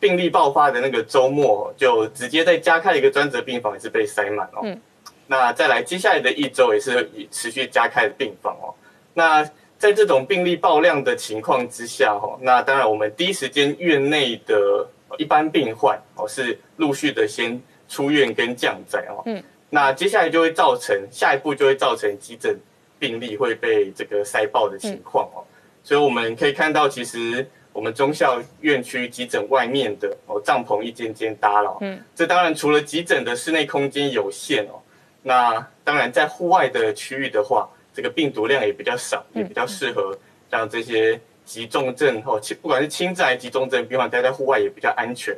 [0.00, 4.60] 病例爆发的那个周末，就直接再加开一个专责病房，也是被塞满哦。
[4.62, 4.80] 嗯。
[5.26, 8.74] 那再来接下来的一周也是持续加开的病房哦。
[9.14, 9.44] 那
[9.78, 19.22] 在这种病例爆量的情况之下哦，那当然我们第一时间院内的一般病患哦是陆续的先出院跟降载哦。
[19.26, 19.42] 嗯。
[19.68, 22.58] 那接下来就会造成下一步就会造成急诊
[22.98, 25.44] 病例会被这个塞爆的情况哦。
[25.84, 34.80] 所以我们可以看到，其实我们中校院区急诊外面的哦帐篷一间间搭了，嗯，这当然除了急诊的室内空间有限哦。
[35.22, 40.16] 那当然，在户外的区域的话，这个病毒量也比较少，也比较适合
[40.48, 45.36] 让这些急重症哦轻，不管是轻症还是急重症病患待在户外也比较安全。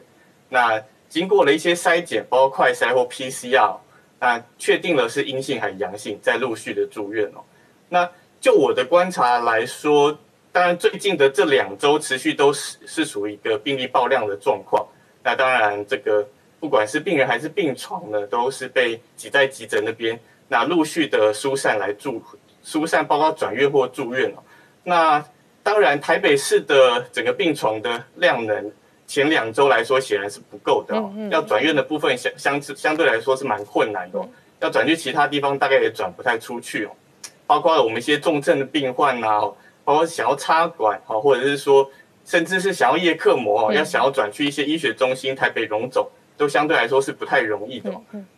[0.48, 3.76] 那经过了一些筛检，包括快筛或 PCR，
[4.20, 7.42] 那确定了是阴性还是阳性，再陆续的住院哦。
[7.88, 8.09] 那
[8.40, 10.16] 就我的观察来说，
[10.52, 14.86] 当然最近的这两周持续都是是属于一个病例爆量的状况。
[15.24, 16.24] 那当然这个。
[16.62, 20.16] 不管是病人还是病床呢，都是被挤在急诊那边，
[20.46, 22.22] 那陆续的疏散来住，
[22.62, 24.38] 疏散包括转院或住院哦。
[24.84, 25.24] 那
[25.64, 28.70] 当然，台北市的整个病床的量能，
[29.08, 31.12] 前两周来说显然是不够的哦。
[31.32, 34.20] 要转院的部分相相相对来说是蛮困难的，
[34.60, 36.92] 要转去其他地方大概也转不太出去哦。
[37.44, 41.90] 包括我们一些重症的病患呐，包括想要插管哦，或者是说
[42.24, 46.09] 甚至是想要叶克膜哦，要想要转去一些医学中心，台北荣总。
[46.34, 47.90] 都相对来说是不太容易的。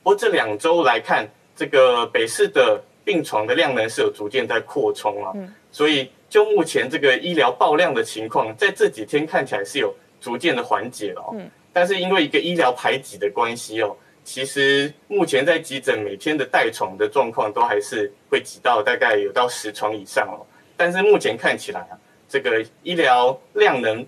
[0.03, 1.27] 不过这两周来看，
[1.57, 5.33] 这个北市的病床的量能是有逐渐在扩充啊。
[5.71, 11.23] 所以就目前这个医疗爆量的情况，在这几天看起来是有逐渐的缓解了。
[11.23, 11.37] 哦。
[11.73, 20.45] 但是因为一个医疗排挤的关系哦，其实目前在急诊每天的待床的状况都还是会挤到大概有到十床以上哦。
[20.77, 21.99] 但是目前看起来啊，
[22.29, 24.07] 这个医疗量能，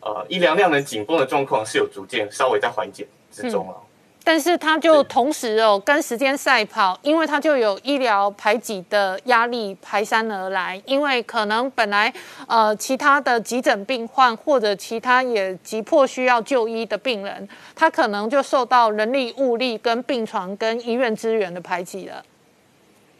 [0.00, 3.06] 呃，医疗量能紧绷的状况是有逐渐稍微在缓解。
[3.34, 3.74] 之中了，
[4.22, 12.14] 但是它就同时哦跟时间赛跑，因为它就有医疗排挤的压力排山而来，因为可能本来
[12.46, 22.24] 呃其他的急诊病患或者其他也急迫需要就医的病人，他可能就受到人力物力跟病床跟医院资源的排挤了。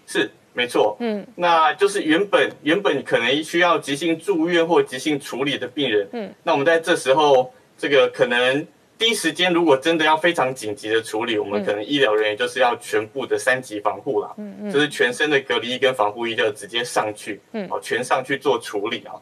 [0.07, 8.66] 是没错，嗯，那就是原本原本可能需要急性住院或急性处理的病人，嗯，那我们在这时候这个可能。
[8.97, 19.12] 第一时间，如果真的要非常紧急的处理，我们可能医疗人员就是要全部的三级防护啦，嗯嗯，就是全身的隔离衣跟防护衣就直接上去，嗯，哦，全上去做处理啊。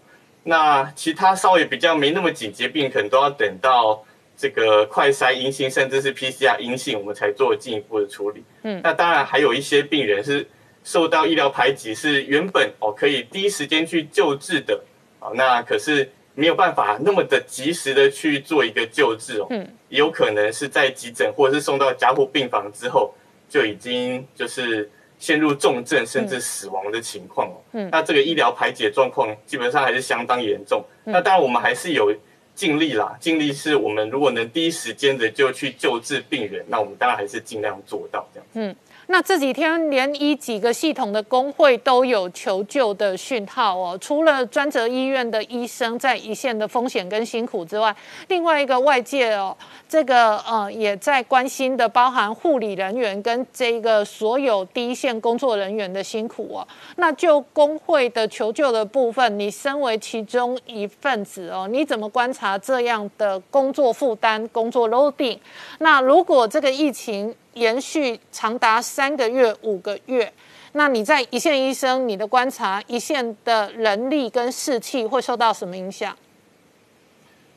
[0.44, 4.04] 那其他稍微比较没那么紧急病，可能都要等到
[4.36, 8.44] 这个快筛阴性，甚至是 PCR 阴性，我们才做进一步的处理。
[8.64, 10.46] 嗯，那当然还有一些病人是
[10.84, 14.82] 受到医疗排挤，是原本哦可以第一时间去救治的，
[15.20, 16.10] 啊，那可是。
[16.34, 23.12] 没有办法那么的及时的去做一个救治哦，嗯，有可能是在急诊或者是送到加护病房之后
[23.50, 30.82] 就已经就是陷入重症甚至死亡的情况哦，嗯，那这个医疗排解状况基本上还是相当严重。
[31.04, 32.10] 那当然我们还是有
[32.54, 38.48] 尽力啦，尽力是我们如果能第一时间的就去救治病人，那我们当然还是尽量做到这样。
[38.54, 38.76] 嗯。
[39.12, 47.94] 那这几天连一几个系统的工会都有求救的讯号哦，除了专责医院的医生在一线的风险跟辛苦之外，
[48.28, 49.54] 另外一个外界哦，
[49.86, 56.66] 这个呃也在关心的，包含护理人员跟这个所有第一线工作人员的辛苦哦。
[56.96, 65.36] 那就工会的求救的部分，你身为其中一份子哦，你怎么观察这样的工作负担、工作 loading？
[65.80, 70.32] 那如果这个疫情，延续长达三个月、五个月，
[70.72, 76.16] 那你在一线医生，你的观察，一线的人力跟士气会受到什么影响？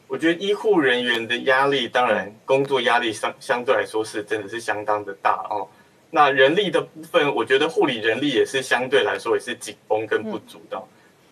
[0.08, 5.68] 我觉得医护人员的压力，当然工作压力相相对来说是真的是相当的大哦。
[6.12, 10.82] 那人力的部分，我觉得护理人力也是相对来说也是紧绷跟不足的，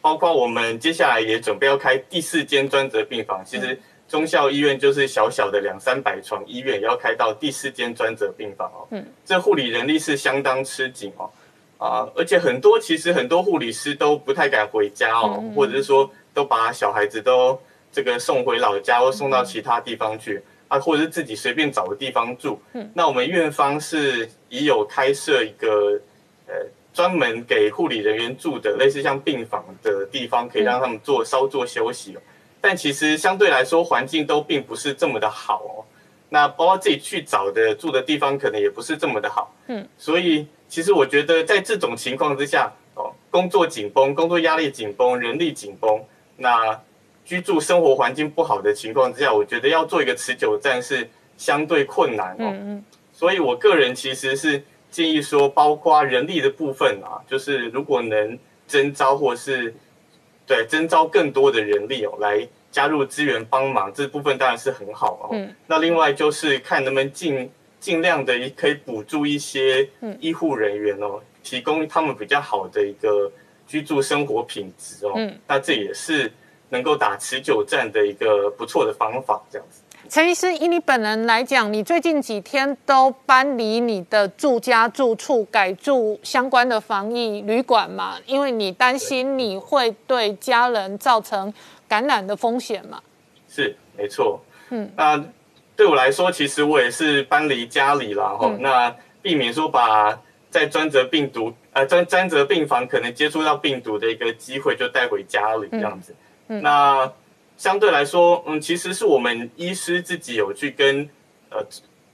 [0.01, 3.79] 包括我们接下来也准备要开第四间专责病房，其实。
[4.13, 8.87] 中校医院就是小小的两三百床医院，要开到第四间专责病房哦。
[8.91, 11.31] 嗯，这护理人力是相当吃紧哦，
[11.79, 17.59] 啊，而且很多其实很多护理师都不太敢回家哦，或者是说都把小孩子都
[17.91, 22.61] 这个送回老家或送到其他地方去啊，或者是自己随便找个地方住。
[22.73, 25.99] 嗯，那我们院方是已有开设一个
[26.45, 26.53] 呃
[26.93, 32.21] 专门给护理人员住的类似像病房的地方，可以让他们做稍作休息哦。
[32.63, 35.83] 但其实相对来说，环境都并不是这么的好哦。
[36.29, 39.53] 那包括自己去找的住的地方，可能也不是这么的好。
[39.67, 46.01] 嗯，所以其实我觉得，在这种情况之下，哦，工作紧绷，工作压力紧绷，人力紧绷，
[46.37, 46.79] 那
[47.25, 52.47] 居住生活环境不好的情况之下，我觉得要做一个持久战是相对困难哦。
[52.47, 52.85] 嗯嗯。
[53.11, 59.75] 所以我个人其实是建议说，包括人力的部分啊，就是如果能征招或是
[60.45, 65.29] 对征招更多的人力哦，来加入资源帮忙，这部分当然是很好哦。
[65.33, 65.55] 嗯。
[65.67, 69.89] 那另外就是看能不能尽尽量的可以补助一些
[70.19, 73.31] 医护人员哦，提供他们比较好的一个
[73.67, 75.13] 居住生活品质哦。
[75.15, 75.39] 嗯。
[75.47, 76.31] 那这也是。
[76.69, 79.82] 能够打持久战的一个不错的方法，这样子。
[80.09, 88.15] 陈医师，以你本人来讲，你最近几天都搬离你的住家住处，改住相关的防疫旅馆嘛？
[88.25, 91.51] 因为你担心你会对家人造成
[91.87, 93.01] 感染的风险嘛？
[93.47, 94.39] 是，没错。
[94.69, 95.23] 嗯，那
[95.75, 98.51] 对我来说，其实我也是搬离家里了哈。
[98.59, 100.19] 那避免说把
[100.51, 106.13] 在专责病毒呃专专责病房可能接触到病毒的一个机会就带回家里这样子。
[106.47, 107.09] 那
[107.63, 111.09] 相对来说，嗯，其实是我们医师自己有去跟
[111.49, 111.65] 呃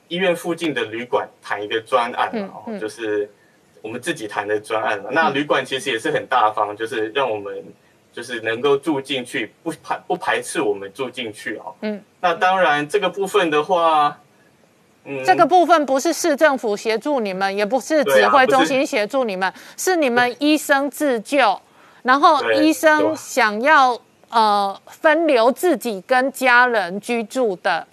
[0.08, 3.28] 医院附近的旅馆谈一个专案嘛，就是
[3.82, 5.10] 我们自己谈的专案了。
[5.12, 7.66] 那旅馆其实也是很大方，就是让我们
[8.14, 11.74] 就是能够住进去，不排不排斥我们住进去哦。
[11.82, 14.20] 嗯，那当然这个部分的话，
[15.06, 21.60] 嗯，这个部分不是市政府协助你们，也不是指挥中心协助你们，是你们医生自救，
[22.04, 24.00] 然后医生想要。
[24.30, 27.88] 呃，分流自己跟家人居住的，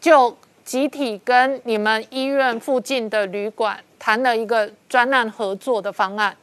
[0.00, 6.34] 就集体跟你们医院附近的旅馆谈了一个专案合作的方案。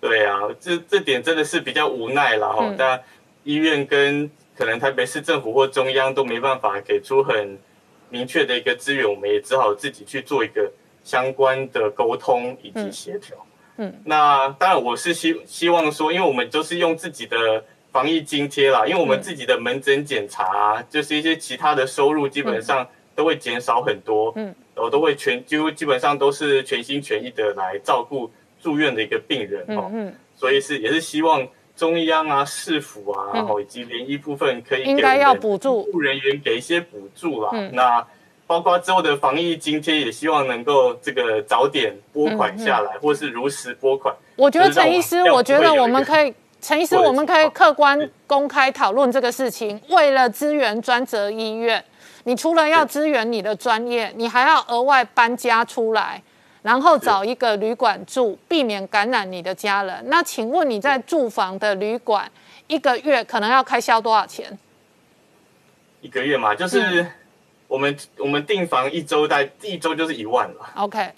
[0.00, 2.74] 对啊，这这点真的是比较无奈了哈。
[2.78, 2.98] 但
[3.44, 7.58] 医院跟可能台北市政府或中央都没办法给出很
[8.08, 10.72] 明确的一个资源，我们也只好自己去做一个
[11.04, 13.36] 相关的沟通以及协调。
[13.76, 17.62] 嗯，那当然我是希希望说，因为我们都是用自己的。
[17.92, 24.32] 防疫津贴啦，因为我们自己的门诊检查啊，就是一些其他的收入，基本上都会减少很多。
[24.36, 28.30] 嗯，我都会全几乎基本上都是全心全意的来照顾
[28.62, 29.90] 住院的一个病人哦。
[29.92, 31.46] 嗯，所以是也是希望
[31.76, 37.50] 中央啊、市府啊，然后以及联医部分可以应该要补助护人员给一些补助啦。
[37.72, 38.02] 那
[38.46, 44.14] 包括之后的防疫津贴，也希望能够这个早点拨款下来，或是如实拨款。
[44.36, 46.32] 我觉得陈医师，我觉得我们可以。
[46.62, 49.78] 陈医师，我们可以客观公开讨论这个事情。
[49.88, 51.84] 为了支援专责医院，
[52.22, 56.22] 你除了要支援你的专业，你还要额外搬家出来，
[56.62, 60.04] 然后找一个旅馆住，避免感染你的家人。
[60.06, 62.30] 那请问你在住房的旅馆
[62.68, 64.56] 一个月可能要开销多少钱？
[66.00, 67.04] 一个月嘛，就是
[67.66, 70.70] 我们我们订房一周，在一周就是一万了。
[70.76, 71.10] OK，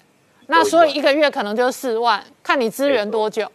[0.47, 3.47] 那所以一个月可能就四万，看你支援多久。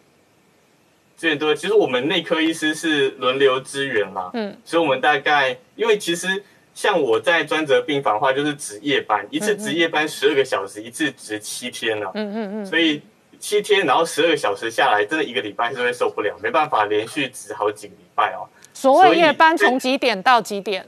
[1.20, 6.42] 资源多，其实我们内科医师是轮流支援啦，嗯，所以我们大概，因为其实
[6.74, 13.02] 像我在专责病房的话，就是值夜班，一次值夜班十二个小时，一次值七天了，嗯嗯嗯，所以
[13.38, 18.48] 七天，然后十二个小时下来，真的一个礼拜是会受不了，没办法连续值好几个礼拜哦。
[18.72, 20.86] 所谓夜班从几点到几点？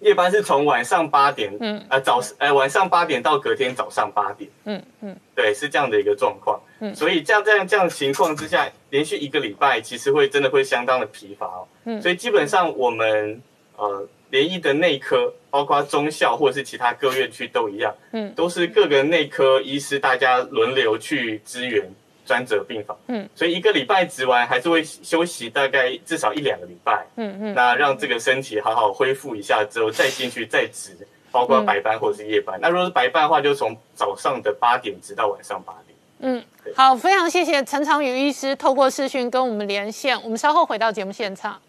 [0.00, 13.40] 夜班是从晚上八点，嗯，呃早，呃晚上八点到隔天早上八点，嗯嗯，对，是这样的一个状况，嗯，所以这样这样这样情况之下，连续一个礼拜，其实会真的会相当的疲乏哦，嗯，所以基本上我们
[13.76, 21.88] 呃联谊的内科，包括中校或者是其他各院区都一样，嗯，都是各个内科医师大家轮流去支援。
[22.28, 30.90] 专责病房，嗯，所以一个礼拜值完还是会休息大概至少一两个礼拜，嗯嗯，那让这个身体好好恢复一下之后再进去再值，
[31.30, 32.58] 包括白班或者是夜班。
[32.60, 35.95] 那如果是白班的话，就从早上的八点值到晚上八点。
[36.20, 36.42] 嗯，
[36.74, 41.60] 好，非常谢谢陈长宇医师透过视讯跟我们连线，我们稍后回到节目现场。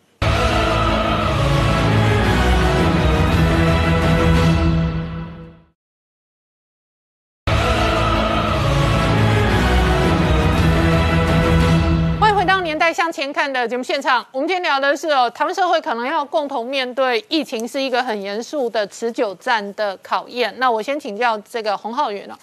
[12.64, 20.54] 年代向前看的节目现场，我们今天聊的是哦，台湾社会可能要共同面对疫情，是一个很严肃的持久战的考验。
[20.58, 22.38] 那我先请教这个洪浩源了。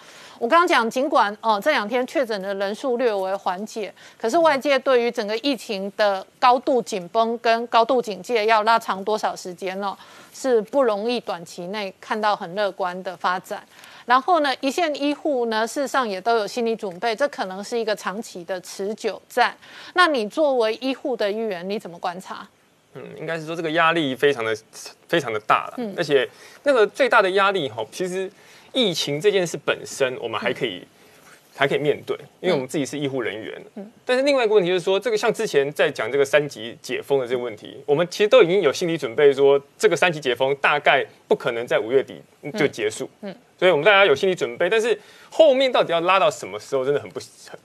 [0.45, 9.97] 我刚刚讲，尽管哦这两天确诊的人数略为缓解，可是外界对于整个疫情的高度紧绷跟高度警戒要拉长多少时间呢？
[10.35, 13.66] 是不容易短期内看到很乐观的发展。
[14.05, 19.57] 然后呢，一线医护呢，事实上也都有心理准备，这可能是一个长期的持久战。
[19.95, 22.47] 那你作为医护的一员，你怎么观察？
[22.93, 24.55] 嗯，应该是说这个压力非常的
[25.09, 26.29] 非常的大了，而且
[26.65, 28.31] 那个最大的压力哈，其实
[28.74, 30.82] 疫情这件事本身，我们还可以
[31.56, 33.62] 还可以面对，因为我们自己是医护人员。
[33.76, 42.20] 嗯，但是另外一个问题就是说，这个像之前在讲这个三级解封的这个问题，我们其实都已经有心理准备，说这个三级解封大概不可能在五月底
[42.59, 43.09] 就结束。
[43.20, 44.98] 嗯，所以我们大家有心理准备，但是
[45.30, 47.20] 后面到底要拉到什么时候，真的很不，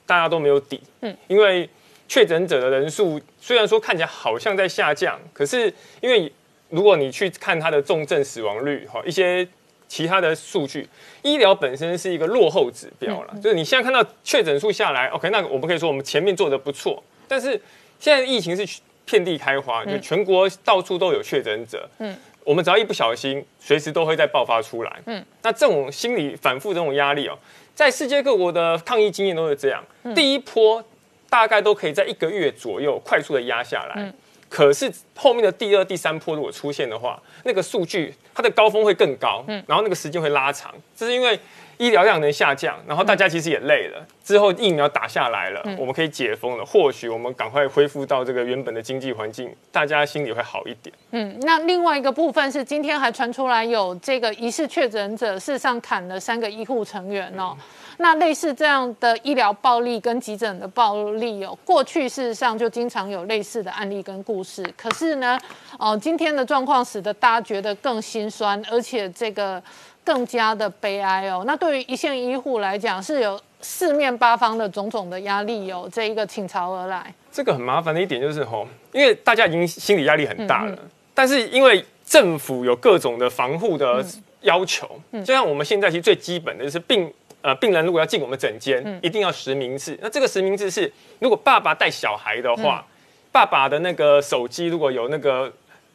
[0.05, 0.79] 大家都没有底。
[1.01, 1.67] 嗯，因为
[2.07, 6.31] 确诊者的人数虽然说看起来好像在下降，可是因为
[6.69, 9.47] 如果你去看它的重症死亡率，哈，一些。
[9.89, 10.87] 其他的数据，
[11.23, 17.59] 医疗本身是一个落后指标了，就是你现在看到确诊数下来，OK，那我们可以说我们前面做的不错，但是
[17.99, 27.35] 现在疫情是遍地开花，就全国到处都有确诊者，嗯，我们只要一不小心，随时都会再爆发出来，嗯，那这种心理反复这种压力哦，
[27.73, 29.83] 在世界各国的抗疫经验都是这样，
[30.13, 30.83] 第一波
[31.27, 34.13] 大概都可以在一个月左右快速的压下来。
[34.49, 41.39] 可是后面的第二、第三波如果出现的话，那个数据它的高峰会更高，嗯，然后那个时间会拉长，这是因为
[41.79, 50.93] 医疗量能下降，然后大家其实也累了，之后疫苗打下来了，我们可以解封了，或许我们赶快恢复到这个原本的经济环境，大家心里会好一点。
[51.11, 57.55] 嗯，那另外一个部分是今天还传出来有这个疑似确诊者，事实上砍了三个医护成员哦。
[58.01, 64.63] 那类似这样的医疗暴力跟急诊的暴力哦，过去事实上就经常有类似的案例跟故事。
[64.77, 65.37] 可是呢，
[65.77, 69.61] 哦，今天的状况使得大家觉得更心酸，而且这个
[70.09, 71.43] 更加的悲哀哦。
[71.45, 77.13] 那对于一线医护来讲，是有四面八方的种种的压力哦，这一个倾巢而来。
[77.31, 80.75] 这个很麻烦的一点就是吼，因为大家已经心理压力很大了，
[81.13, 84.03] 但是因为政府有各种的防护的
[84.41, 87.13] 要求，就像我们现在其实最基本的就是病。
[87.41, 89.97] 呃，病人如果要进我们诊间，一定要实名制。
[90.01, 92.85] 那这个实名制是，如果爸爸带小孩的话，
[93.31, 95.49] 爸爸的那个手机如果有那个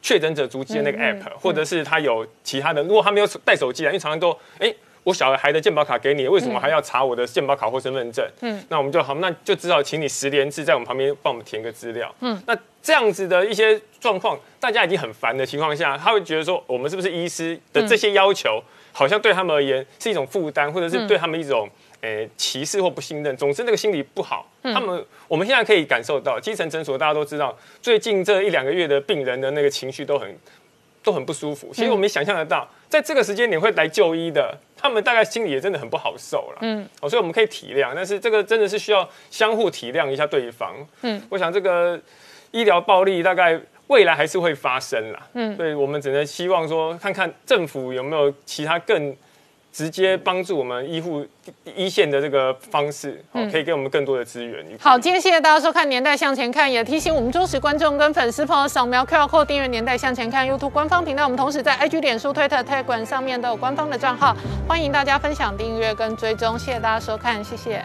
[0.05, 4.71] 确诊者足迹的那个 app，或者是他有其他的，如果他没有带手机啊，因为常常都，哎，
[5.01, 8.23] 我小孩的健保卡给你，为什么还要查我的健保卡或身份证？
[8.41, 12.13] 嗯，那我们就好，那就只好请你十连制在我们旁边帮我们填个资料。
[12.19, 18.61] 嗯，那这样子的一些状况，大家已经很烦的情况下，他会觉得说，我们是不是医师的这些要求？
[18.91, 21.67] 好像对他们而言是一种负担，或者是对他们一种
[22.01, 23.35] 诶歧视或不信任。
[23.37, 24.49] 总之，那个心理不好。
[24.63, 30.37] 他们我们现在可以感受到，基层诊所大家都知道，最近这一两个月的病人的那个情绪都很
[31.03, 31.71] 都很不舒服。
[31.73, 36.59] 其实我们想象得到，在这个时间点会来就医的，他们大概心里也真的很不好受了。
[36.61, 40.75] 嗯，哦，所以我们可以体谅，但是这个真的是需要相互体谅一下对方。
[41.01, 41.99] 嗯，我想这个
[42.51, 43.59] 医疗暴力大概。
[43.87, 49.15] 未来还是会发生啦，嗯，所以我们只能希望说，看看政府有没有其他更
[49.75, 51.25] 直接帮助我们医护
[51.75, 54.65] 一线的这个方式，哦，可以给我们更多的资源。
[54.79, 61.25] 好，今天谢谢大家收看《年代向前看》，也提醒我们忠实观众跟粉丝朋友扫描 QR Code 订阅《年代向前看》YouTube 官方频道。
[61.25, 64.33] 我们同时在 IG、脸书、推特、Telegram 上面都有官方的账号，
[64.65, 66.57] 欢迎大家分享、订阅跟追踪。
[66.57, 67.83] 谢谢大家收看，谢谢。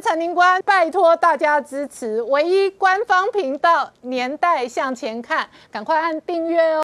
[0.00, 6.74] 陈宁官，拜托大家支持唯一官方频道《年代向前看》，赶快按订阅哦。